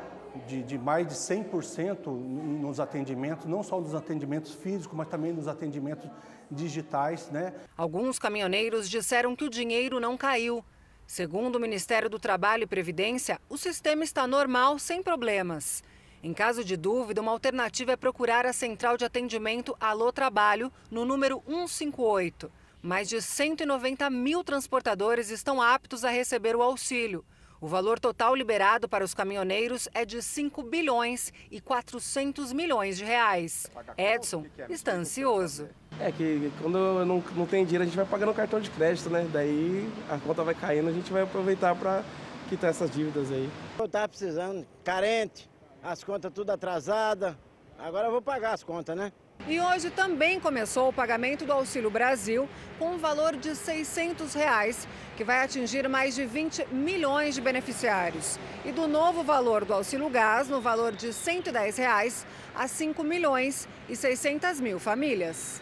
de, 0.47 0.63
de 0.63 0.77
mais 0.77 1.07
de 1.07 1.13
100% 1.13 2.07
nos 2.07 2.79
atendimentos, 2.79 3.45
não 3.45 3.63
só 3.63 3.79
nos 3.79 3.95
atendimentos 3.95 4.53
físicos, 4.53 4.97
mas 4.97 5.07
também 5.07 5.31
nos 5.31 5.47
atendimentos 5.47 6.09
digitais. 6.49 7.29
Né? 7.29 7.53
Alguns 7.77 8.19
caminhoneiros 8.19 8.89
disseram 8.89 9.35
que 9.35 9.45
o 9.45 9.49
dinheiro 9.49 9.99
não 9.99 10.17
caiu. 10.17 10.63
Segundo 11.05 11.57
o 11.57 11.59
Ministério 11.59 12.09
do 12.09 12.17
Trabalho 12.17 12.63
e 12.63 12.67
Previdência, 12.67 13.39
o 13.49 13.57
sistema 13.57 14.03
está 14.03 14.25
normal, 14.25 14.79
sem 14.79 15.03
problemas. 15.03 15.83
Em 16.23 16.33
caso 16.33 16.63
de 16.63 16.77
dúvida, 16.77 17.21
uma 17.21 17.33
alternativa 17.33 17.91
é 17.91 17.97
procurar 17.97 18.45
a 18.45 18.53
central 18.53 18.95
de 18.95 19.03
atendimento 19.03 19.75
Alô 19.79 20.11
Trabalho 20.11 20.71
no 20.89 21.03
número 21.03 21.43
158. 21.45 22.49
Mais 22.81 23.09
de 23.09 23.21
190 23.21 24.09
mil 24.09 24.43
transportadores 24.43 25.29
estão 25.29 25.61
aptos 25.61 26.05
a 26.05 26.09
receber 26.09 26.55
o 26.55 26.63
auxílio. 26.63 27.25
O 27.63 27.67
valor 27.67 27.97
total 27.97 28.35
liberado 28.35 28.89
para 28.89 29.05
os 29.05 29.13
caminhoneiros 29.13 29.87
é 29.93 30.03
de 30.03 30.21
5 30.21 30.63
bilhões 30.63 31.31
e 31.49 31.61
400 31.61 32.51
milhões 32.51 32.97
de 32.97 33.05
reais. 33.05 33.71
Edson 33.97 34.45
está 34.69 34.91
ansioso. 34.91 35.69
É 35.97 36.11
que 36.11 36.51
quando 36.61 37.05
não, 37.05 37.23
não 37.33 37.45
tem 37.45 37.63
dinheiro 37.63 37.83
a 37.83 37.85
gente 37.85 37.95
vai 37.95 38.05
pagando 38.05 38.33
cartão 38.33 38.59
de 38.59 38.69
crédito, 38.69 39.09
né? 39.09 39.25
Daí 39.31 39.89
a 40.09 40.17
conta 40.17 40.43
vai 40.43 40.53
caindo, 40.53 40.89
a 40.89 40.91
gente 40.91 41.09
vai 41.09 41.21
aproveitar 41.21 41.73
para 41.73 42.03
quitar 42.49 42.69
essas 42.69 42.91
dívidas 42.91 43.31
aí. 43.31 43.49
Eu 43.79 43.85
estava 43.85 44.09
precisando, 44.09 44.67
carente, 44.83 45.49
as 45.81 46.03
contas 46.03 46.33
tudo 46.33 46.49
atrasadas. 46.49 47.33
Agora 47.79 48.07
eu 48.07 48.11
vou 48.11 48.21
pagar 48.21 48.51
as 48.51 48.61
contas, 48.61 48.93
né? 48.93 49.13
E 49.45 49.59
hoje 49.59 49.89
também 49.89 50.39
começou 50.39 50.87
o 50.87 50.93
pagamento 50.93 51.45
do 51.45 51.51
Auxílio 51.51 51.89
Brasil 51.89 52.47
com 52.79 52.91
um 52.91 52.97
valor 52.97 53.35
de 53.35 53.53
600 53.53 54.33
reais, 54.33 54.87
que 55.17 55.23
vai 55.25 55.43
atingir 55.43 55.89
mais 55.89 56.15
de 56.15 56.25
20 56.25 56.67
milhões 56.67 57.35
de 57.35 57.41
beneficiários. 57.41 58.39
E 58.63 58.71
do 58.71 58.87
novo 58.87 59.21
valor 59.21 59.65
do 59.65 59.73
Auxílio 59.73 60.09
Gás, 60.09 60.47
no 60.47 60.61
valor 60.61 60.93
de 60.93 61.11
110 61.11 61.75
reais, 61.75 62.25
a 62.55 62.69
5 62.69 63.03
milhões 63.03 63.67
e 63.89 63.97
600 63.97 64.61
mil 64.61 64.79
famílias. 64.79 65.61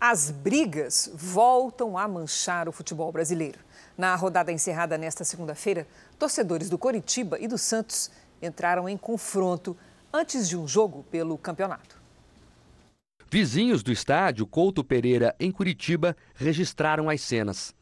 As 0.00 0.30
brigas 0.30 1.10
voltam 1.12 1.98
a 1.98 2.06
manchar 2.06 2.68
o 2.68 2.72
futebol 2.72 3.10
brasileiro. 3.10 3.58
Na 3.98 4.14
rodada 4.14 4.52
encerrada 4.52 4.96
nesta 4.96 5.24
segunda-feira, 5.24 5.88
torcedores 6.20 6.70
do 6.70 6.78
Coritiba 6.78 7.36
e 7.40 7.48
do 7.48 7.58
Santos 7.58 8.12
entraram 8.40 8.88
em 8.88 8.96
confronto 8.96 9.76
antes 10.12 10.48
de 10.48 10.56
um 10.56 10.68
jogo 10.68 11.04
pelo 11.10 11.36
campeonato. 11.36 11.95
Vizinhos 13.38 13.82
do 13.82 13.92
estádio 13.92 14.46
Couto 14.46 14.82
Pereira, 14.82 15.36
em 15.38 15.50
Curitiba, 15.50 16.16
registraram 16.34 17.10
as 17.10 17.20
cenas. 17.20 17.74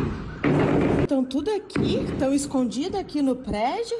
Estão 1.01 1.25
tudo 1.25 1.49
aqui, 1.49 1.99
estão 2.11 2.35
escondidos 2.35 2.99
aqui 2.99 3.23
no 3.23 3.37
prédio. 3.37 3.97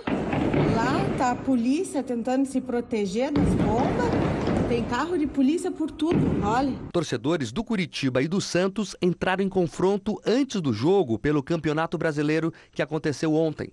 Lá 0.75 1.09
está 1.13 1.31
a 1.31 1.37
polícia 1.37 2.03
tentando 2.03 2.45
se 2.45 2.61
proteger 2.61 3.31
das 3.31 3.49
bombas. 3.55 4.69
Tem 4.69 4.83
carro 4.83 5.17
de 5.17 5.29
polícia 5.29 5.71
por 5.71 5.93
tudo, 5.93 6.19
olha. 6.43 6.73
Torcedores 6.93 7.53
do 7.53 7.63
Curitiba 7.63 8.21
e 8.21 8.27
do 8.27 8.41
Santos 8.41 8.97
entraram 9.01 9.45
em 9.45 9.49
confronto 9.49 10.21
antes 10.27 10.61
do 10.61 10.73
jogo 10.73 11.21
pelo 11.21 11.41
Campeonato 11.41 11.97
Brasileiro 11.97 12.53
que 12.73 12.83
aconteceu 12.83 13.33
ontem. 13.33 13.71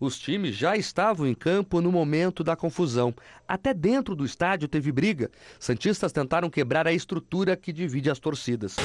Os 0.00 0.18
times 0.18 0.54
já 0.54 0.76
estavam 0.76 1.26
em 1.26 1.34
campo 1.34 1.80
no 1.80 1.90
momento 1.90 2.44
da 2.44 2.54
confusão. 2.54 3.14
Até 3.46 3.72
dentro 3.72 4.14
do 4.14 4.24
estádio 4.24 4.68
teve 4.68 4.92
briga. 4.92 5.30
Santistas 5.58 6.12
tentaram 6.12 6.50
quebrar 6.50 6.86
a 6.86 6.92
estrutura 6.92 7.56
que 7.56 7.72
divide 7.72 8.10
as 8.10 8.18
torcidas. 8.18 8.76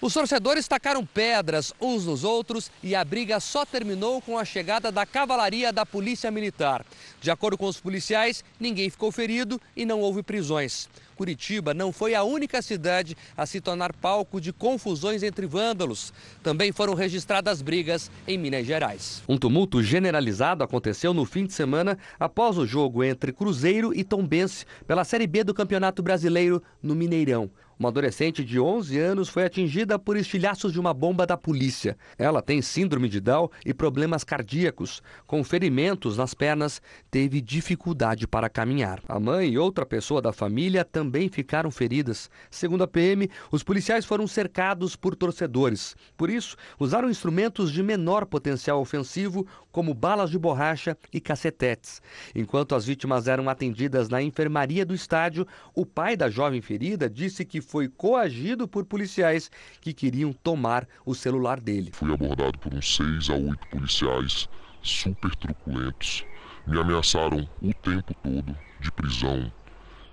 Os 0.00 0.14
torcedores 0.14 0.68
tacaram 0.68 1.04
pedras 1.04 1.74
uns 1.80 2.06
nos 2.06 2.22
outros 2.22 2.70
e 2.82 2.94
a 2.94 3.04
briga 3.04 3.40
só 3.40 3.66
terminou 3.66 4.22
com 4.22 4.38
a 4.38 4.44
chegada 4.44 4.92
da 4.92 5.04
cavalaria 5.04 5.72
da 5.72 5.84
Polícia 5.84 6.30
Militar. 6.30 6.86
De 7.20 7.32
acordo 7.32 7.58
com 7.58 7.66
os 7.66 7.80
policiais, 7.80 8.44
ninguém 8.60 8.88
ficou 8.88 9.10
ferido 9.10 9.60
e 9.76 9.84
não 9.84 10.00
houve 10.00 10.22
prisões. 10.22 10.88
Curitiba 11.18 11.74
não 11.74 11.92
foi 11.92 12.14
a 12.14 12.22
única 12.22 12.62
cidade 12.62 13.16
a 13.36 13.44
se 13.44 13.60
tornar 13.60 13.92
palco 13.92 14.40
de 14.40 14.52
confusões 14.52 15.24
entre 15.24 15.46
vândalos. 15.46 16.12
Também 16.44 16.70
foram 16.70 16.94
registradas 16.94 17.60
brigas 17.60 18.08
em 18.28 18.38
Minas 18.38 18.64
Gerais. 18.64 19.20
Um 19.28 19.36
tumulto 19.36 19.82
generalizado 19.82 20.62
aconteceu 20.62 21.12
no 21.12 21.24
fim 21.24 21.44
de 21.44 21.52
semana 21.52 21.98
após 22.20 22.56
o 22.56 22.64
jogo 22.64 23.02
entre 23.02 23.32
Cruzeiro 23.32 23.92
e 23.92 24.04
Tombense 24.04 24.64
pela 24.86 25.02
Série 25.02 25.26
B 25.26 25.42
do 25.42 25.52
Campeonato 25.52 26.04
Brasileiro 26.04 26.62
no 26.80 26.94
Mineirão. 26.94 27.50
Uma 27.78 27.90
adolescente 27.90 28.44
de 28.44 28.58
11 28.58 28.98
anos 28.98 29.28
foi 29.28 29.44
atingida 29.44 30.00
por 30.00 30.16
estilhaços 30.16 30.72
de 30.72 30.80
uma 30.80 30.92
bomba 30.92 31.24
da 31.24 31.36
polícia. 31.36 31.96
Ela 32.18 32.42
tem 32.42 32.60
síndrome 32.60 33.08
de 33.08 33.20
Down 33.20 33.48
e 33.64 33.72
problemas 33.72 34.24
cardíacos. 34.24 35.00
Com 35.28 35.44
ferimentos 35.44 36.16
nas 36.16 36.34
pernas, 36.34 36.82
teve 37.08 37.40
dificuldade 37.40 38.26
para 38.26 38.48
caminhar. 38.48 39.00
A 39.08 39.20
mãe 39.20 39.50
e 39.50 39.58
outra 39.58 39.86
pessoa 39.86 40.20
da 40.20 40.32
família 40.32 40.84
também 40.84 41.28
ficaram 41.28 41.70
feridas. 41.70 42.28
Segundo 42.50 42.82
a 42.82 42.88
PM, 42.88 43.30
os 43.48 43.62
policiais 43.62 44.04
foram 44.04 44.26
cercados 44.26 44.96
por 44.96 45.14
torcedores. 45.14 45.94
Por 46.16 46.30
isso, 46.30 46.56
usaram 46.80 47.08
instrumentos 47.08 47.70
de 47.70 47.80
menor 47.80 48.26
potencial 48.26 48.80
ofensivo, 48.80 49.46
como 49.70 49.94
balas 49.94 50.30
de 50.30 50.38
borracha 50.38 50.98
e 51.12 51.20
cacetetes. 51.20 52.02
Enquanto 52.34 52.74
as 52.74 52.84
vítimas 52.84 53.28
eram 53.28 53.48
atendidas 53.48 54.08
na 54.08 54.20
enfermaria 54.20 54.84
do 54.84 54.96
estádio, 54.96 55.46
o 55.72 55.86
pai 55.86 56.16
da 56.16 56.28
jovem 56.28 56.60
ferida 56.60 57.08
disse 57.08 57.44
que 57.44 57.67
foi 57.68 57.86
coagido 57.86 58.66
por 58.66 58.84
policiais 58.86 59.50
que 59.80 59.92
queriam 59.92 60.32
tomar 60.32 60.88
o 61.04 61.14
celular 61.14 61.60
dele. 61.60 61.90
Fui 61.92 62.12
abordado 62.12 62.58
por 62.58 62.72
uns 62.74 62.96
seis 62.96 63.28
a 63.28 63.34
oito 63.34 63.68
policiais 63.68 64.48
super 64.82 65.34
truculentos. 65.36 66.24
Me 66.66 66.80
ameaçaram 66.80 67.48
o 67.62 67.74
tempo 67.74 68.14
todo 68.22 68.56
de 68.80 68.90
prisão, 68.92 69.52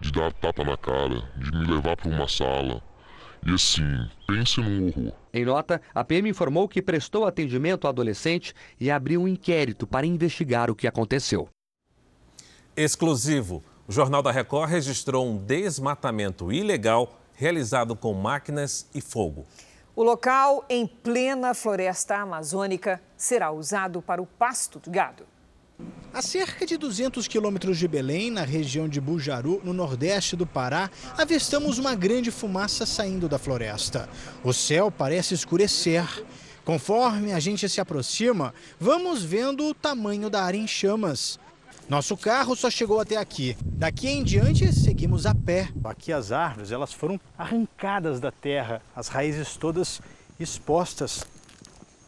de 0.01 0.11
dar 0.11 0.33
tapa 0.33 0.63
na 0.63 0.75
cara, 0.75 1.29
de 1.37 1.51
me 1.51 1.65
levar 1.65 1.95
para 1.95 2.09
uma 2.09 2.27
sala. 2.27 2.81
E 3.45 3.53
assim, 3.53 4.09
pense 4.27 4.59
num 4.59 4.87
horror. 4.87 5.13
Em 5.33 5.45
nota, 5.45 5.81
a 5.93 6.03
PM 6.03 6.29
informou 6.29 6.67
que 6.67 6.81
prestou 6.81 7.25
atendimento 7.25 7.85
ao 7.85 7.89
adolescente 7.89 8.53
e 8.79 8.89
abriu 8.89 9.21
um 9.21 9.27
inquérito 9.27 9.85
para 9.85 10.05
investigar 10.05 10.69
o 10.69 10.75
que 10.75 10.87
aconteceu. 10.87 11.47
Exclusivo. 12.75 13.63
O 13.87 13.91
Jornal 13.91 14.23
da 14.23 14.31
Record 14.31 14.69
registrou 14.71 15.27
um 15.29 15.37
desmatamento 15.37 16.51
ilegal 16.51 17.21
realizado 17.36 17.95
com 17.95 18.13
máquinas 18.13 18.88
e 18.93 19.01
fogo. 19.01 19.45
O 19.95 20.03
local, 20.03 20.65
em 20.69 20.86
plena 20.86 21.53
floresta 21.53 22.17
amazônica, 22.17 23.01
será 23.15 23.51
usado 23.51 24.01
para 24.01 24.21
o 24.21 24.25
pasto 24.25 24.79
de 24.79 24.89
gado. 24.89 25.25
A 26.13 26.21
cerca 26.21 26.65
de 26.65 26.77
200 26.77 27.27
quilômetros 27.27 27.77
de 27.77 27.88
Belém, 27.88 28.31
na 28.31 28.43
região 28.43 28.88
de 28.88 29.01
Bujaru, 29.01 29.61
no 29.63 29.73
nordeste 29.73 30.36
do 30.36 30.45
Pará, 30.45 30.89
avistamos 31.17 31.77
uma 31.77 31.93
grande 31.93 32.31
fumaça 32.31 32.86
saindo 32.86 33.27
da 33.27 33.38
floresta. 33.38 34.09
O 34.43 34.53
céu 34.53 34.89
parece 34.89 35.33
escurecer. 35.33 36.05
Conforme 36.63 37.33
a 37.33 37.39
gente 37.39 37.67
se 37.69 37.79
aproxima, 37.79 38.53
vamos 38.79 39.23
vendo 39.23 39.65
o 39.65 39.73
tamanho 39.73 40.29
da 40.29 40.43
área 40.43 40.57
em 40.57 40.67
chamas. 40.67 41.38
Nosso 41.88 42.17
carro 42.17 42.55
só 42.55 42.67
chegou 42.67 42.99
até 42.99 43.15
aqui. 43.15 43.55
Daqui 43.61 44.07
em 44.07 44.23
diante, 44.23 44.73
seguimos 44.73 45.27
a 45.27 45.36
pé. 45.36 45.69
Aqui 45.83 46.11
as 46.11 46.31
árvores, 46.31 46.71
elas 46.71 46.91
foram 46.91 47.19
arrancadas 47.38 48.19
da 48.19 48.31
terra, 48.31 48.81
as 48.95 49.07
raízes 49.07 49.55
todas 49.55 50.01
expostas. 50.39 51.23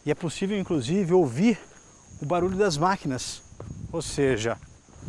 E 0.04 0.10
é 0.10 0.16
possível, 0.16 0.58
inclusive, 0.58 1.14
ouvir 1.14 1.60
o 2.20 2.26
barulho 2.26 2.58
das 2.58 2.76
máquinas. 2.76 3.44
Ou 3.92 4.02
seja, 4.02 4.58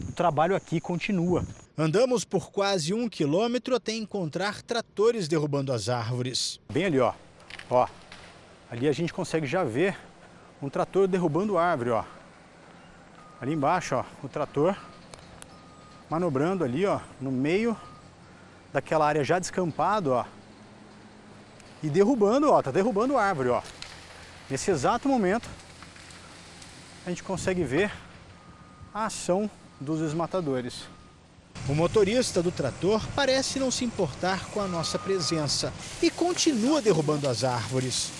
o 0.07 0.12
trabalho 0.12 0.55
aqui 0.55 0.81
continua. 0.81 1.47
Andamos 1.77 2.25
por 2.25 2.51
quase 2.51 2.93
um 2.93 3.09
quilômetro 3.09 3.75
até 3.75 3.95
encontrar 3.95 4.61
tratores 4.61 5.29
derrubando 5.29 5.73
as 5.73 5.89
árvores. 5.89 6.61
Bem 6.71 6.85
ali, 6.85 7.01
ó. 7.01 7.14
Ó, 7.71 7.89
ali 8.71 8.87
a 8.87 8.93
gente 8.93 9.14
consegue 9.14 9.47
já 9.47 9.64
ver 9.64 9.97
um 10.61 10.69
trator 10.69 11.09
derrubando 11.09 11.57
árvore, 11.57 11.91
ó. 11.91 12.18
Ali 13.41 13.53
embaixo, 13.53 13.95
ó, 13.95 14.05
o 14.22 14.28
trator 14.28 14.76
manobrando 16.11 16.64
ali, 16.64 16.84
ó, 16.86 17.01
no 17.20 17.30
meio 17.30 17.76
daquela 18.72 19.07
área 19.07 19.22
já 19.22 19.39
descampado, 19.39 20.12
ó. 20.12 20.24
E 21.82 21.89
derrubando, 21.89 22.51
ó, 22.51 22.61
tá 22.61 22.70
derrubando 22.70 23.16
árvore, 23.16 23.51
ó. 23.51 23.62
Nesse 24.51 24.70
exato 24.70 25.09
momento, 25.09 25.49
a 27.07 27.11
gente 27.11 27.22
consegue 27.22 27.62
ver 27.62 27.93
a 28.93 29.07
ação 29.07 29.49
dos 29.80 30.01
desmatadores. 30.01 30.89
O 31.68 31.74
motorista 31.74 32.43
do 32.43 32.51
trator 32.51 33.07
parece 33.14 33.59
não 33.61 33.70
se 33.70 33.84
importar 33.84 34.47
com 34.47 34.61
a 34.61 34.66
nossa 34.66 34.99
presença 34.99 35.72
e 36.03 36.11
continua 36.11 36.80
derrubando 36.80 37.28
as 37.28 37.45
árvores. 37.45 38.11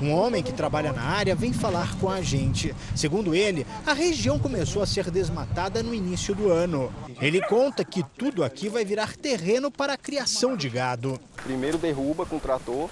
Um 0.00 0.12
homem 0.12 0.42
que 0.42 0.52
trabalha 0.52 0.92
na 0.92 1.02
área 1.02 1.34
vem 1.34 1.52
falar 1.52 1.96
com 1.98 2.08
a 2.08 2.20
gente. 2.20 2.74
Segundo 2.94 3.34
ele, 3.34 3.66
a 3.86 3.92
região 3.92 4.38
começou 4.38 4.82
a 4.82 4.86
ser 4.86 5.10
desmatada 5.10 5.82
no 5.82 5.94
início 5.94 6.34
do 6.34 6.50
ano. 6.50 6.92
Ele 7.20 7.40
conta 7.42 7.84
que 7.84 8.02
tudo 8.02 8.44
aqui 8.44 8.68
vai 8.68 8.84
virar 8.84 9.16
terreno 9.16 9.70
para 9.70 9.94
a 9.94 9.96
criação 9.96 10.56
de 10.56 10.68
gado. 10.68 11.20
Primeiro 11.42 11.78
derruba 11.78 12.26
com 12.26 12.36
o 12.36 12.40
trator, 12.40 12.88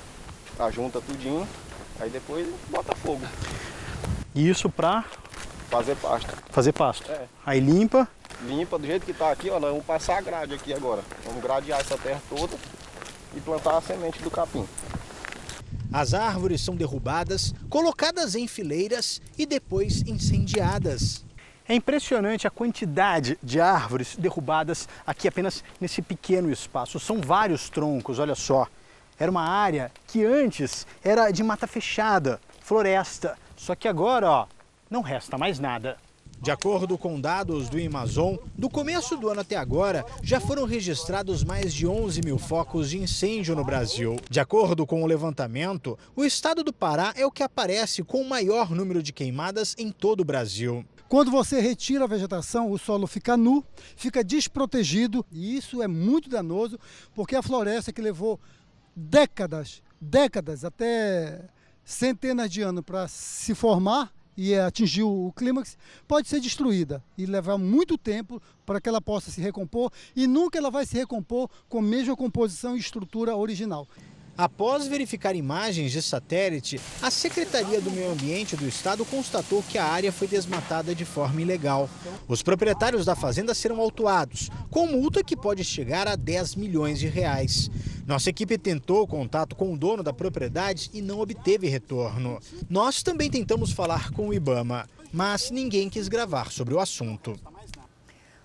ajunta 0.58 1.00
tudinho, 1.00 1.46
aí 1.98 2.10
depois 2.10 2.46
bota 2.68 2.94
fogo. 2.94 3.22
Isso 4.34 4.68
para 4.68 5.04
fazer 5.70 5.96
pasto. 5.96 6.28
Fazer 6.50 6.72
pasto. 6.72 7.10
É. 7.10 7.24
Aí 7.44 7.60
limpa. 7.60 8.08
Limpa 8.46 8.78
do 8.78 8.86
jeito 8.86 9.04
que 9.04 9.12
está 9.12 9.30
aqui, 9.30 9.50
ó, 9.50 9.60
nós 9.60 9.70
vamos 9.70 9.84
passar 9.84 10.18
a 10.18 10.20
grade 10.20 10.54
aqui 10.54 10.72
agora. 10.72 11.02
Vamos 11.24 11.42
gradear 11.42 11.80
essa 11.80 11.98
terra 11.98 12.22
toda 12.28 12.56
e 13.36 13.40
plantar 13.40 13.76
a 13.76 13.80
semente 13.80 14.22
do 14.22 14.30
capim. 14.30 14.66
As 15.92 16.14
árvores 16.14 16.60
são 16.60 16.76
derrubadas, 16.76 17.52
colocadas 17.68 18.36
em 18.36 18.46
fileiras 18.46 19.20
e 19.36 19.44
depois 19.44 20.02
incendiadas. 20.06 21.24
É 21.68 21.74
impressionante 21.74 22.46
a 22.46 22.50
quantidade 22.50 23.36
de 23.42 23.60
árvores 23.60 24.16
derrubadas 24.16 24.88
aqui 25.04 25.26
apenas 25.26 25.64
nesse 25.80 26.00
pequeno 26.00 26.50
espaço. 26.50 27.00
São 27.00 27.20
vários 27.20 27.68
troncos, 27.68 28.20
olha 28.20 28.36
só. 28.36 28.68
Era 29.18 29.30
uma 29.30 29.42
área 29.42 29.90
que 30.06 30.24
antes 30.24 30.86
era 31.02 31.30
de 31.32 31.42
mata 31.42 31.66
fechada, 31.66 32.40
floresta. 32.60 33.36
Só 33.56 33.74
que 33.74 33.88
agora, 33.88 34.30
ó, 34.30 34.46
não 34.88 35.02
resta 35.02 35.36
mais 35.36 35.58
nada. 35.58 35.96
De 36.42 36.50
acordo 36.50 36.96
com 36.96 37.20
dados 37.20 37.68
do 37.68 37.76
Amazon, 37.78 38.36
do 38.56 38.70
começo 38.70 39.14
do 39.14 39.28
ano 39.28 39.42
até 39.42 39.56
agora, 39.56 40.06
já 40.22 40.40
foram 40.40 40.64
registrados 40.64 41.44
mais 41.44 41.74
de 41.74 41.86
11 41.86 42.22
mil 42.24 42.38
focos 42.38 42.88
de 42.88 42.98
incêndio 42.98 43.54
no 43.54 43.62
Brasil. 43.62 44.16
De 44.30 44.40
acordo 44.40 44.86
com 44.86 45.02
o 45.02 45.06
levantamento, 45.06 45.98
o 46.16 46.24
estado 46.24 46.64
do 46.64 46.72
Pará 46.72 47.12
é 47.14 47.26
o 47.26 47.30
que 47.30 47.42
aparece 47.42 48.02
com 48.02 48.22
o 48.22 48.28
maior 48.28 48.70
número 48.70 49.02
de 49.02 49.12
queimadas 49.12 49.76
em 49.78 49.92
todo 49.92 50.20
o 50.20 50.24
Brasil. 50.24 50.82
Quando 51.10 51.30
você 51.30 51.60
retira 51.60 52.04
a 52.04 52.08
vegetação, 52.08 52.70
o 52.70 52.78
solo 52.78 53.06
fica 53.06 53.36
nu, 53.36 53.62
fica 53.94 54.24
desprotegido 54.24 55.26
e 55.30 55.58
isso 55.58 55.82
é 55.82 55.88
muito 55.88 56.30
danoso, 56.30 56.78
porque 57.14 57.36
a 57.36 57.42
floresta 57.42 57.92
que 57.92 58.00
levou 58.00 58.40
décadas, 58.96 59.82
décadas, 60.00 60.64
até 60.64 61.50
centenas 61.84 62.50
de 62.50 62.62
anos 62.62 62.82
para 62.82 63.08
se 63.08 63.54
formar, 63.54 64.10
e 64.36 64.54
atingir 64.54 65.02
o 65.02 65.32
clímax, 65.34 65.76
pode 66.06 66.28
ser 66.28 66.40
destruída 66.40 67.02
e 67.16 67.26
levar 67.26 67.58
muito 67.58 67.98
tempo 67.98 68.40
para 68.64 68.80
que 68.80 68.88
ela 68.88 69.00
possa 69.00 69.30
se 69.30 69.40
recompor 69.40 69.92
e 70.14 70.26
nunca 70.26 70.58
ela 70.58 70.70
vai 70.70 70.86
se 70.86 70.96
recompor 70.96 71.48
com 71.68 71.78
a 71.78 71.82
mesma 71.82 72.16
composição 72.16 72.76
e 72.76 72.80
estrutura 72.80 73.36
original. 73.36 73.86
Após 74.40 74.86
verificar 74.86 75.36
imagens 75.36 75.92
de 75.92 76.00
satélite, 76.00 76.80
a 77.02 77.10
Secretaria 77.10 77.78
do 77.78 77.90
Meio 77.90 78.10
Ambiente 78.10 78.56
do 78.56 78.66
Estado 78.66 79.04
constatou 79.04 79.62
que 79.62 79.76
a 79.76 79.84
área 79.84 80.10
foi 80.10 80.26
desmatada 80.26 80.94
de 80.94 81.04
forma 81.04 81.42
ilegal. 81.42 81.90
Os 82.26 82.42
proprietários 82.42 83.04
da 83.04 83.14
fazenda 83.14 83.52
serão 83.52 83.78
autuados, 83.78 84.48
com 84.70 84.86
multa 84.86 85.22
que 85.22 85.36
pode 85.36 85.62
chegar 85.62 86.08
a 86.08 86.16
10 86.16 86.54
milhões 86.54 86.98
de 86.98 87.06
reais. 87.06 87.70
Nossa 88.06 88.30
equipe 88.30 88.56
tentou 88.56 89.06
contato 89.06 89.54
com 89.54 89.74
o 89.74 89.76
dono 89.76 90.02
da 90.02 90.10
propriedade 90.10 90.88
e 90.94 91.02
não 91.02 91.20
obteve 91.20 91.68
retorno. 91.68 92.40
Nós 92.66 93.02
também 93.02 93.28
tentamos 93.28 93.72
falar 93.72 94.10
com 94.10 94.28
o 94.28 94.32
Ibama, 94.32 94.88
mas 95.12 95.50
ninguém 95.50 95.90
quis 95.90 96.08
gravar 96.08 96.50
sobre 96.50 96.72
o 96.72 96.80
assunto. 96.80 97.38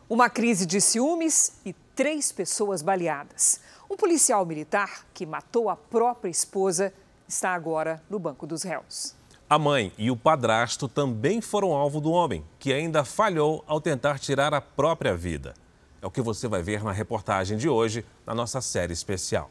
Uma 0.10 0.30
crise 0.30 0.66
de 0.66 0.82
ciúmes 0.82 1.54
e 1.66 1.74
três 1.96 2.32
pessoas 2.32 2.82
baleadas. 2.82 3.62
Um 3.90 3.96
policial 3.96 4.46
militar 4.46 5.06
que 5.14 5.26
matou 5.26 5.70
a 5.70 5.76
própria 5.76 6.30
esposa 6.30 6.94
está 7.28 7.52
agora 7.54 8.04
no 8.10 8.20
banco 8.20 8.46
dos 8.46 8.64
réus. 8.64 9.16
A 9.50 9.58
mãe 9.58 9.94
e 9.98 10.12
o 10.12 10.18
padrasto 10.18 10.88
também 10.88 11.40
foram 11.40 11.72
alvo 11.72 12.02
do 12.02 12.12
homem, 12.12 12.44
que 12.60 12.74
ainda 12.74 13.06
falhou 13.06 13.64
ao 13.66 13.80
tentar 13.80 14.20
tirar 14.20 14.54
a 14.54 14.60
própria 14.60 15.16
vida. 15.16 15.54
É 16.02 16.06
o 16.06 16.12
que 16.12 16.22
você 16.22 16.48
vai 16.48 16.62
ver 16.62 16.84
na 16.84 16.92
reportagem 16.92 17.58
de 17.58 17.70
hoje, 17.70 18.06
na 18.26 18.36
nossa 18.36 18.60
série 18.60 18.92
especial. 18.92 19.50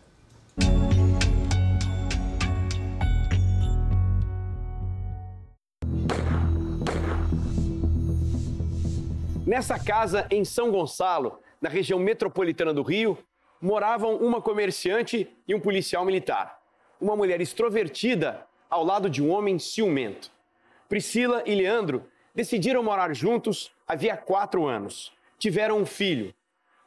Nessa 9.46 9.78
casa 9.78 10.26
em 10.30 10.44
São 10.44 10.70
Gonçalo, 10.70 11.38
na 11.64 11.70
região 11.70 11.98
metropolitana 11.98 12.74
do 12.74 12.82
Rio, 12.82 13.16
moravam 13.58 14.16
uma 14.16 14.42
comerciante 14.42 15.26
e 15.48 15.54
um 15.54 15.58
policial 15.60 16.04
militar. 16.04 16.58
Uma 17.00 17.16
mulher 17.16 17.40
extrovertida 17.40 18.46
ao 18.68 18.84
lado 18.84 19.08
de 19.08 19.22
um 19.22 19.30
homem 19.30 19.58
ciumento. 19.58 20.30
Priscila 20.90 21.42
e 21.46 21.54
Leandro 21.54 22.04
decidiram 22.34 22.82
morar 22.82 23.14
juntos 23.14 23.72
havia 23.88 24.14
quatro 24.14 24.66
anos. 24.66 25.10
Tiveram 25.38 25.78
um 25.78 25.86
filho. 25.86 26.34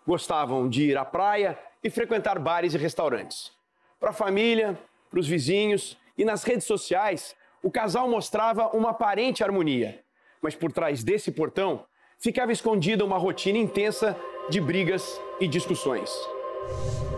Gostavam 0.06 0.70
de 0.70 0.92
ir 0.92 0.98
à 0.98 1.04
praia 1.04 1.58
e 1.84 1.90
frequentar 1.90 2.38
bares 2.38 2.76
e 2.76 2.78
restaurantes. 2.78 3.52
Para 4.00 4.12
a 4.12 4.14
família, 4.14 4.80
para 5.10 5.20
os 5.20 5.28
vizinhos 5.28 5.98
e 6.16 6.24
nas 6.24 6.44
redes 6.44 6.68
sociais, 6.68 7.36
o 7.64 7.72
casal 7.72 8.08
mostrava 8.08 8.68
uma 8.78 8.92
aparente 8.92 9.44
harmonia. 9.44 10.04
Mas 10.40 10.54
por 10.54 10.72
trás 10.72 11.04
desse 11.04 11.32
portão 11.32 11.84
ficava 12.20 12.52
escondida 12.52 13.04
uma 13.04 13.18
rotina 13.18 13.58
intensa 13.58 14.16
de 14.50 14.62
brigas 14.62 15.20
e 15.40 15.48
discussões. 15.48 16.10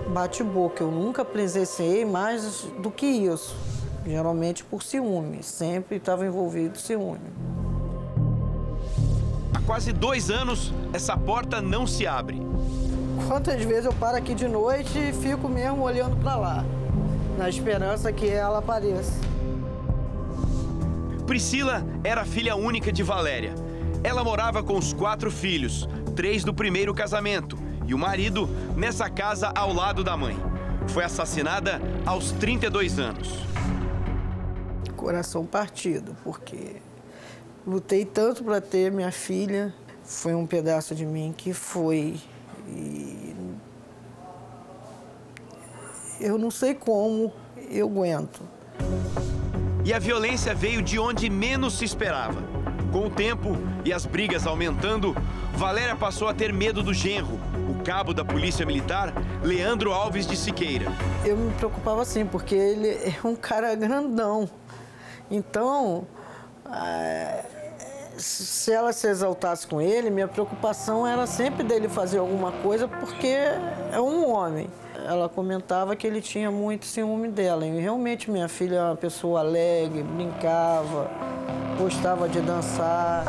Bate-boca, 0.07 0.84
eu 0.84 0.89
nunca 0.89 1.23
presenciei 1.23 2.03
mais 2.03 2.63
do 2.80 2.89
que 2.89 3.05
isso. 3.05 3.55
Geralmente 4.05 4.63
por 4.63 4.82
ciúme, 4.82 5.43
sempre 5.43 5.97
estava 5.97 6.25
envolvido 6.25 6.75
em 6.75 6.80
ciúme. 6.80 7.19
Há 9.53 9.61
quase 9.61 9.91
dois 9.91 10.32
anos, 10.32 10.73
essa 10.91 11.15
porta 11.15 11.61
não 11.61 11.86
se 11.86 12.07
abre. 12.07 12.41
Quantas 13.27 13.63
vezes 13.63 13.86
eu 13.86 13.93
paro 13.93 14.17
aqui 14.17 14.34
de 14.34 14.47
noite 14.47 14.97
e 14.97 15.13
fico 15.13 15.47
mesmo 15.47 15.84
olhando 15.84 16.15
para 16.17 16.36
lá, 16.36 16.65
na 17.38 17.47
esperança 17.47 18.11
que 18.11 18.27
ela 18.27 18.57
apareça. 18.59 19.13
Priscila 21.27 21.86
era 22.03 22.25
filha 22.25 22.55
única 22.55 22.91
de 22.91 23.03
Valéria. 23.03 23.53
Ela 24.03 24.23
morava 24.23 24.63
com 24.63 24.75
os 24.75 24.93
quatro 24.93 25.30
filhos, 25.30 25.88
três 26.10 26.43
do 26.43 26.53
primeiro 26.53 26.93
casamento, 26.93 27.57
e 27.88 27.93
o 27.93 27.97
marido 27.97 28.47
nessa 28.76 29.10
casa 29.10 29.51
ao 29.55 29.74
lado 29.74 30.03
da 30.03 30.16
mãe. 30.16 30.38
Foi 30.88 31.03
assassinada 31.03 31.82
aos 32.05 32.32
32 32.34 32.99
anos. 32.99 33.30
Coração 34.95 35.45
partido, 35.45 36.16
porque 36.24 36.78
lutei 37.66 38.05
tanto 38.05 38.43
para 38.43 38.60
ter 38.60 38.91
minha 38.91 39.12
filha, 39.12 39.74
foi 40.03 40.34
um 40.34 40.45
pedaço 40.45 40.93
de 40.95 41.05
mim 41.05 41.34
que 41.36 41.53
foi. 41.53 42.20
E 42.68 43.36
eu 46.20 46.38
não 46.38 46.51
sei 46.51 46.74
como 46.74 47.32
eu 47.70 47.88
aguento. 47.88 48.41
E 49.86 49.93
a 49.93 49.99
violência 49.99 50.53
veio 50.53 50.82
de 50.82 50.99
onde 50.99 51.30
menos 51.30 51.78
se 51.78 51.86
esperava. 51.86 52.48
Com 52.91 53.05
o 53.05 53.09
tempo 53.09 53.55
e 53.85 53.93
as 53.93 54.05
brigas 54.05 54.47
aumentando, 54.47 55.15
Valéria 55.53 55.95
passou 55.95 56.27
a 56.27 56.33
ter 56.33 56.51
medo 56.51 56.81
do 56.81 56.93
genro, 56.93 57.39
o 57.69 57.83
cabo 57.83 58.13
da 58.13 58.25
Polícia 58.25 58.65
Militar, 58.65 59.13
Leandro 59.43 59.93
Alves 59.93 60.25
de 60.25 60.35
Siqueira. 60.35 60.91
Eu 61.23 61.37
me 61.37 61.53
preocupava 61.53 62.01
assim, 62.01 62.25
porque 62.25 62.55
ele 62.55 62.89
é 62.89 63.19
um 63.23 63.35
cara 63.35 63.75
grandão. 63.75 64.49
Então, 65.29 66.07
é, 66.73 67.45
se 68.17 68.71
ela 68.71 68.91
se 68.91 69.07
exaltasse 69.07 69.67
com 69.67 69.79
ele, 69.79 70.09
minha 70.09 70.27
preocupação 70.27 71.05
era 71.05 71.27
sempre 71.27 71.63
dele 71.63 71.87
fazer 71.87 72.17
alguma 72.17 72.51
coisa, 72.51 72.87
porque 72.87 73.27
é 73.27 74.01
um 74.01 74.27
homem. 74.29 74.67
Ela 75.05 75.29
comentava 75.29 75.95
que 75.95 76.05
ele 76.05 76.21
tinha 76.21 76.51
muito 76.51 76.85
ciúme 76.85 77.27
dela. 77.27 77.65
E 77.65 77.79
realmente 77.79 78.29
minha 78.29 78.47
filha 78.47 78.75
é 78.75 78.83
uma 78.83 78.95
pessoa 78.95 79.39
alegre, 79.39 80.03
brincava, 80.03 81.09
gostava 81.77 82.27
de 82.27 82.41
dançar. 82.41 83.25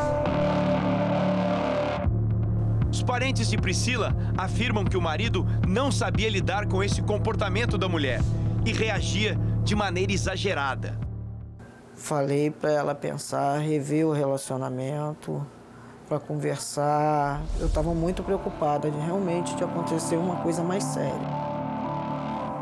Os 2.91 3.01
parentes 3.01 3.49
de 3.49 3.57
Priscila 3.57 4.15
afirmam 4.37 4.83
que 4.83 4.97
o 4.97 5.01
marido 5.01 5.45
não 5.67 5.91
sabia 5.91 6.29
lidar 6.29 6.67
com 6.67 6.83
esse 6.83 7.01
comportamento 7.01 7.77
da 7.77 7.87
mulher 7.87 8.19
e 8.65 8.73
reagia 8.73 9.37
de 9.63 9.75
maneira 9.75 10.11
exagerada. 10.11 10.99
Falei 11.95 12.51
para 12.51 12.71
ela 12.71 12.95
pensar, 12.95 13.59
rever 13.59 14.05
o 14.05 14.11
relacionamento, 14.11 15.45
para 16.11 16.19
conversar. 16.19 17.41
Eu 17.57 17.67
estava 17.67 17.93
muito 17.93 18.21
preocupada 18.21 18.91
de 18.91 18.99
realmente 18.99 19.55
de 19.55 19.63
acontecer 19.63 20.17
uma 20.17 20.37
coisa 20.37 20.61
mais 20.61 20.83
séria. 20.83 21.60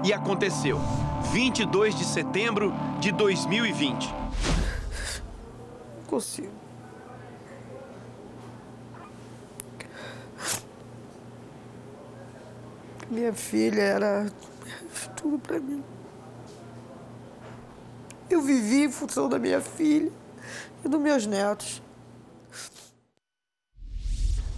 E 0.04 0.14
aconteceu. 0.14 0.80
22 1.32 1.96
de 1.96 2.06
setembro 2.06 2.74
de 3.00 3.12
2020. 3.12 4.14
Não 5.98 6.04
consigo. 6.08 6.52
Minha 13.10 13.34
filha 13.34 13.82
era 13.82 14.32
tudo 15.16 15.40
para 15.40 15.60
mim. 15.60 15.84
Eu 18.30 18.42
vivi 18.42 18.84
em 18.84 18.92
função 18.92 19.28
da 19.28 19.40
minha 19.40 19.60
filha 19.60 20.12
e 20.86 20.88
dos 20.88 21.02
meus 21.02 21.26
netos. 21.26 21.82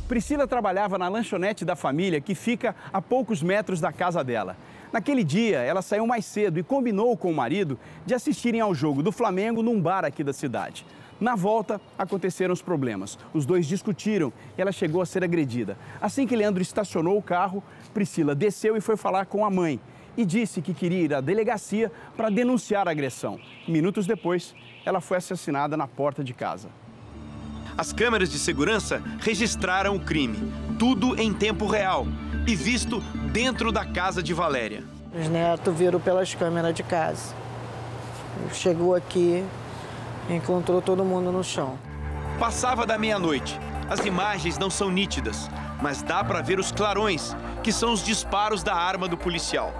Priscila 0.08 0.46
trabalhava 0.46 0.98
na 0.98 1.08
lanchonete 1.08 1.64
da 1.64 1.74
família 1.74 2.20
que 2.20 2.36
fica 2.36 2.76
a 2.92 3.02
poucos 3.02 3.42
metros 3.42 3.80
da 3.80 3.94
casa 3.94 4.22
dela. 4.22 4.58
Naquele 4.92 5.24
dia, 5.24 5.60
ela 5.60 5.82
saiu 5.82 6.06
mais 6.06 6.26
cedo 6.26 6.60
e 6.60 6.64
combinou 6.64 7.16
com 7.16 7.32
o 7.32 7.36
marido 7.36 7.80
de 8.06 8.14
assistirem 8.14 8.60
ao 8.60 8.76
jogo 8.76 9.02
do 9.02 9.12
Flamengo 9.12 9.64
num 9.64 9.80
bar 9.80 10.04
aqui 10.04 10.24
da 10.24 10.34
cidade. 10.34 10.86
Na 11.20 11.36
volta, 11.36 11.80
aconteceram 11.98 12.52
os 12.52 12.62
problemas. 12.62 13.18
Os 13.34 13.46
dois 13.46 13.68
discutiram 13.68 14.34
e 14.58 14.62
ela 14.62 14.72
chegou 14.72 15.02
a 15.02 15.06
ser 15.06 15.24
agredida. 15.24 15.78
Assim 16.02 16.26
que 16.26 16.36
Leandro 16.36 16.62
estacionou 16.62 17.18
o 17.18 17.22
carro, 17.22 17.64
Priscila 17.94 18.34
desceu 18.34 18.76
e 18.76 18.82
foi 18.82 18.98
falar 18.98 19.28
com 19.28 19.46
a 19.46 19.50
mãe 19.50 19.80
e 20.18 20.26
disse 20.26 20.62
que 20.62 20.74
queria 20.74 21.04
ir 21.04 21.14
à 21.14 21.22
delegacia 21.22 21.92
para 22.18 22.30
denunciar 22.30 22.88
a 22.88 22.92
agressão. 22.92 23.40
Minutos 23.68 24.06
depois, 24.06 24.56
ela 24.86 25.00
foi 25.00 25.18
assassinada 25.18 25.78
na 25.78 25.88
porta 25.88 26.24
de 26.24 26.34
casa. 26.34 26.70
As 27.78 27.94
câmeras 27.94 28.30
de 28.30 28.38
segurança 28.38 29.02
registraram 29.20 29.96
o 29.96 30.00
crime, 30.00 30.52
tudo 30.78 31.20
em 31.20 31.34
tempo 31.34 31.66
real 31.66 32.06
e 32.46 32.56
visto 32.56 33.00
dentro 33.32 33.72
da 33.72 33.86
casa 33.86 34.22
de 34.22 34.34
Valéria. 34.34 34.84
Os 35.14 35.28
netos 35.28 35.74
viram 35.76 36.00
pelas 36.00 36.34
câmeras 36.34 36.74
de 36.74 36.84
casa. 36.84 37.34
Chegou 38.54 38.96
aqui, 38.96 39.44
encontrou 40.30 40.82
todo 40.82 41.04
mundo 41.04 41.32
no 41.32 41.44
chão. 41.44 41.78
Passava 42.40 42.86
da 42.86 42.98
meia-noite. 42.98 43.60
As 43.90 44.06
imagens 44.06 44.58
não 44.58 44.70
são 44.70 44.90
nítidas, 44.90 45.50
mas 45.82 46.02
dá 46.02 46.24
para 46.24 46.42
ver 46.42 46.60
os 46.60 46.72
clarões, 46.72 47.36
que 47.62 47.72
são 47.72 47.92
os 47.92 48.04
disparos 48.04 48.64
da 48.64 48.74
arma 48.74 49.08
do 49.08 49.18
policial. 49.18 49.74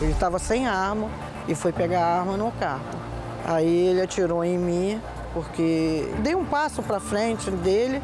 Ele 0.00 0.12
estava 0.12 0.38
sem 0.38 0.66
arma 0.66 1.08
e 1.46 1.54
foi 1.54 1.72
pegar 1.72 2.00
a 2.04 2.18
arma 2.20 2.36
no 2.36 2.50
carro. 2.52 3.03
Aí 3.44 3.88
ele 3.88 4.00
atirou 4.00 4.42
em 4.44 4.58
mim, 4.58 5.00
porque 5.32 6.08
dei 6.22 6.34
um 6.34 6.44
passo 6.44 6.82
para 6.82 6.98
frente 6.98 7.50
dele, 7.50 8.00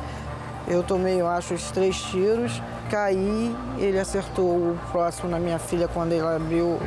eu 0.69 0.83
tomei, 0.83 1.21
eu 1.21 1.27
acho, 1.27 1.55
os 1.55 1.71
três 1.71 1.97
tiros, 1.97 2.61
caí, 2.91 3.55
ele 3.79 3.99
acertou 3.99 4.45
o 4.45 4.79
próximo 4.93 5.31
na 5.31 5.39
minha 5.39 5.59
filha 5.59 5.89
quando 5.89 6.13
ele 6.13 6.27
abriu 6.27 6.79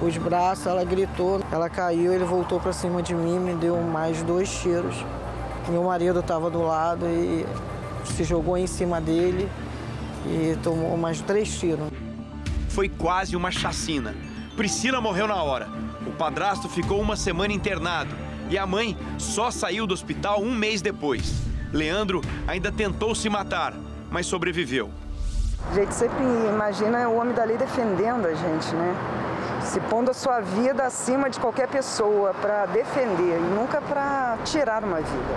os 0.00 0.16
braços, 0.18 0.66
ela 0.66 0.84
gritou, 0.84 1.40
ela 1.50 1.70
caiu, 1.70 2.12
ele 2.12 2.24
voltou 2.24 2.60
para 2.60 2.72
cima 2.72 3.02
de 3.02 3.14
mim, 3.14 3.38
me 3.38 3.54
deu 3.54 3.80
mais 3.80 4.22
dois 4.22 4.50
tiros. 4.60 5.04
Meu 5.68 5.84
marido 5.84 6.20
estava 6.20 6.50
do 6.50 6.62
lado 6.62 7.06
e 7.06 7.46
se 8.04 8.22
jogou 8.22 8.56
em 8.56 8.66
cima 8.66 9.00
dele 9.00 9.48
e 10.26 10.56
tomou 10.62 10.96
mais 10.96 11.20
três 11.20 11.58
tiros. 11.58 11.88
Foi 12.68 12.88
quase 12.88 13.34
uma 13.34 13.50
chacina. 13.50 14.14
Priscila 14.54 15.00
morreu 15.00 15.26
na 15.26 15.42
hora. 15.42 15.85
O 16.06 16.12
padrasto 16.12 16.68
ficou 16.68 17.00
uma 17.00 17.16
semana 17.16 17.52
internado 17.52 18.14
e 18.48 18.56
a 18.56 18.66
mãe 18.66 18.96
só 19.18 19.50
saiu 19.50 19.86
do 19.86 19.94
hospital 19.94 20.40
um 20.40 20.54
mês 20.54 20.80
depois. 20.80 21.34
Leandro 21.72 22.20
ainda 22.46 22.70
tentou 22.70 23.14
se 23.14 23.28
matar, 23.28 23.74
mas 24.10 24.26
sobreviveu. 24.26 24.90
A 25.70 25.74
gente 25.74 25.94
sempre 25.94 26.22
imagina 26.48 27.08
o 27.08 27.16
homem 27.16 27.34
da 27.34 27.44
lei 27.44 27.56
defendendo 27.56 28.26
a 28.26 28.34
gente, 28.34 28.74
né? 28.74 28.94
Se 29.62 29.80
pondo 29.80 30.10
a 30.12 30.14
sua 30.14 30.40
vida 30.40 30.84
acima 30.84 31.28
de 31.28 31.40
qualquer 31.40 31.66
pessoa 31.66 32.32
para 32.34 32.66
defender 32.66 33.38
e 33.38 33.54
nunca 33.54 33.80
para 33.80 34.38
tirar 34.44 34.84
uma 34.84 34.98
vida. 34.98 35.34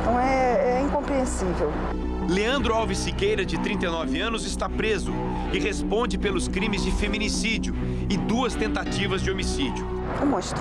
Então 0.00 0.18
é, 0.18 0.78
é 0.78 0.82
incompreensível. 0.82 1.72
Leandro 2.28 2.74
Alves 2.74 2.98
Siqueira, 2.98 3.44
de 3.44 3.56
39 3.58 4.20
anos, 4.20 4.44
está 4.44 4.68
preso 4.68 5.12
e 5.52 5.60
responde 5.60 6.18
pelos 6.18 6.48
crimes 6.48 6.82
de 6.82 6.90
feminicídio 6.90 7.74
e 8.10 8.16
duas 8.16 8.54
tentativas 8.54 9.22
de 9.22 9.30
homicídio. 9.30 9.86
É 10.20 10.24
um 10.24 10.26
monstro. 10.26 10.60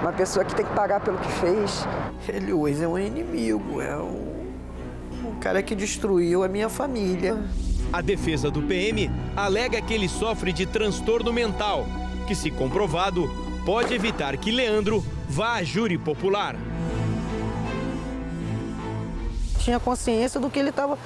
Uma 0.00 0.12
pessoa 0.12 0.44
que 0.44 0.54
tem 0.54 0.64
que 0.64 0.72
pagar 0.72 1.00
pelo 1.00 1.18
que 1.18 1.30
fez. 1.32 1.86
Ele 2.28 2.52
hoje 2.52 2.82
é 2.82 2.88
um 2.88 2.98
inimigo, 2.98 3.80
é 3.82 3.96
um, 3.96 4.54
um 5.22 5.34
cara 5.38 5.62
que 5.62 5.74
destruiu 5.74 6.42
a 6.42 6.48
minha 6.48 6.70
família. 6.70 7.38
A 7.92 8.00
defesa 8.00 8.50
do 8.50 8.62
PM 8.62 9.10
alega 9.36 9.82
que 9.82 9.92
ele 9.92 10.08
sofre 10.08 10.50
de 10.50 10.64
transtorno 10.64 11.30
mental, 11.30 11.86
que, 12.26 12.34
se 12.34 12.50
comprovado, 12.50 13.30
pode 13.66 13.92
evitar 13.92 14.36
que 14.38 14.50
Leandro 14.50 15.04
vá 15.28 15.56
a 15.56 15.62
júri 15.62 15.98
popular. 15.98 16.56
Tinha 19.66 19.80
consciência 19.80 20.38
do 20.38 20.48
que 20.48 20.60
ele 20.60 20.68
estava 20.68 20.96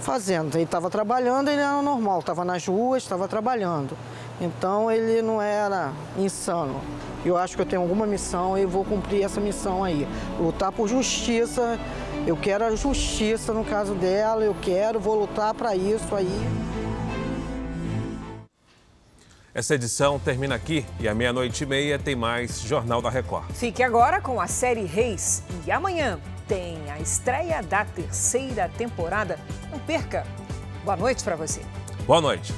fazendo. 0.00 0.54
Ele 0.54 0.62
estava 0.62 0.88
trabalhando, 0.88 1.48
ele 1.48 1.60
era 1.60 1.82
normal, 1.82 2.20
estava 2.20 2.44
nas 2.44 2.64
ruas, 2.64 3.02
estava 3.02 3.26
trabalhando. 3.26 3.98
Então 4.40 4.88
ele 4.88 5.20
não 5.20 5.42
era 5.42 5.92
insano. 6.16 6.80
Eu 7.24 7.36
acho 7.36 7.56
que 7.56 7.62
eu 7.62 7.66
tenho 7.66 7.82
alguma 7.82 8.06
missão 8.06 8.56
e 8.56 8.64
vou 8.64 8.84
cumprir 8.84 9.24
essa 9.24 9.40
missão 9.40 9.82
aí. 9.82 10.06
Lutar 10.38 10.70
por 10.70 10.86
justiça. 10.86 11.76
Eu 12.24 12.36
quero 12.36 12.64
a 12.64 12.76
justiça 12.76 13.52
no 13.52 13.64
caso 13.64 13.94
dela, 13.94 14.44
eu 14.44 14.54
quero, 14.62 15.00
vou 15.00 15.18
lutar 15.18 15.52
para 15.52 15.74
isso 15.74 16.14
aí. 16.14 16.40
Essa 19.52 19.74
edição 19.74 20.20
termina 20.20 20.54
aqui 20.54 20.86
e 21.00 21.08
à 21.08 21.14
meia-noite 21.16 21.64
e 21.64 21.66
meia 21.66 21.98
tem 21.98 22.14
mais 22.14 22.60
Jornal 22.60 23.02
da 23.02 23.10
Record. 23.10 23.50
Fique 23.50 23.82
agora 23.82 24.20
com 24.20 24.40
a 24.40 24.46
série 24.46 24.84
Reis 24.84 25.42
e 25.66 25.72
amanhã 25.72 26.20
tem 26.46 26.90
a 26.90 26.98
estreia 26.98 27.62
da 27.62 27.84
terceira 27.84 28.68
temporada. 28.68 29.38
Não 29.70 29.78
perca. 29.78 30.26
Boa 30.84 30.96
noite 30.96 31.22
para 31.22 31.36
você. 31.36 31.62
Boa 32.06 32.20
noite. 32.20 32.52